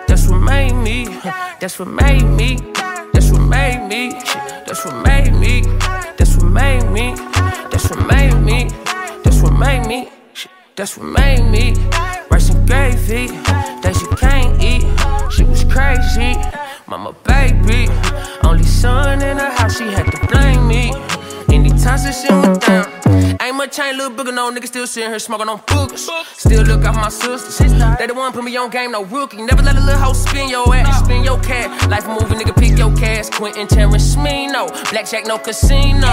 That's 0.06 0.28
what 0.28 0.40
made 0.40 0.74
me, 0.74 1.06
that's 1.60 1.78
what 1.78 1.88
made 1.88 2.24
me, 2.24 2.56
that's 3.12 3.30
what 3.30 3.42
made 3.42 3.86
me, 3.88 4.12
that's 4.66 4.84
what 4.84 4.94
made 5.04 5.32
me, 5.32 5.62
that's 6.16 6.36
what 6.36 6.50
made 6.50 6.84
me, 6.90 7.14
that's 7.70 7.90
what 7.90 8.06
made 8.06 8.34
me, 8.40 8.68
that's 9.24 9.42
what 9.42 9.52
made 9.52 9.86
me, 9.86 10.08
that's 10.76 10.96
what 10.96 11.06
made 11.08 11.50
me. 11.50 11.74
Rice 12.30 12.50
and 12.50 12.66
gravy 12.66 13.28
that 13.82 13.96
you 14.00 14.08
can't 14.16 14.62
eat. 14.62 14.84
She 15.32 15.44
was 15.44 15.64
crazy, 15.64 16.36
mama 16.86 17.14
baby. 17.24 17.88
Only 18.44 18.64
son 18.64 19.22
in 19.22 19.36
the 19.36 19.50
house, 19.50 19.78
she 19.78 19.84
had 19.84 20.10
to 20.12 20.26
blame 20.28 20.66
me. 20.68 20.92
Anytime 21.52 21.98
since 21.98 22.22
shit 22.22 22.30
went 22.30 22.60
down. 22.62 22.86
Ain't 23.40 23.56
much 23.56 23.76
change, 23.76 23.96
little 23.96 24.12
booger, 24.16 24.34
no 24.34 24.50
nigga 24.50 24.66
still 24.66 24.86
sitting 24.86 25.10
here 25.10 25.18
smoking 25.18 25.48
on 25.48 25.58
boogers. 25.60 26.08
Still 26.34 26.64
look 26.64 26.84
out 26.84 26.94
for 26.94 27.00
my 27.00 27.08
sisters. 27.08 27.58
They 27.98 28.06
the 28.06 28.14
one 28.14 28.32
put 28.32 28.44
me 28.44 28.56
on 28.56 28.70
game, 28.70 28.92
no 28.92 29.04
rookie. 29.04 29.42
Never 29.42 29.62
let 29.62 29.76
a 29.76 29.80
little 29.80 30.00
hoe 30.00 30.12
spin 30.12 30.48
your 30.48 30.74
ass, 30.74 31.04
spin 31.04 31.22
your 31.24 31.38
cat. 31.40 31.90
Life 31.90 32.06
movie, 32.06 32.34
nigga, 32.34 32.56
pick 32.56 32.76
your 32.78 32.94
cash. 32.96 33.30
Quentin 33.30 33.66
no. 34.52 34.66
Blackjack, 34.90 35.26
no 35.26 35.38
casino. 35.38 36.08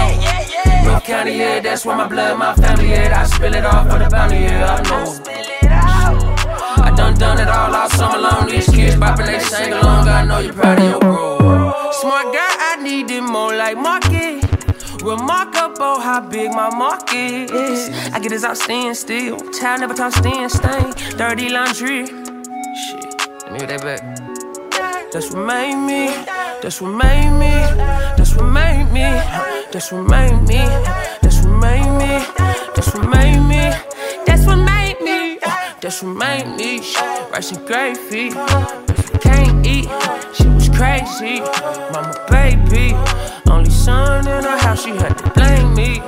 North 0.84 1.04
County, 1.04 1.38
yeah, 1.38 1.60
that's 1.60 1.84
where 1.84 1.96
my 1.96 2.06
blood, 2.06 2.38
my 2.38 2.54
family 2.54 2.92
at. 2.92 3.12
I 3.12 3.24
spill 3.24 3.54
it 3.54 3.64
all 3.64 3.84
for 3.84 3.98
the 3.98 4.08
bounty, 4.10 4.36
yeah, 4.36 4.74
I 4.74 4.82
know. 4.88 5.34
I 6.84 6.92
done 6.94 7.14
done 7.14 7.40
it 7.40 7.48
all 7.48 7.74
all 7.74 7.88
summer 7.90 8.18
long. 8.18 8.46
These 8.48 8.68
kids 8.68 8.96
bopping, 8.96 9.26
they 9.26 9.38
sing 9.40 9.72
along. 9.72 10.08
I 10.08 10.24
know 10.24 10.38
you're 10.38 10.52
proud 10.52 10.78
of 10.78 10.84
your 10.90 11.00
bro. 11.00 11.90
Smart 12.00 12.32
guy, 12.34 12.54
I 12.70 12.78
need 12.82 13.10
it 13.10 13.22
more 13.22 13.54
like 13.54 13.78
market. 13.78 14.43
Remarkable 15.04 16.00
how 16.00 16.20
big 16.20 16.50
my 16.52 16.74
market 16.74 17.50
is. 17.50 17.90
I 18.14 18.18
get 18.20 18.32
his 18.32 18.42
out 18.42 18.56
stand 18.56 18.96
still. 18.96 19.38
Child 19.52 19.80
never 19.80 19.92
talk 19.92 20.14
stand 20.14 20.50
stain. 20.50 20.92
Dirty 21.18 21.50
laundry. 21.50 22.06
Shit, 22.06 23.04
let 23.42 23.52
me 23.52 23.58
hear 23.58 23.66
that 23.66 23.82
back. 23.82 24.00
That's 25.12 25.30
what 25.30 25.44
made 25.44 25.76
me. 25.76 26.06
That's 26.62 26.80
what 26.80 26.88
made 26.88 27.30
me. 27.38 27.52
That's 28.16 28.34
what 28.34 28.46
made 28.46 28.90
me. 28.92 29.02
That's 29.72 29.92
what 29.92 30.08
made 30.08 30.40
me. 30.40 30.64
That's 31.20 31.42
what 31.44 31.60
made 31.60 31.90
me. 31.92 32.24
That's 32.74 32.94
what 32.94 33.06
made 33.06 33.40
me. 33.40 33.76
That's 34.24 34.46
what 34.46 34.56
made 34.56 35.00
me. 35.02 35.38
That's 35.82 36.02
what 36.02 36.16
made 36.16 36.48
me. 36.56 36.80
Rice 37.30 37.52
and 37.52 37.66
gravy. 37.66 38.30
Can't 39.20 39.66
eat, 39.66 39.86
she 40.32 40.44
crazy. 40.74 41.40
Mama, 41.92 42.14
baby. 42.28 42.94
Only 43.50 43.70
son 43.70 44.26
in 44.26 44.42
the 44.42 44.56
house, 44.58 44.84
she 44.84 44.90
had 44.90 45.16
to 45.18 45.30
blame 45.30 45.74
me. 45.74 46.02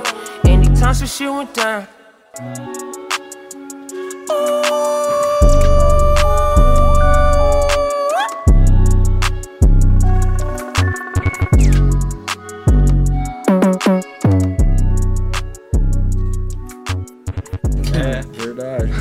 Anytime 0.45 0.93
some 0.93 1.07
shit 1.07 1.31
went 1.31 1.53
down. 1.53 1.87
É. 17.93 18.21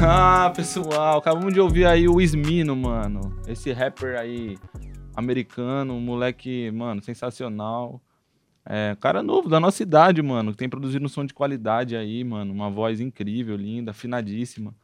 Ah, 0.09 0.53
pessoal, 0.55 1.19
acabamos 1.19 1.53
de 1.53 1.61
ouvir 1.61 1.87
aí 1.87 2.07
o 2.07 2.21
Ismino, 2.21 2.77
mano. 2.77 3.33
Esse 3.47 3.73
rapper 3.73 4.19
aí 4.19 4.57
americano, 5.17 5.95
um 5.95 6.01
moleque, 6.01 6.71
mano, 6.71 7.03
sensacional. 7.03 8.01
É, 8.69 8.97
cara 9.01 9.23
novo 9.23 9.49
da 9.49 9.59
nossa 9.59 9.83
idade, 9.83 10.21
mano, 10.21 10.51
que 10.51 10.59
tem 10.59 10.69
produzido 10.69 11.05
um 11.05 11.09
som 11.09 11.25
de 11.25 11.33
qualidade 11.33 11.97
aí, 11.97 12.23
mano, 12.23 12.53
uma 12.53 12.69
voz 12.69 13.01
incrível, 13.01 13.57
linda, 13.57 13.93
afinadíssima. 13.93 14.75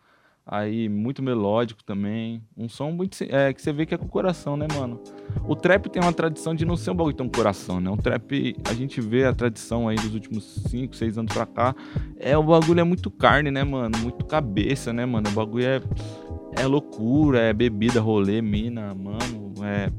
Aí, 0.44 0.88
muito 0.88 1.22
melódico 1.22 1.84
também. 1.84 2.42
Um 2.56 2.68
som 2.68 2.90
muito. 2.90 3.16
É, 3.28 3.52
que 3.52 3.62
você 3.62 3.72
vê 3.72 3.86
que 3.86 3.94
é 3.94 3.98
com 3.98 4.06
o 4.06 4.08
coração, 4.08 4.56
né, 4.56 4.66
mano? 4.76 5.00
O 5.46 5.54
trap 5.54 5.88
tem 5.88 6.02
uma 6.02 6.12
tradição 6.12 6.52
de 6.52 6.64
não 6.64 6.76
ser 6.76 6.90
um 6.90 6.96
bagulho 6.96 7.14
tão 7.14 7.28
coração, 7.28 7.80
né? 7.80 7.88
O 7.88 7.96
trap, 7.96 8.56
a 8.68 8.74
gente 8.74 9.00
vê 9.00 9.24
a 9.24 9.32
tradição 9.32 9.88
aí 9.88 9.94
dos 9.94 10.12
últimos 10.12 10.44
5, 10.66 10.96
6 10.96 11.16
anos 11.16 11.32
pra 11.32 11.46
cá. 11.46 11.76
É, 12.18 12.36
o 12.36 12.42
bagulho 12.42 12.80
é 12.80 12.84
muito 12.84 13.08
carne, 13.08 13.52
né, 13.52 13.62
mano? 13.62 13.96
Muito 13.98 14.24
cabeça, 14.26 14.92
né, 14.92 15.06
mano? 15.06 15.28
O 15.28 15.32
bagulho 15.32 15.64
é, 15.64 15.80
é 16.56 16.66
loucura, 16.66 17.38
é 17.38 17.52
bebida, 17.52 18.00
rolê, 18.00 18.42
mina, 18.42 18.92
mano. 18.94 19.54
É, 19.64 19.92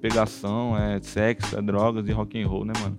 pegação, 0.00 0.76
é 0.76 1.00
sexo, 1.00 1.58
é 1.58 1.62
drogas 1.62 2.08
e 2.08 2.12
rock 2.12 2.40
and 2.42 2.48
roll, 2.48 2.64
né, 2.64 2.72
mano? 2.80 2.98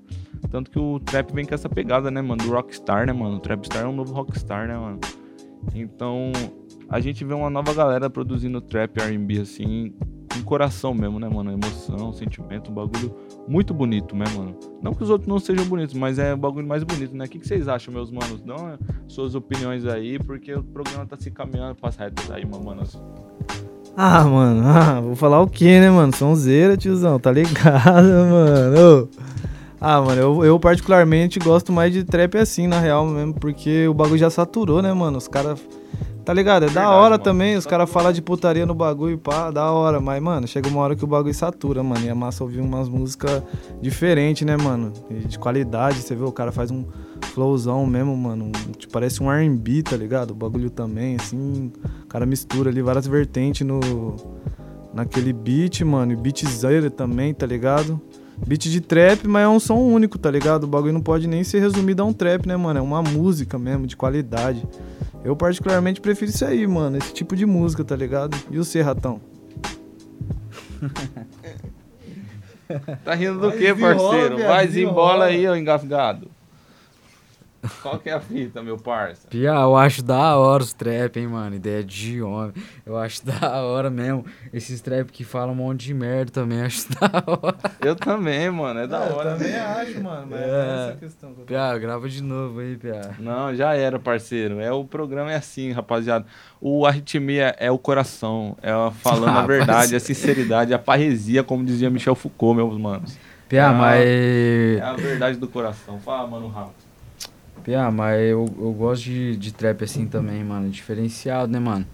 Tanto 0.49 0.72
que 0.72 0.80
o 0.80 0.99
trap 0.99 1.34
vem 1.34 1.45
com 1.45 1.54
essa 1.54 1.70
pegada, 1.70 2.12
né, 2.12 2.22
mano? 2.22 2.43
Do 2.43 2.52
rockstar, 2.52 3.06
né, 3.06 3.14
mano? 3.14 3.38
O 3.38 3.39
trapstar 3.39 3.84
é 3.84 3.88
um 3.88 3.93
novo 3.93 4.14
rockstar, 4.14 4.68
né, 4.68 4.78
mano? 4.78 4.99
Então, 5.74 6.32
a 6.89 6.99
gente 6.99 7.24
vê 7.24 7.34
uma 7.34 7.49
nova 7.49 7.74
galera 7.74 8.10
produzindo 8.10 8.60
trap 8.60 8.99
R&B, 8.99 9.39
assim, 9.39 9.93
com 10.34 10.43
coração 10.43 10.93
mesmo, 10.93 11.20
né, 11.20 11.30
mano? 11.30 11.52
Emoção, 11.52 12.12
sentimento, 12.14 12.72
um 12.72 12.74
bagulho 12.74 13.16
muito 13.47 13.74
bonito, 13.74 14.16
né, 14.16 14.26
mano? 14.36 14.58
Não 14.82 14.93
que 14.93 15.04
os 15.04 15.10
outros 15.10 15.28
não 15.28 15.39
sejam 15.39 15.66
bonitos, 15.66 15.95
mas 15.95 16.20
é 16.20 16.34
o 16.34 16.38
bagulho 16.38 16.68
mais 16.68 16.84
bonito, 16.84 17.16
né? 17.16 17.26
O 17.26 17.30
que, 17.30 17.39
vocês 17.39 17.68
acham, 17.68 17.93
meus 17.93 18.12
manos? 18.12 18.41
Dão 18.41 18.78
suas 19.08 19.36
opiniões 19.36 19.86
aí, 19.86 20.20
porque 20.20 20.54
o 20.54 20.64
programa 20.64 21.06
tá 21.06 21.18
se 21.18 21.32
caminhando 21.32 21.76
pras 21.76 21.95
retas 21.95 22.30
aí, 22.32 22.45
mano. 22.45 22.84
Ah, 23.96 24.24
mano, 24.24 24.64
ah, 24.68 25.02
vou 25.02 25.16
falar 25.16 25.42
o 25.42 25.48
que, 25.48 25.80
né, 25.80 25.89
mano? 25.89 26.16
Sonzeira, 26.16 26.78
tiozão, 26.78 27.20
tá 27.20 27.32
ligado, 27.32 28.08
mano? 28.32 29.10
Ah, 29.80 30.02
mano, 30.02 30.22
eu, 30.22 30.46
eu 30.46 30.60
particularmente 30.60 31.39
gosto 31.39 31.74
mais 31.74 31.92
de 31.92 32.04
trap 32.04 32.38
assim, 32.38 32.68
na 32.68 32.80
real 32.80 33.06
mesmo, 33.06 33.34
porque 33.34 33.88
o 33.88 33.94
bagulho 33.94 34.18
já 34.18 34.30
saturou, 34.30 34.82
né, 34.82 34.94
mano? 34.94 35.18
Os 35.18 35.28
caras. 35.28 35.60
Tá 36.24 36.34
ligado? 36.34 36.65
É 36.65 36.69
da 36.69 36.89
hora 36.91 37.17
também, 37.17 37.55
os 37.55 37.65
caras 37.65 37.89
falam 37.89 38.11
de 38.11 38.22
putaria 38.22 38.65
no 38.65 38.76
bagulho, 38.76 39.17
pá, 39.17 39.49
da 39.49 39.72
hora. 39.72 39.99
Mas, 39.99 40.22
mano, 40.22 40.47
chega 40.47 40.69
uma 40.69 40.82
hora 40.82 40.95
que 40.95 41.03
o 41.03 41.07
bagulho 41.07 41.34
satura, 41.34 41.82
mano. 41.82 42.05
E 42.05 42.09
é 42.09 42.13
massa 42.13 42.43
ouvir 42.43 42.59
umas 42.59 42.88
músicas 42.88 43.41
diferentes, 43.82 44.45
né, 44.45 44.55
mano? 44.55 44.93
E 45.09 45.15
de 45.28 45.39
qualidade, 45.39 46.01
você 46.01 46.15
vê, 46.15 46.24
o 46.24 46.32
cara 46.32 46.51
faz 46.51 46.69
um 46.69 46.86
flowzão 47.34 47.86
mesmo, 47.86 48.15
mano. 48.15 48.51
tipo, 48.78 48.93
parece 48.93 49.24
um 49.24 49.32
R&B, 49.32 49.82
tá 49.82 49.97
ligado? 49.97 50.32
O 50.32 50.36
bagulho 50.36 50.69
também, 50.69 51.15
assim. 51.15 51.72
O 52.03 52.07
cara 52.07 52.26
mistura 52.26 52.69
ali 52.69 52.82
várias 52.82 53.07
vertentes 53.07 53.65
no... 53.65 54.15
Naquele 54.93 55.32
beat, 55.32 55.82
mano. 55.82 56.11
E 56.11 56.15
beatzeira 56.15 56.91
também, 56.91 57.34
tá 57.34 57.45
ligado? 57.45 57.99
Beat 58.46 58.62
de 58.64 58.82
trap, 58.82 59.28
mas 59.28 59.44
é 59.44 59.48
um 59.48 59.60
som 59.60 59.78
único, 59.78 60.18
tá 60.18 60.30
ligado? 60.30 60.64
O 60.64 60.68
bagulho 60.68 60.94
não 60.94 61.02
pode 61.02 61.28
nem 61.28 61.44
ser 61.44 61.60
resumido 61.60 62.02
a 62.02 62.06
um 62.06 62.14
trap, 62.14 62.48
né, 62.48 62.58
mano? 62.58 62.80
É 62.80 62.82
uma 62.82 63.02
música 63.02 63.58
mesmo, 63.58 63.86
de 63.88 63.96
qualidade. 63.96 64.68
Eu 65.24 65.36
particularmente 65.36 66.02
prefiro 66.02 66.32
isso 66.32 66.44
aí, 66.44 66.66
mano. 66.66 66.98
Esse 66.98 67.14
tipo 67.14 67.36
de 67.36 67.46
música, 67.46 67.84
tá 67.84 67.96
ligado? 67.96 68.36
E 68.50 68.58
o 68.58 68.64
C, 68.64 68.82
ratão? 68.82 69.22
Tá 73.04 73.14
rindo 73.16 73.34
do 73.34 73.50
Vai 73.50 73.58
quê, 73.58 73.76
parceiro? 73.76 74.38
Vai 74.38 74.66
desembola 74.66 75.26
aí, 75.26 75.46
ô 75.46 75.56
engasgado. 75.56 76.30
Qual 77.82 77.99
que 77.99 78.09
é 78.09 78.14
a 78.14 78.20
fita, 78.20 78.62
meu 78.64 78.78
parça? 78.78 79.28
Pia, 79.28 79.49
eu 79.51 79.76
acho 79.76 80.01
da 80.01 80.36
hora 80.38 80.64
os 80.64 80.74
trap, 80.74 81.18
hein, 81.20 81.28
mano. 81.28 81.55
Ideia 81.55 81.84
de 81.84 82.22
homem. 82.22 82.53
Eu 82.86 82.97
acho 82.97 83.24
da 83.26 83.62
hora 83.64 83.89
mesmo. 83.89 84.26
Esses 84.51 84.82
trap 84.82 85.12
que 85.12 85.24
falam 85.24 85.51
um 85.53 85.55
monte 85.57 85.86
de 85.86 85.93
merda 85.93 86.32
também, 86.32 86.62
acho 86.64 86.88
da 86.99 87.07
hora. 87.26 87.57
Eu 87.80 87.95
também, 87.95 88.49
mano. 88.49 88.80
É 88.80 88.88
da 88.88 89.03
É, 89.05 89.09
eu 89.09 89.16
hora. 89.16 89.32
também 89.36 89.51
mesmo. 89.51 89.68
acho, 89.68 90.03
mano, 90.03 90.28
mas 90.32 90.39
é 90.41 90.43
É. 90.43 90.47
essa 90.47 90.91
a 90.93 90.95
questão 90.97 91.34
que 91.34 91.41
eu 91.41 91.45
Pia, 91.45 91.78
grava 91.78 92.09
de 92.09 92.24
novo 92.24 92.59
aí, 92.59 92.76
Pia. 92.78 93.12
Não, 93.20 93.53
já 93.55 93.76
era, 93.76 93.99
parceiro. 93.99 94.59
É 94.59 94.72
o 94.72 94.84
programa 94.84 95.32
é 95.32 95.36
assim, 95.36 95.72
rapaziada. 95.72 96.26
O 96.59 96.86
arritmia 96.86 97.55
é 97.59 97.70
o 97.70 97.78
coração, 97.78 98.57
é 98.62 98.72
a- 98.72 98.91
falando 98.91 99.30
a 99.38 99.39
Ah, 99.41 99.45
verdade, 99.45 99.72
parceiro. 99.91 99.97
a 99.97 99.99
sinceridade, 99.99 100.74
a 100.74 100.80
parresia, 100.80 101.43
como 101.43 101.64
dizia 101.64 101.89
Michel 101.89 102.16
Foucault, 102.16 102.55
meus 102.55 102.78
manos. 102.80 103.18
Pia, 103.47 103.59
é 103.59 103.64
a- 103.66 103.74
mas- 103.74 104.05
É 104.07 104.82
a 104.82 104.93
verdade 104.93 105.38
do 105.38 105.47
coração. 105.47 105.99
Fala, 105.99 106.28
mano, 106.28 106.47
Rafa. 106.47 106.81
Pia, 107.64 107.91
mas 107.91 108.20
eu, 108.22 108.45
eu 108.59 108.74
gosto 108.74 109.03
de, 109.03 109.38
de 109.38 109.53
trap 109.53 109.84
assim 109.84 110.07
também, 110.07 110.43
mano. 110.43 110.70
Diferenciado, 110.70 111.51
né, 111.51 111.59
mano? 111.59 111.86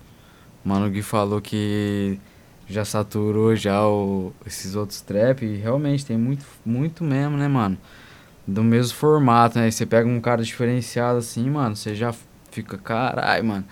Mano, 0.64 0.88
o 0.88 0.90
Gui 0.90 1.02
falou 1.02 1.40
que 1.42 2.20
já 2.68 2.84
saturou 2.84 3.56
já 3.56 3.86
o, 3.88 4.34
esses 4.46 4.76
outros 4.76 5.02
trap. 5.02 5.44
E 5.46 5.58
realmente 5.58 6.06
tem 6.06 6.18
muito, 6.18 6.46
muito 6.66 7.04
mesmo, 7.04 7.38
né, 7.38 7.48
mano? 7.48 7.78
Do 8.46 8.64
mesmo 8.64 8.98
formato, 8.98 9.60
né? 9.60 9.70
Você 9.70 9.86
pega 9.86 10.08
um 10.08 10.20
cara 10.20 10.44
diferenciado 10.44 11.20
assim, 11.20 11.50
mano, 11.50 11.76
você 11.76 11.94
já 11.94 12.14
fica, 12.52 12.78
caralho, 12.78 13.44
mano. 13.46 13.66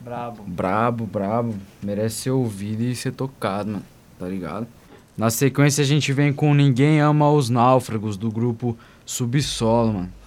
Brabo. 0.00 0.42
Brabo, 0.44 1.06
brabo. 1.06 1.54
Merece 1.82 2.22
ser 2.22 2.30
ouvido 2.30 2.82
e 2.82 2.94
ser 2.96 3.12
tocado, 3.12 3.70
mano. 3.70 3.84
Tá 4.18 4.26
ligado? 4.26 4.66
Na 5.16 5.30
sequência 5.30 5.82
a 5.82 5.86
gente 5.86 6.12
vem 6.12 6.32
com 6.32 6.54
Ninguém 6.54 7.00
Ama 7.00 7.30
os 7.30 7.50
Náufragos, 7.50 8.16
do 8.16 8.30
grupo 8.30 8.76
Subsolo, 9.04 9.92
mano. 9.92 10.21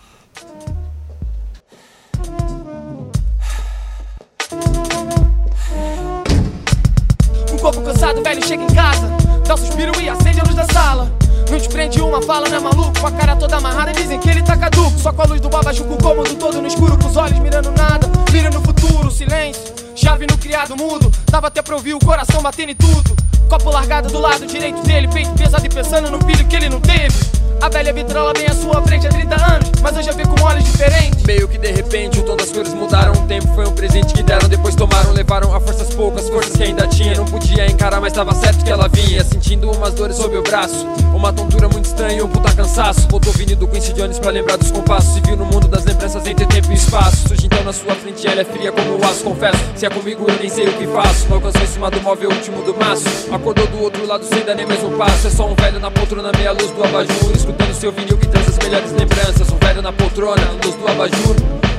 Cansado, 8.05 8.21
velho, 8.21 8.45
chega 8.45 8.63
em 8.63 8.67
casa 8.67 9.07
Dá 9.47 9.53
um 9.53 9.57
suspiro 9.57 9.91
e 10.01 10.09
acende 10.09 10.39
a 10.39 10.43
luz 10.43 10.55
da 10.55 10.65
sala. 10.65 11.11
Não 11.51 11.59
te 11.59 11.69
prende 11.69 12.01
uma 12.01 12.19
fala, 12.19 12.49
não 12.49 12.57
é 12.57 12.59
maluco? 12.59 12.99
Com 12.99 13.05
a 13.05 13.11
cara 13.11 13.35
toda 13.35 13.57
amarrada, 13.57 13.93
dizem 13.93 14.19
que 14.19 14.27
ele 14.27 14.41
tá 14.41 14.57
caduco. 14.57 14.97
Só 14.97 15.13
com 15.13 15.21
a 15.21 15.25
luz 15.25 15.39
do 15.39 15.55
abajur, 15.55 15.85
com 15.85 15.93
o 15.93 15.97
cômodo 15.97 16.33
todo 16.33 16.59
no 16.59 16.67
escuro 16.67 16.97
Com 16.97 17.07
os 17.07 17.15
olhos 17.15 17.37
mirando 17.37 17.71
nada, 17.71 18.09
mira 18.31 18.49
no 18.49 18.59
futuro 18.61 19.11
Silêncio, 19.11 19.64
chave 20.05 20.27
no 20.27 20.37
criado 20.37 20.77
mudo. 20.77 21.11
Dava 21.31 21.47
até 21.47 21.63
pra 21.63 21.75
ouvir 21.75 21.95
o 21.95 21.99
coração 21.99 22.39
batendo 22.43 22.69
em 22.69 22.75
tudo. 22.75 23.15
Copo 23.49 23.71
largado 23.71 24.09
do 24.09 24.19
lado 24.19 24.45
direito 24.47 24.81
dele 24.81 25.07
Peito 25.07 25.29
pesado 25.31 25.65
e 25.65 25.69
pensando 25.69 26.09
no 26.09 26.19
filho 26.25 26.45
que 26.47 26.55
ele 26.55 26.69
não 26.69 26.79
teve. 26.79 27.15
A 27.61 27.69
velha 27.69 27.93
vitrola 27.93 28.33
bem 28.33 28.47
à 28.47 28.53
sua 28.53 28.81
frente 28.81 29.07
há 29.07 29.09
30 29.09 29.35
anos 29.35 29.71
Mas 29.81 29.95
hoje 29.95 30.09
eu 30.09 30.15
vi 30.15 30.23
com 30.23 30.43
olhos 30.43 30.63
diferentes. 30.63 31.23
Meio 31.23 31.47
que 31.47 31.57
de 31.57 31.71
repente 31.71 32.19
o 32.19 32.23
tom 32.23 32.35
das 32.35 32.51
cores 32.51 32.73
mudaram. 32.73 33.13
O 33.13 33.27
tempo 33.27 33.47
foi 33.55 33.65
um 33.65 33.71
presente 33.71 34.13
que 34.13 34.21
deram, 34.21 34.47
depois 34.47 34.75
tomaram 34.75 35.11
Levaram 35.11 35.55
a 35.55 35.59
forças 35.59 35.93
poucas, 35.93 36.29
forças 36.29 36.55
que 36.55 36.63
ainda 36.63 36.87
tinha. 36.87 37.15
Não 37.15 37.25
podia 37.25 37.65
encarar, 37.65 37.99
mas 38.01 38.13
tava 38.13 38.33
certo 38.35 38.63
que 38.63 38.71
ela 38.71 38.87
vinha. 38.87 39.23
Sentindo 39.23 39.71
umas 39.71 39.93
dores 39.93 40.17
sob 40.17 40.35
o 40.37 40.43
braço 40.43 40.85
Uma 41.15 41.31
tontura 41.33 41.67
muito 41.69 41.85
estranha 41.85 42.23
um 42.23 42.29
puta 42.29 42.53
cansaço. 42.53 43.07
Voltou 43.09 43.33
vindo 43.33 43.55
do 43.55 43.67
Quincy 43.67 43.93
Jones 43.93 44.19
pra 44.19 44.31
lembrar 44.31 44.57
dos 44.57 44.69
compassos. 44.69 45.13
Se 45.13 45.21
viu 45.21 45.37
no 45.37 45.45
mundo 45.45 45.67
das 45.67 45.85
lembranças 45.85 46.25
entre 46.27 46.45
tempo 46.45 46.71
e 46.71 46.75
espaço. 46.75 47.27
Surge 47.27 47.45
então 47.45 47.63
na 47.63 47.73
sua 47.73 47.95
frente, 47.95 48.27
ela 48.27 48.41
é 48.41 48.45
fria 48.45 48.71
como 48.71 48.97
o 48.97 49.05
aço 49.05 49.23
Confesso, 49.23 49.57
se 49.75 49.85
é 49.85 49.89
comigo 49.95 50.27
nem 50.39 50.49
sei 50.49 50.67
o 50.67 50.73
que 50.73 50.85
faço. 50.87 51.27
Não 51.29 51.37
alcançou 51.37 51.61
em 51.61 51.67
cima 51.67 51.89
do 51.89 52.01
móvel, 52.01 52.29
último 52.29 52.61
do 52.63 52.75
maço. 52.75 53.05
Acordou 53.31 53.65
do 53.67 53.81
outro 53.81 54.05
lado 54.05 54.25
sem 54.25 54.43
dar 54.43 54.53
nem 54.53 54.65
um 54.65 54.97
passo. 54.97 55.27
É 55.27 55.29
só 55.29 55.47
um 55.47 55.55
velho 55.55 55.79
na 55.79 55.89
poltrona, 55.89 56.31
meia 56.37 56.51
luz 56.51 56.69
do 56.71 56.83
abajur. 56.83 57.31
Escutando 57.33 57.73
seu 57.73 57.91
vinil 57.91 58.17
que 58.17 58.27
traz 58.27 58.47
as 58.49 58.57
melhores 58.57 58.91
lembranças. 58.91 59.49
Um 59.49 59.57
velho 59.57 59.81
na 59.81 59.93
poltrona, 59.93 60.51
luz 60.63 60.75
do 60.75 60.87
abajur. 60.87 61.35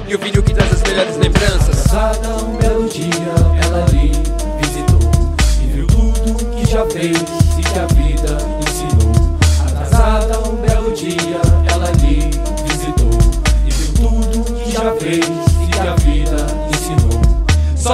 E 0.09 0.14
o 0.14 0.19
vinil 0.19 0.43
que 0.43 0.55
traz 0.55 0.73
as 0.73 0.83
melhores 0.83 1.17
lembranças. 1.17 1.87
Atrasada 1.87 2.45
um 2.45 2.57
belo 2.57 2.89
dia, 2.89 3.07
ela 3.62 3.85
lhe 3.91 4.12
visitou. 4.61 5.11
E 5.62 5.67
viu 5.67 5.87
tudo 5.87 6.57
que 6.57 6.71
já 6.71 6.87
fez 6.87 7.19
e 7.59 7.62
que 7.62 7.79
a 7.79 7.87
vida 7.95 8.39
ensinou. 8.67 9.37
Atrasada 9.67 10.49
um 10.49 10.57
belo 10.57 10.93
dia, 10.93 11.41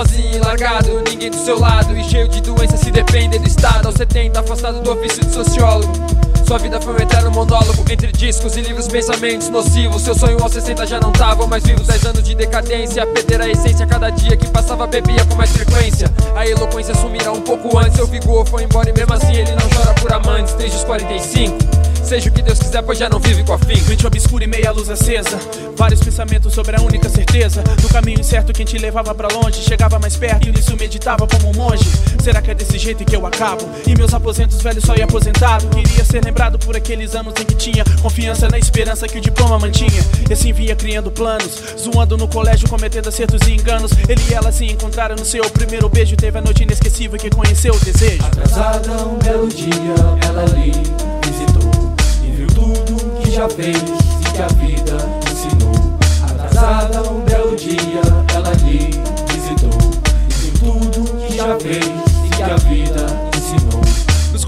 Sozinho 0.02 0.42
largado, 0.42 1.00
ninguém 1.08 1.30
do 1.30 1.36
seu 1.36 1.60
lado. 1.60 1.96
E 1.96 2.02
cheio 2.02 2.26
de 2.26 2.40
doença 2.40 2.76
se 2.76 2.90
depende 2.90 3.38
do 3.38 3.46
estado. 3.46 3.86
Aos 3.86 3.94
70, 3.94 4.40
afastado 4.40 4.80
do 4.80 4.90
ofício 4.90 5.24
de 5.24 5.32
sociólogo. 5.32 5.92
Sua 6.44 6.58
vida 6.58 6.80
foi 6.80 6.94
um 6.94 6.96
eterno 6.96 7.30
monólogo 7.30 7.84
Entre 7.88 8.10
discos 8.10 8.56
e 8.56 8.62
livros, 8.62 8.88
pensamentos 8.88 9.48
nocivos. 9.48 10.02
Seu 10.02 10.14
sonho 10.14 10.42
aos 10.42 10.52
60 10.52 10.86
já 10.86 10.98
não 10.98 11.12
tava 11.12 11.46
mais 11.46 11.62
vivo. 11.62 11.84
10 11.84 12.06
anos 12.06 12.22
de 12.24 12.34
decadência, 12.34 13.06
perder 13.06 13.42
a 13.42 13.48
essência. 13.48 13.86
Cada 13.86 14.10
dia 14.10 14.36
que 14.36 14.48
passava 14.48 14.88
bebia 14.88 15.24
com 15.24 15.36
mais 15.36 15.52
frequência. 15.52 16.12
A 16.34 16.48
eloquência 16.48 16.94
sumirá 16.96 17.30
um 17.30 17.40
pouco 17.40 17.78
antes. 17.78 17.94
Seu 17.94 18.06
vigor 18.08 18.44
foi 18.46 18.64
embora 18.64 18.90
e 18.90 18.92
mesmo 18.92 19.14
assim 19.14 19.36
ele 19.36 19.52
não 19.52 19.68
chora 19.68 19.94
por 19.94 20.12
amantes 20.12 20.54
Desde 20.54 20.78
os 20.78 20.84
45 20.84 21.81
Seja 22.02 22.28
o 22.28 22.32
que 22.32 22.42
Deus 22.42 22.58
quiser, 22.58 22.82
pois 22.82 22.98
já 22.98 23.08
não 23.08 23.18
vive 23.18 23.42
com 23.44 23.54
a 23.54 23.58
fim. 23.58 23.80
Mente 23.88 24.06
obscura 24.06 24.44
e 24.44 24.46
meia 24.46 24.70
luz 24.70 24.90
acesa. 24.90 25.38
Vários 25.76 26.00
pensamentos 26.00 26.52
sobre 26.52 26.76
a 26.76 26.80
única 26.80 27.08
certeza. 27.08 27.62
Do 27.80 27.88
caminho 27.88 28.20
incerto 28.20 28.52
que 28.52 28.64
te 28.64 28.76
levava 28.78 29.14
pra 29.14 29.28
longe 29.28 29.62
Chegava 29.62 29.98
mais 29.98 30.16
perto 30.16 30.48
e 30.48 30.52
nisso 30.52 30.76
meditava 30.76 31.26
como 31.26 31.50
um 31.50 31.54
monge. 31.54 31.84
Será 32.22 32.42
que 32.42 32.50
é 32.50 32.54
desse 32.54 32.78
jeito 32.78 33.04
que 33.04 33.16
eu 33.16 33.24
acabo? 33.26 33.68
E 33.86 33.94
meus 33.94 34.12
aposentos 34.12 34.60
velhos 34.60 34.84
só 34.84 34.94
ia 34.94 35.04
aposentado. 35.04 35.66
Queria 35.68 36.04
ser 36.04 36.24
lembrado 36.24 36.58
por 36.58 36.76
aqueles 36.76 37.14
anos 37.14 37.34
em 37.40 37.44
que 37.44 37.54
tinha 37.54 37.84
Confiança 38.02 38.48
na 38.48 38.58
esperança 38.58 39.06
que 39.06 39.18
o 39.18 39.20
diploma 39.20 39.58
mantinha. 39.58 40.02
E 40.28 40.32
assim 40.32 40.52
vinha 40.52 40.74
criando 40.74 41.10
planos 41.10 41.62
Zoando 41.78 42.16
no 42.16 42.28
colégio, 42.28 42.68
cometendo 42.68 43.08
acertos 43.08 43.40
e 43.48 43.52
enganos. 43.52 43.92
Ele 44.08 44.22
e 44.28 44.34
ela 44.34 44.52
se 44.52 44.66
encontraram 44.66 45.16
no 45.16 45.24
seu 45.24 45.48
primeiro 45.50 45.88
beijo. 45.88 46.16
Teve 46.16 46.38
a 46.38 46.42
noite 46.42 46.62
inesquecível 46.62 47.18
que 47.18 47.30
conheceu 47.30 47.74
o 47.74 47.78
desejo. 47.80 48.24
Atrasada 48.24 48.92
um 49.06 49.18
belo 49.18 49.48
dia, 49.48 49.94
ela 50.26 50.44
lhe 50.46 50.72
já 53.32 53.48
fez 53.48 53.78
e 53.78 54.30
que 54.30 54.42
a 54.42 54.46
vida 54.48 54.96
ensinou. 55.30 55.98
Atrasada 56.22 57.10
um 57.10 57.20
belo 57.22 57.56
dia, 57.56 58.02
ela 58.34 58.52
lhe 58.52 58.90
visitou 59.32 59.80
e 60.44 60.50
tudo 60.58 61.16
que 61.26 61.36
já 61.36 61.58
fez 61.58 61.91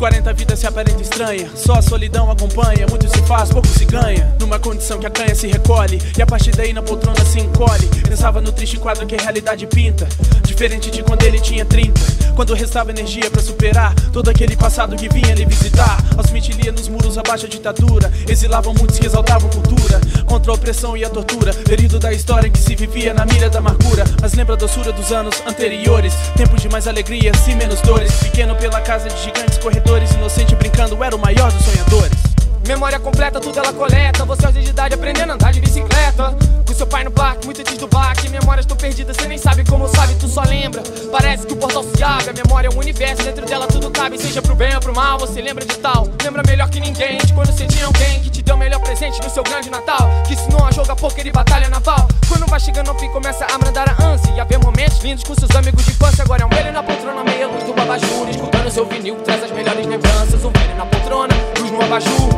40 0.05 0.29
a 0.29 0.33
vida 0.35 0.55
se 0.55 0.67
aparenta 0.67 1.01
estranha. 1.01 1.49
Só 1.57 1.77
a 1.77 1.81
solidão 1.81 2.31
acompanha 2.31 2.87
Muito 2.91 3.09
se 3.09 3.23
faz, 3.23 3.49
pouco 3.49 3.67
se 3.69 3.87
ganha. 3.87 4.37
Numa 4.39 4.59
condição 4.59 4.99
que 4.99 5.07
a 5.07 5.11
canha 5.11 5.35
se 5.35 5.47
recolhe 5.47 5.99
E 6.15 6.21
a 6.21 6.27
partir 6.27 6.51
daí 6.51 6.75
na 6.75 6.83
poltrona 6.83 7.25
se 7.25 7.41
encolhe. 7.41 7.87
Pensava 8.07 8.39
no 8.39 8.53
triste 8.53 8.77
quadro 8.77 9.07
que 9.07 9.15
a 9.15 9.23
realidade 9.23 9.67
pinta 9.67 10.07
Diferente 10.43 10.91
de 10.91 11.03
quando 11.03 11.23
ele 11.23 11.41
tinha 11.41 11.65
30 11.65 11.99
Quando 12.37 12.53
restava 12.53 12.91
energia 12.91 13.31
pra 13.31 13.41
superar 13.41 13.95
Todo 14.13 14.29
aquele 14.29 14.55
passado 14.55 14.95
que 14.95 15.09
vinha 15.09 15.35
lhe 15.35 15.47
visitar. 15.47 15.97
Aos 16.19 16.29
20 16.29 16.53
lia 16.53 16.71
nos 16.71 16.87
muros 16.87 17.17
abaixo 17.17 17.47
a 17.47 17.49
ditadura 17.49 18.13
Exilavam 18.29 18.75
muitos 18.75 18.99
que 18.99 19.07
exaltavam 19.07 19.49
cultura. 19.49 20.03
Contra 20.27 20.53
a 20.53 20.55
opressão 20.55 20.95
e 20.99 21.03
a 21.03 21.09
tortura 21.09 21.55
Período 21.55 21.99
da 21.99 22.13
história 22.13 22.51
que 22.51 22.59
se 22.59 22.75
vivia 22.75 23.15
na 23.15 23.25
mira 23.25 23.49
da 23.49 23.59
amargura. 23.59 24.05
Mas 24.21 24.35
lembra 24.35 24.55
a 24.55 24.59
doçura 24.59 24.93
dos 24.93 25.11
anos 25.13 25.43
anteriores 25.47 26.13
Tempo 26.37 26.61
de 26.61 26.69
mais 26.69 26.87
alegrias 26.87 27.49
e 27.49 27.55
menos 27.55 27.81
dores. 27.81 28.13
Pequeno 28.17 28.55
pela 28.55 28.83
casa 28.83 29.09
de 29.09 29.23
gigantes 29.23 29.57
corredores 29.57 29.94
Inocente 30.03 30.57
brincando 30.57 31.05
era 31.05 31.15
o 31.15 31.19
maior 31.21 31.53
dos 31.53 31.65
sonhadores 31.65 32.24
Memória 32.67 32.99
completa, 32.99 33.39
tudo 33.41 33.59
ela 33.59 33.73
coleta. 33.73 34.25
Você 34.25 34.47
aos 34.47 34.55
10 34.55 34.65
de 34.65 34.71
idade 34.71 34.95
aprendendo 34.95 35.31
a 35.31 35.35
andar 35.35 35.53
de 35.53 35.61
bicicleta. 35.61 36.35
Com 36.67 36.75
seu 36.75 36.87
pai 36.87 37.05
no 37.05 37.11
parque, 37.11 37.45
muito 37.45 37.61
antes 37.61 37.77
do 37.77 37.87
baque. 37.87 38.29
Memórias 38.31 38.65
tão 38.65 38.77
perdidas, 38.77 39.17
você 39.17 39.29
nem 39.29 39.37
sabe 39.37 39.65
como 39.69 39.87
sabe, 39.87 40.15
tu 40.15 40.27
só 40.27 40.43
lembra. 40.43 40.83
Parece 41.13 41.47
que 41.47 41.53
o 41.53 41.57
portal 41.57 41.85
se 41.85 42.03
abre, 42.03 42.31
a 42.31 42.33
memória 42.33 42.69
é 42.69 42.75
um 42.75 42.79
universo. 42.79 43.23
Dentro 43.23 43.45
dela 43.45 43.67
tudo 43.67 43.91
cabe, 43.91 44.19
seja 44.19 44.41
pro 44.41 44.55
bem 44.55 44.75
ou 44.75 44.81
pro 44.81 44.95
mal. 44.95 45.19
Você 45.19 45.43
lembra 45.43 45.65
de 45.65 45.77
tal, 45.77 46.09
lembra 46.23 46.43
melhor 46.47 46.71
que 46.71 46.81
ninguém. 46.81 47.19
De 47.19 47.35
quando 47.35 47.53
você 47.53 47.67
tinha 47.67 47.85
alguém 47.85 48.21
que 48.21 48.31
te 48.31 48.43
deu 48.43 48.55
o 48.55 48.59
melhor 48.59 48.81
presente 48.81 49.21
no 49.23 49.29
seu 49.29 49.43
grande 49.43 49.69
Natal. 49.69 50.09
Que 50.27 50.33
ensinou 50.33 50.65
a 50.65 50.73
jogar 50.73 50.97
poker 50.97 51.27
e 51.27 51.31
batalha 51.31 51.69
naval. 51.69 52.09
Quando 52.29 52.47
vai 52.47 52.59
chegando 52.59 52.89
ao 52.89 52.99
fim, 52.99 53.11
começa 53.11 53.45
a 53.45 53.59
brandar 53.59 53.95
a 53.99 54.05
ânsia. 54.05 54.33
E 54.35 54.41
a 54.41 54.45
ver 54.45 54.59
momentos 54.59 55.03
lindos 55.03 55.23
com 55.23 55.35
seus 55.35 55.51
amigos 55.55 55.85
de 55.85 55.91
infância. 55.91 56.25
Agora 56.25 56.43
é 56.43 56.47
um 56.47 56.49
velho 56.49 56.73
na 56.73 56.83
poltrona, 56.83 57.23
meia 57.25 57.47
luz 57.47 57.63
do 57.65 57.75
babajur. 57.75 58.29
Escutando 58.29 58.71
seu 58.71 58.87
vinil 58.87 59.17
traz 59.17 59.45
as 59.45 59.51
melhores 59.51 59.87
lembranças. 59.87 60.43
Um 60.45 60.51
velho 60.51 60.77
na 60.77 60.87
poltrona, 60.87 61.35
no 61.75 61.83
abajur. 61.83 62.29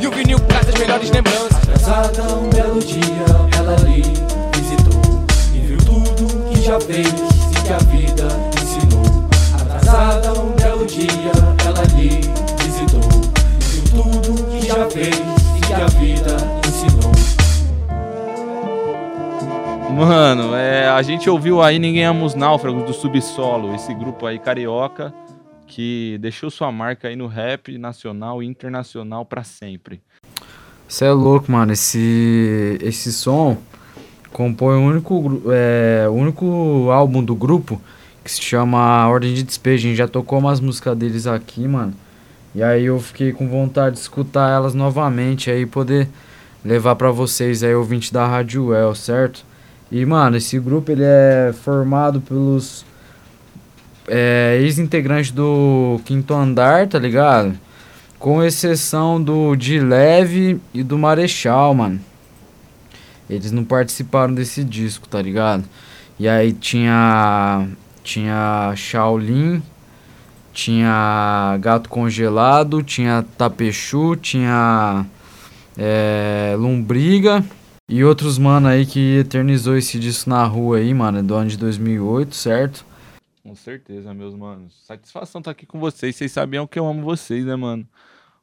E 0.00 0.06
o 0.06 0.10
vinil 0.10 0.38
traz 0.40 0.68
as 0.68 0.74
melhores 0.74 1.10
lembranças. 1.10 1.56
Atrasada 1.56 2.34
um 2.34 2.50
belo 2.50 2.78
dia, 2.80 3.00
ela 3.56 3.76
lhe 3.76 4.02
visitou 4.56 5.24
e 5.54 5.58
viu 5.58 5.78
tudo 5.78 6.50
que 6.50 6.60
já 6.62 6.78
fez 6.80 7.08
e 7.08 7.62
que 7.62 7.72
a 7.72 7.78
vida 7.78 8.28
ensinou. 8.62 9.28
Atrasada 9.54 10.40
um 10.40 10.52
belo 10.52 10.86
dia, 10.86 11.32
ela 11.66 11.82
lhe 11.96 12.20
visitou 12.62 13.10
e 13.60 13.64
viu 13.64 14.02
tudo 14.02 14.44
que 14.50 14.66
já 14.66 14.90
fez 14.90 15.16
e 15.56 15.60
que 15.60 15.72
a 15.72 15.86
vida 15.86 16.36
ensinou. 16.68 17.12
Mano, 19.90 20.54
é, 20.54 20.88
a 20.88 21.02
gente 21.02 21.28
ouviu 21.28 21.62
aí 21.62 21.78
Ninguém 21.78 22.04
Ama 22.04 22.24
os 22.24 22.34
Náufragos 22.34 22.84
do 22.84 22.94
Subsolo, 22.94 23.74
esse 23.74 23.92
grupo 23.94 24.26
aí 24.26 24.38
carioca 24.38 25.14
que 25.74 26.18
deixou 26.20 26.50
sua 26.50 26.70
marca 26.70 27.08
aí 27.08 27.16
no 27.16 27.26
rap 27.26 27.78
nacional 27.78 28.42
e 28.42 28.46
internacional 28.46 29.24
pra 29.24 29.42
sempre. 29.42 30.02
Você 30.86 31.06
é 31.06 31.12
louco, 31.12 31.50
mano. 31.50 31.72
Esse, 31.72 32.78
esse 32.82 33.10
som 33.10 33.56
compõe 34.30 34.76
o 34.76 34.82
único, 34.82 35.42
é, 35.50 36.06
o 36.08 36.12
único 36.12 36.90
álbum 36.90 37.24
do 37.24 37.34
grupo 37.34 37.80
que 38.22 38.30
se 38.30 38.42
chama 38.42 39.08
Ordem 39.08 39.32
de 39.32 39.42
Despejo. 39.42 39.86
A 39.86 39.88
gente 39.88 39.96
já 39.96 40.06
tocou 40.06 40.38
umas 40.38 40.60
músicas 40.60 40.94
deles 40.94 41.26
aqui, 41.26 41.66
mano. 41.66 41.94
E 42.54 42.62
aí 42.62 42.84
eu 42.84 43.00
fiquei 43.00 43.32
com 43.32 43.48
vontade 43.48 43.96
de 43.96 44.02
escutar 44.02 44.50
elas 44.50 44.74
novamente 44.74 45.50
aí 45.50 45.64
poder 45.64 46.06
levar 46.62 46.96
pra 46.96 47.10
vocês 47.10 47.62
aí 47.62 47.74
ouvinte 47.74 48.12
da 48.12 48.26
Rádio 48.26 48.66
Well, 48.66 48.94
certo? 48.94 49.42
E 49.90 50.04
mano, 50.04 50.36
esse 50.36 50.58
grupo 50.58 50.92
ele 50.92 51.02
é 51.02 51.54
formado 51.62 52.20
pelos 52.20 52.84
é, 54.08 54.58
ex-integrantes 54.60 55.30
do 55.30 56.00
Quinto 56.04 56.34
Andar, 56.34 56.88
tá 56.88 56.98
ligado? 56.98 57.58
Com 58.18 58.42
exceção 58.42 59.22
do 59.22 59.56
de 59.56 59.78
Leve 59.78 60.60
e 60.72 60.82
do 60.82 60.98
Marechal, 60.98 61.74
mano. 61.74 62.00
Eles 63.28 63.50
não 63.50 63.64
participaram 63.64 64.34
desse 64.34 64.62
disco, 64.62 65.08
tá 65.08 65.20
ligado? 65.20 65.64
E 66.18 66.28
aí 66.28 66.52
tinha. 66.52 67.66
Tinha 68.04 68.74
Shaolin, 68.74 69.62
tinha 70.52 71.56
Gato 71.60 71.88
Congelado, 71.88 72.82
tinha 72.82 73.24
Tapechu, 73.38 74.16
tinha. 74.16 75.06
É, 75.76 76.54
Lombriga. 76.58 77.44
E 77.88 78.04
outros 78.04 78.38
mano 78.38 78.68
aí 78.68 78.86
que 78.86 79.18
eternizou 79.18 79.76
esse 79.76 79.98
disco 79.98 80.30
na 80.30 80.44
rua 80.44 80.78
aí, 80.78 80.94
mano, 80.94 81.22
do 81.22 81.34
ano 81.34 81.48
de 81.48 81.56
2008, 81.56 82.34
certo? 82.34 82.84
Com 83.42 83.56
certeza, 83.56 84.14
meus 84.14 84.34
manos. 84.34 84.86
Satisfação 84.86 85.40
estar 85.40 85.50
aqui 85.50 85.66
com 85.66 85.80
vocês. 85.80 86.14
Vocês 86.14 86.30
sabiam 86.30 86.66
que 86.66 86.78
eu 86.78 86.86
amo 86.86 87.02
vocês, 87.02 87.44
né, 87.44 87.56
mano? 87.56 87.88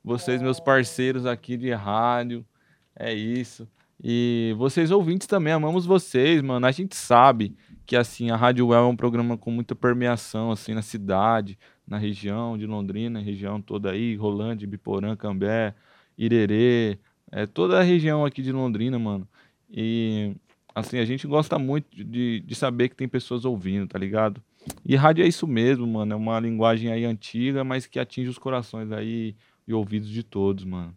Vocês, 0.04 0.42
meus 0.42 0.60
parceiros 0.60 1.26
aqui 1.26 1.56
de 1.56 1.72
rádio. 1.72 2.46
É 2.94 3.14
isso. 3.14 3.68
E 4.04 4.54
vocês 4.58 4.92
ouvintes 4.92 5.26
também, 5.26 5.54
amamos 5.54 5.86
vocês, 5.86 6.42
mano. 6.42 6.66
A 6.66 6.72
gente 6.72 6.96
sabe 6.96 7.56
que, 7.86 7.96
assim, 7.96 8.30
a 8.30 8.36
Rádio 8.36 8.68
Well 8.68 8.86
é 8.86 8.88
um 8.88 8.96
programa 8.96 9.38
com 9.38 9.52
muita 9.52 9.74
permeação, 9.74 10.52
assim, 10.52 10.74
na 10.74 10.82
cidade, 10.82 11.58
na 11.88 11.98
região 11.98 12.58
de 12.58 12.66
Londrina, 12.66 13.20
região 13.20 13.62
toda 13.62 13.92
aí, 13.92 14.16
Rolândia, 14.16 14.68
Biporã, 14.68 15.16
Cambé, 15.16 15.74
Irerê, 16.18 17.00
é 17.32 17.46
toda 17.46 17.80
a 17.80 17.84
região 17.84 18.26
aqui 18.26 18.42
de 18.42 18.52
Londrina, 18.52 19.00
mano. 19.00 19.28
E, 19.70 20.36
assim, 20.76 20.98
a 21.00 21.06
gente 21.06 21.28
gosta 21.28 21.58
muito 21.58 22.04
de, 22.04 22.42
de 22.42 22.56
saber 22.56 22.90
que 22.90 22.96
tem 22.96 23.08
pessoas 23.08 23.46
ouvindo, 23.46 23.88
tá 23.88 23.98
ligado? 24.00 24.42
E 24.86 24.96
rádio 24.96 25.24
é 25.24 25.28
isso 25.28 25.48
mesmo, 25.48 25.86
mano. 25.86 26.14
É 26.14 26.16
uma 26.16 26.40
linguagem 26.40 26.92
aí 26.92 27.06
antiga, 27.06 27.64
mas 27.64 27.86
que 27.86 28.00
atinge 28.00 28.30
os 28.30 28.38
corações 28.38 28.92
aí 28.92 29.36
e 29.68 29.74
ouvidos 29.74 30.10
de 30.10 30.24
todos, 30.24 30.66
mano. 30.66 30.94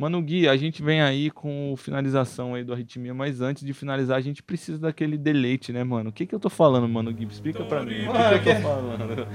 Mano 0.00 0.22
Gui, 0.22 0.48
a 0.48 0.56
gente 0.56 0.82
vem 0.82 1.02
aí 1.02 1.30
com 1.30 1.74
finalização 1.76 2.54
aí 2.54 2.64
do 2.64 2.72
Arritmia, 2.72 3.12
mas 3.12 3.42
antes 3.42 3.62
de 3.62 3.74
finalizar, 3.74 4.16
a 4.16 4.20
gente 4.22 4.42
precisa 4.42 4.78
daquele 4.78 5.18
deleite, 5.18 5.74
né, 5.74 5.84
mano? 5.84 6.08
O 6.08 6.12
que 6.12 6.24
que 6.24 6.34
eu 6.34 6.40
tô 6.40 6.48
falando, 6.48 6.88
mano 6.88 7.12
Gui? 7.12 7.26
Explica 7.30 7.62
pra 7.64 7.82
mim. 7.84 8.06
O 8.08 8.12
que, 8.32 8.38
que 8.38 8.48
eu 8.48 8.54
tô 8.54 8.60
falando? 8.62 9.26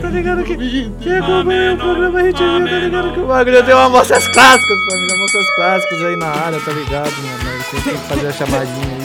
Tá 0.00 0.08
ligado 0.08 0.42
que 0.44 0.56
quem 0.56 1.16
acompanha 1.18 1.74
o 1.74 1.76
programa 1.76 2.20
Arritmia, 2.20 2.70
tá 2.70 2.78
ligado 2.78 3.12
que 3.12 3.20
o 3.20 3.26
bagulho 3.26 3.64
tem 3.64 3.74
uma 3.74 3.84
amostras 3.84 4.26
clássicas, 4.28 4.78
família. 4.88 5.14
Amostras 5.16 5.54
clássicas 5.56 6.02
aí 6.02 6.16
na 6.16 6.28
área, 6.28 6.60
tá 6.60 6.72
ligado, 6.72 7.12
mano? 7.22 7.62
Você 7.62 7.90
tem 7.90 7.92
que 7.92 8.08
fazer 8.08 8.26
a 8.28 8.32
chamadinha 8.32 8.96
aí. 8.96 9.03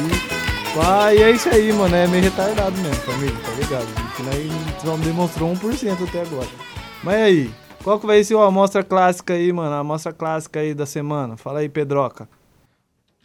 E 1.14 1.22
é 1.22 1.32
isso 1.32 1.50
aí, 1.50 1.74
mano. 1.74 1.94
É 1.94 2.08
meio 2.08 2.24
retardado 2.24 2.78
mesmo, 2.78 2.96
família, 2.96 3.36
tá 3.44 3.52
ligado? 3.52 4.16
Que 4.16 4.24
nós 4.24 4.82
só 4.82 4.96
demonstrou 4.98 5.52
1% 5.54 6.08
até 6.08 6.22
agora. 6.22 6.48
Mas 7.04 7.16
aí, 7.16 7.52
qual 7.84 8.00
que 8.00 8.06
vai 8.06 8.24
ser 8.24 8.38
a 8.38 8.46
amostra 8.46 8.84
clássica 8.84 9.34
aí, 9.34 9.52
mano? 9.52 9.76
A 9.76 9.80
amostra 9.80 10.14
clássica 10.14 10.62
aí 10.62 10.74
da 10.74 10.86
semana. 10.86 11.36
Fala 11.36 11.60
aí, 11.60 11.68
Pedroca. 11.68 12.30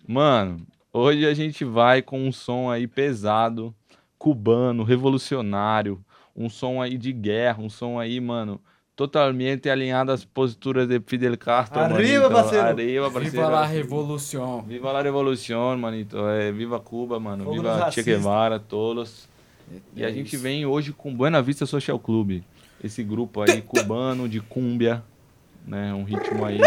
Mano, 0.07 0.67
hoje 0.93 1.25
a 1.27 1.33
gente 1.33 1.65
vai 1.65 2.03
com 2.03 2.27
um 2.27 2.33
som 2.33 2.71
aí 2.71 2.89
pesado, 2.89 3.75
cubano, 4.19 4.83
revolucionário, 4.83 6.05
um 6.35 6.49
som 6.49 6.83
aí 6.83 6.99
de 6.99 7.13
guerra, 7.13 7.63
um 7.63 7.71
som 7.71 8.01
aí, 8.01 8.21
mano, 8.21 8.61
totalmente 8.97 9.69
alinhado 9.69 10.13
às 10.13 10.25
posturas 10.25 10.87
de 10.87 11.01
Fidel 11.07 11.37
Castro, 11.37 11.81
Arriba, 11.81 12.29
manito. 12.29 12.31
parceiro. 12.31 12.67
Arriba, 12.67 13.11
parceiro. 13.11 13.31
Viva 13.37 13.49
la 13.49 13.67
revolução. 13.67 14.63
Viva 14.63 14.93
la 14.93 15.03
revolução, 15.03 15.77
manito. 15.77 16.17
É, 16.29 16.53
viva 16.53 16.79
Cuba, 16.79 17.19
mano. 17.19 17.51
Viva 17.53 17.91
Che. 17.91 18.03
Guevara, 18.03 18.59
todos. 18.61 19.29
E 19.97 20.05
a 20.05 20.11
É 20.11 20.13
gente 20.13 20.35
isso. 20.37 20.43
vem 20.43 20.65
hoje 20.67 20.93
com 20.93 21.13
Buena 21.15 21.43
Vista 21.43 21.67
Social 21.67 21.99
Club. 21.99 22.43
Esse 22.83 23.03
grupo 23.03 23.41
aí 23.41 23.63
cubano 23.63 24.29
de 24.29 24.41
cúmbia, 24.41 25.03
né? 25.67 25.93
Um 25.95 26.05
ritmo 26.05 26.45
aí 26.45 26.61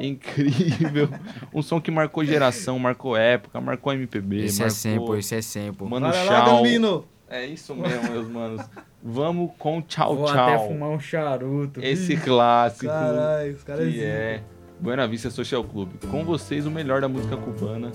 incrível. 0.00 1.08
Um 1.52 1.62
som 1.62 1.80
que 1.80 1.90
marcou 1.90 2.24
geração, 2.24 2.78
marcou 2.78 3.16
época, 3.16 3.60
marcou 3.60 3.92
MPB, 3.92 4.44
Esse 4.46 4.62
é 4.62 4.64
marcou 4.64 4.76
sempre, 4.80 5.18
esse 5.18 5.34
é 5.34 5.42
sempre. 5.42 5.86
Mano. 5.86 6.08
Gambino. 6.10 7.04
É 7.28 7.46
isso 7.46 7.74
mesmo, 7.76 8.10
meus 8.10 8.28
manos. 8.28 8.62
Vamos 9.02 9.52
com 9.58 9.80
tchau, 9.80 10.14
Vou 10.16 10.26
tchau. 10.26 10.48
até 10.48 10.58
fumar 10.68 10.90
um 10.90 11.00
charuto. 11.00 11.80
Esse 11.82 12.12
Ih, 12.14 12.16
clássico 12.18 12.86
Caralho, 12.86 13.54
os 13.54 13.64
caras 13.64 13.92
que 13.92 14.02
é 14.04 14.42
Buena 14.78 15.06
Vista 15.08 15.30
Social 15.30 15.64
Club. 15.64 15.88
Com 16.10 16.24
vocês, 16.24 16.66
o 16.66 16.70
melhor 16.70 17.00
da 17.00 17.08
música 17.08 17.36
cubana. 17.36 17.90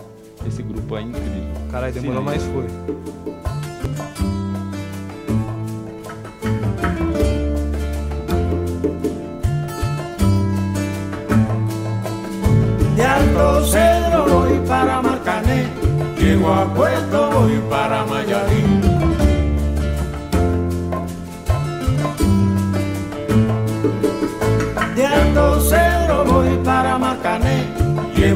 Esse 0.47 0.63
grupo 0.63 0.97
é 0.97 1.01
incrível. 1.01 1.43
Caralho, 1.71 1.93
demorou, 1.93 2.23
mas 2.23 2.43
foi. 2.43 2.65
De 12.95 13.01
Alto 13.03 13.65
Cedro 13.65 14.25
voy 14.29 14.59
para 14.67 15.01
Marcané, 15.01 15.67
llego 16.17 16.51
a 16.51 16.65
Puerto 16.73 17.29
voy 17.31 17.59
para 17.69 18.05
Mayarín. 18.05 18.64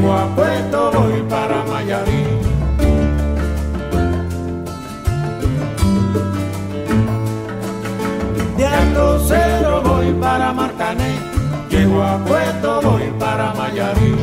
Llego 0.10 0.14
a 0.14 0.36
Puerto 0.36 0.92
voy 0.92 1.22
para 1.30 1.64
Mayarín. 1.66 2.40
De 8.58 8.66
Alto 8.66 9.20
Cedro 9.28 9.82
voy 9.84 10.12
para 10.14 10.52
Marcané, 10.52 11.16
llego 11.70 12.02
a 12.02 12.18
Puerto 12.26 12.82
voy 12.82 13.14
para 13.20 13.54
Mayarín. 13.54 14.18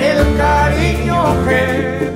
El 0.00 0.36
cariño 0.36 1.44
que 1.46 2.09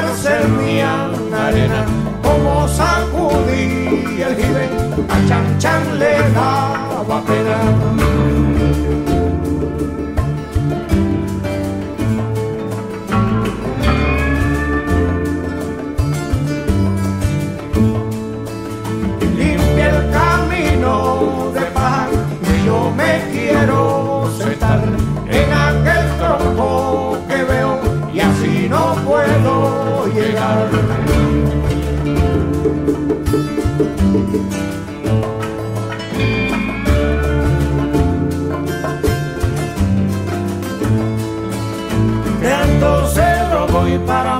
en 0.00 0.06
el 0.06 0.12
mar 0.12 0.16
servían 0.16 1.34
arena, 1.34 1.84
como 2.22 2.68
sacudí 2.68 4.22
el 4.22 4.36
jibe, 4.36 4.68
a 5.08 5.28
Chan 5.28 5.58
Chan 5.58 5.98
le 5.98 6.18
daba 6.32 7.22
pena. 7.26 8.09
De 34.10 34.16
Alto 42.52 43.06
Cerro 43.06 43.68
voy 43.68 43.98
para 43.98 44.39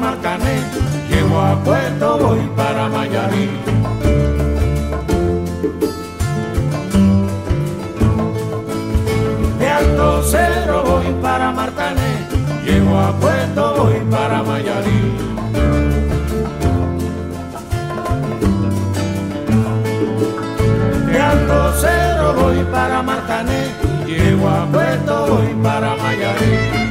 voy 22.41 22.65
para 22.73 23.03
Marcané, 23.03 23.69
llego 24.07 24.49
a 24.49 24.67
Puerto 24.67 25.27
voy 25.27 25.55
para 25.63 25.95
Mayarí. 25.97 26.90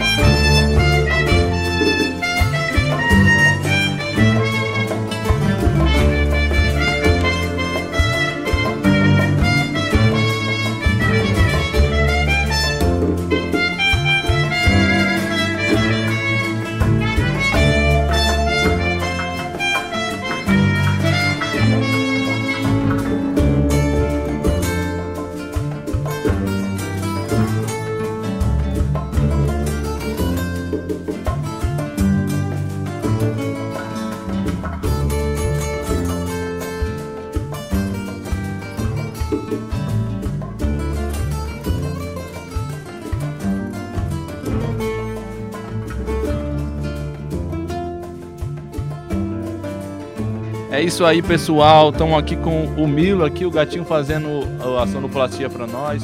É 50.80 50.82
isso 50.82 51.04
aí, 51.04 51.22
pessoal. 51.22 51.90
Estamos 51.90 52.18
aqui 52.18 52.38
com 52.38 52.64
o 52.64 52.88
Milo, 52.88 53.26
aqui, 53.26 53.46
o 53.46 53.52
gatinho 53.52 53.84
fazendo 53.84 54.48
a 54.80 54.88
sonoplastia 54.88 55.50
para 55.50 55.68
nós. 55.68 56.02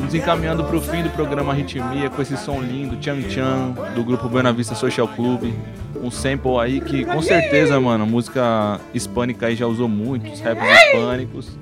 Nos 0.00 0.14
encaminhando 0.14 0.62
para 0.62 0.76
o 0.76 0.80
fim 0.80 1.02
do 1.02 1.10
programa 1.10 1.52
Ritmia 1.52 2.08
com 2.08 2.22
esse 2.22 2.36
som 2.36 2.60
lindo, 2.60 2.96
Tchan 2.98 3.20
Tchan, 3.22 3.74
do 3.96 4.04
grupo 4.04 4.28
Buena 4.28 4.52
Vista 4.52 4.76
Social 4.76 5.08
Club. 5.08 5.52
Um 6.00 6.12
sample 6.12 6.60
aí 6.60 6.80
que 6.80 7.04
com 7.04 7.20
certeza, 7.20 7.80
mano, 7.80 8.06
música 8.06 8.78
hispânica 8.94 9.46
aí 9.46 9.56
já 9.56 9.66
usou 9.66 9.88
muito, 9.88 10.30
os 10.30 10.40
raps 10.40 10.62
hispânicos. 10.62 11.58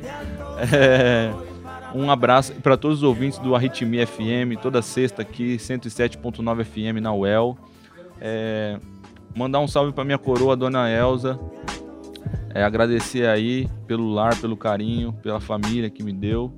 É, 0.70 1.32
um 1.94 2.10
abraço 2.10 2.52
para 2.56 2.76
todos 2.76 2.98
os 2.98 3.02
ouvintes 3.02 3.38
do 3.38 3.54
Arritmia 3.54 4.06
FM, 4.06 4.60
toda 4.60 4.82
sexta 4.82 5.22
aqui, 5.22 5.56
107.9 5.56 6.64
FM 6.64 7.00
na 7.00 7.14
UEL. 7.14 7.56
É, 8.20 8.76
mandar 9.34 9.60
um 9.60 9.68
salve 9.68 9.92
para 9.92 10.04
minha 10.04 10.18
coroa, 10.18 10.54
dona 10.54 10.90
Elza. 10.90 11.38
É, 12.58 12.64
agradecer 12.64 13.24
aí 13.24 13.68
pelo 13.86 14.10
lar, 14.10 14.34
pelo 14.40 14.56
carinho, 14.56 15.12
pela 15.22 15.38
família 15.38 15.88
que 15.88 16.02
me 16.02 16.12
deu. 16.12 16.52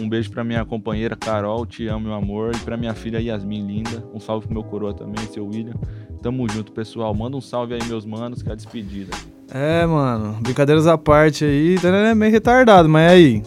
Um 0.00 0.08
beijo 0.08 0.30
pra 0.30 0.42
minha 0.42 0.64
companheira 0.64 1.14
Carol, 1.14 1.66
te 1.66 1.86
amo, 1.88 2.06
meu 2.06 2.14
amor. 2.14 2.52
E 2.54 2.58
pra 2.60 2.74
minha 2.74 2.94
filha 2.94 3.20
Yasmin, 3.20 3.66
linda. 3.66 4.02
Um 4.14 4.18
salve 4.18 4.46
pro 4.46 4.54
meu 4.54 4.64
coroa 4.64 4.94
também, 4.94 5.26
seu 5.26 5.46
William. 5.46 5.74
Tamo 6.22 6.48
junto, 6.48 6.72
pessoal. 6.72 7.14
Manda 7.14 7.36
um 7.36 7.40
salve 7.42 7.74
aí, 7.74 7.84
meus 7.86 8.06
manos, 8.06 8.42
que 8.42 8.48
é 8.48 8.52
a 8.52 8.54
despedida. 8.54 9.14
É, 9.52 9.84
mano, 9.84 10.38
brincadeiras 10.40 10.86
à 10.86 10.96
parte 10.96 11.44
aí, 11.44 11.76
né, 11.82 12.14
meio 12.14 12.32
retardado, 12.32 12.88
mas 12.88 13.12
aí, 13.12 13.42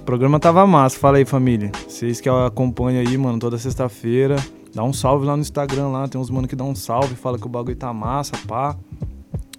o 0.00 0.02
programa 0.02 0.40
tava 0.40 0.66
massa, 0.66 0.98
fala 0.98 1.18
aí 1.18 1.24
família, 1.24 1.70
vocês 1.86 2.20
que 2.20 2.28
acompanham 2.28 3.00
aí, 3.00 3.16
mano, 3.16 3.38
toda 3.38 3.56
sexta-feira, 3.56 4.34
dá 4.74 4.82
um 4.82 4.92
salve 4.92 5.24
lá 5.24 5.36
no 5.36 5.42
Instagram 5.42 5.90
lá, 5.90 6.08
tem 6.08 6.20
uns 6.20 6.28
mano 6.28 6.48
que 6.48 6.56
dá 6.56 6.64
um 6.64 6.74
salve, 6.74 7.14
fala 7.14 7.38
que 7.38 7.46
o 7.46 7.48
bagulho 7.48 7.76
tá 7.76 7.92
massa, 7.92 8.32
pá. 8.48 8.76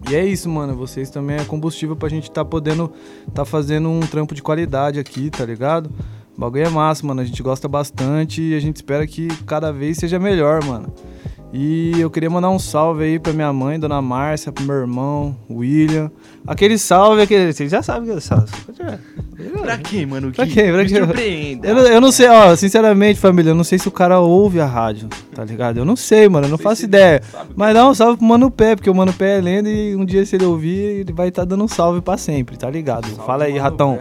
E 0.10 0.16
é 0.16 0.24
isso, 0.26 0.50
mano, 0.50 0.76
vocês 0.76 1.10
também 1.10 1.38
é 1.38 1.46
combustível 1.46 1.96
pra 1.96 2.08
gente 2.10 2.30
tá 2.30 2.46
podendo 2.46 2.92
tá 3.34 3.44
fazendo 3.44 3.90
um 3.90 4.02
trampo 4.02 4.36
de 4.36 4.42
qualidade 4.42 5.00
aqui, 5.00 5.30
tá 5.30 5.46
ligado? 5.46 5.90
O 6.38 6.42
bagulho 6.42 6.66
é 6.66 6.70
massa, 6.70 7.06
mano, 7.06 7.22
a 7.22 7.26
gente 7.26 7.42
gosta 7.42 7.68
bastante 7.68 8.42
e 8.42 8.56
a 8.56 8.60
gente 8.60 8.76
espera 8.76 9.08
que 9.08 9.28
cada 9.46 9.72
vez 9.72 9.98
seja 9.98 10.20
melhor, 10.20 10.64
mano. 10.64 10.94
E 11.54 11.94
eu 12.00 12.10
queria 12.10 12.30
mandar 12.30 12.50
um 12.50 12.60
salve 12.60 13.06
aí 13.06 13.20
pra 13.20 13.32
minha 13.32 13.54
mãe, 13.54 13.80
Dona 13.80 14.02
Márcia, 14.02 14.52
pro 14.52 14.66
meu 14.66 14.76
irmão, 14.76 15.36
William. 15.50 16.12
Aquele 16.46 16.78
salve, 16.78 17.22
aquele. 17.22 17.54
Vocês 17.54 17.72
já 17.72 17.82
sabem 17.82 18.10
aquele 18.10 18.20
salve. 18.20 18.52
Pra 19.66 19.78
quem, 19.78 20.06
mano? 20.06 20.32
Pra 20.32 20.46
Que- 20.46 20.54
quem? 20.54 20.72
Pra 20.72 20.86
quem? 20.86 20.98
surpreenda. 20.98 21.68
Eu, 21.68 21.76
não- 21.76 21.82
eu 21.88 22.02
não 22.02 22.12
sei, 22.12 22.28
ó, 22.28 22.56
sinceramente, 22.56 23.20
família, 23.20 23.50
eu 23.52 23.56
não 23.56 23.64
sei 23.64 23.78
se 23.80 23.88
o 23.88 23.92
cara 23.92 24.20
ouve 24.20 24.60
a 24.60 24.66
rádio, 24.66 25.08
tá 25.34 25.44
ligado? 25.44 25.78
Eu 25.78 25.86
não 25.86 25.96
sei, 25.96 26.28
mano, 26.30 26.48
eu 26.48 26.52
não 26.52 26.58
faço 26.58 26.86
ideia. 26.86 27.22
Mas 27.56 27.74
dá 27.74 27.88
um 27.90 27.94
salve 27.94 28.18
pro 28.18 28.26
Mano 28.28 28.50
Pé, 28.52 28.76
porque 28.76 28.90
o 28.90 28.96
Mano 28.96 29.12
Pé 29.14 29.38
é 29.38 29.42
lenda 29.42 29.70
e 29.70 29.96
um 29.96 30.06
dia 30.06 30.26
se 30.26 30.36
ele 30.36 30.46
ouvir, 30.46 30.78
ele 31.02 31.14
vai 31.14 31.28
estar 31.30 31.46
dando 31.46 31.64
um 31.64 31.68
salve 31.68 32.02
pra 32.02 32.18
sempre, 32.18 32.58
tá 32.58 32.70
ligado? 32.70 33.08
Fala 33.26 33.46
aí, 33.46 33.58
ratão. 33.58 33.98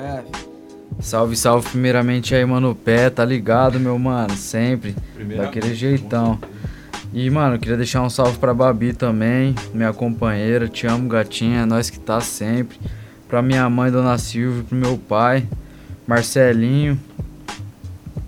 Salve, 1.00 1.36
salve 1.36 1.68
primeiramente 1.70 2.34
aí, 2.34 2.44
mano, 2.44 2.74
pé, 2.74 3.10
tá 3.10 3.24
ligado, 3.24 3.80
meu 3.80 3.98
mano, 3.98 4.34
sempre, 4.36 4.94
daquele 5.36 5.74
jeitão. 5.74 6.38
E, 7.12 7.28
mano, 7.30 7.56
eu 7.56 7.58
queria 7.58 7.76
deixar 7.76 8.00
um 8.02 8.10
salve 8.10 8.38
pra 8.38 8.54
Babi 8.54 8.92
também, 8.92 9.54
minha 9.72 9.92
companheira, 9.92 10.68
te 10.68 10.86
amo, 10.86 11.08
gatinha, 11.08 11.60
é 11.60 11.64
nós 11.64 11.90
que 11.90 11.98
tá 11.98 12.20
sempre. 12.20 12.76
Pra 13.34 13.42
minha 13.42 13.68
mãe, 13.68 13.90
Dona 13.90 14.16
Silvia, 14.16 14.62
pro 14.62 14.78
meu 14.78 14.96
pai, 14.96 15.44
Marcelinho. 16.06 16.96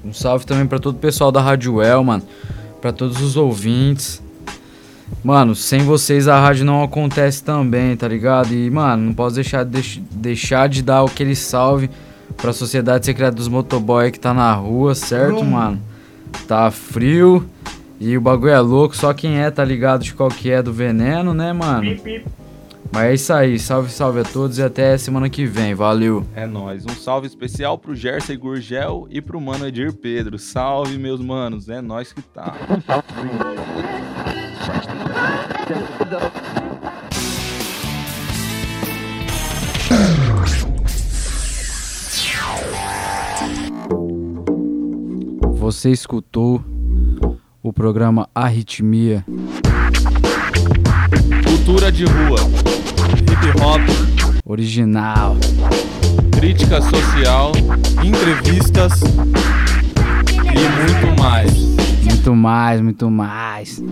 Um 0.05 0.13
salve 0.13 0.45
também 0.45 0.67
pra 0.67 0.81
todo 0.81 0.97
o 0.97 0.99
pessoal 0.99 1.31
da 1.31 1.41
Rádio 1.41 1.81
El, 1.81 2.03
mano, 2.03 2.25
pra 2.81 2.91
todos 2.93 3.21
os 3.23 3.37
ouvintes. 3.37 4.21
Mano, 5.23 5.55
sem 5.55 5.85
vocês 5.85 6.27
a 6.27 6.41
rádio 6.41 6.65
não 6.65 6.83
acontece 6.83 7.45
também, 7.45 7.97
tá 7.97 8.09
ligado? 8.09 8.53
E, 8.53 8.69
mano, 8.69 9.05
não 9.05 9.15
posso 9.15 9.37
deixar, 9.37 9.65
deix- 9.65 10.01
deixar 10.11 10.69
de 10.69 10.83
dar 10.83 11.05
aquele 11.05 11.37
salve 11.37 11.89
pra 12.37 12.53
sociedade 12.53 13.07
secreta 13.07 13.31
dos 13.37 13.47
motoboy 13.47 14.11
que 14.11 14.19
tá 14.19 14.35
na 14.35 14.53
rua, 14.55 14.93
certo, 14.97 15.37
Brum. 15.37 15.45
mano? 15.51 15.81
Tá 16.49 16.69
frio 16.73 17.47
e 18.01 18.19
o 18.19 18.21
bagulho 18.21 18.51
é 18.51 18.59
louco, 18.59 18.97
só 18.97 19.15
quem 19.15 19.39
é 19.39 19.53
tá 19.53 19.65
ligado 19.65 20.03
de 20.03 20.13
qual 20.15 20.29
que 20.31 20.51
é 20.51 20.61
do 20.61 20.73
veneno, 20.73 21.33
né, 21.33 21.53
mano? 21.53 21.97
Mas 22.93 23.05
é 23.05 23.15
isso 23.15 23.33
aí, 23.33 23.59
salve, 23.59 23.91
salve 23.91 24.21
a 24.21 24.25
todos 24.25 24.59
e 24.59 24.63
até 24.63 24.97
semana 24.97 25.29
que 25.29 25.45
vem, 25.45 25.75
valeu. 25.75 26.25
É 26.35 26.47
nóis. 26.47 26.85
Um 26.85 26.95
salve 26.95 27.27
especial 27.27 27.79
pro 27.79 27.95
Jersey 27.95 28.37
Gurgel 28.37 29.07
e 29.11 29.21
pro 29.21 29.41
mano 29.41 29.67
Edir 29.67 29.93
Pedro. 29.93 30.39
Salve, 30.39 30.99
meus 30.99 31.21
manos. 31.21 31.69
É 31.69 31.81
nós 31.81 32.13
que 32.13 32.23
tá. 32.23 32.55
Você 45.55 45.91
escutou 45.91 46.65
o 47.63 47.73
programa 47.73 48.29
Arritmia. 48.33 49.25
Cultura 51.45 51.91
de 51.91 52.05
rua. 52.05 52.66
Hip 53.47 53.61
hop. 53.61 53.81
Original. 54.45 55.37
Crítica 56.37 56.83
social. 56.83 57.53
Entrevistas. 58.05 58.93
e 59.03 60.69
muito 60.83 61.21
mais. 61.21 61.53
Muito 62.03 62.35
mais, 62.35 62.81
muito 62.81 63.09
mais. 63.09 63.83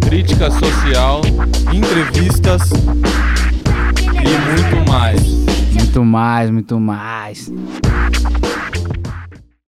Crítica 0.00 0.50
social, 0.50 1.20
entrevistas 1.72 2.62
e 4.10 4.72
muito 4.74 4.90
mais. 4.90 5.22
Muito 5.72 6.04
mais, 6.04 6.50
muito 6.50 6.80
mais. 6.80 7.52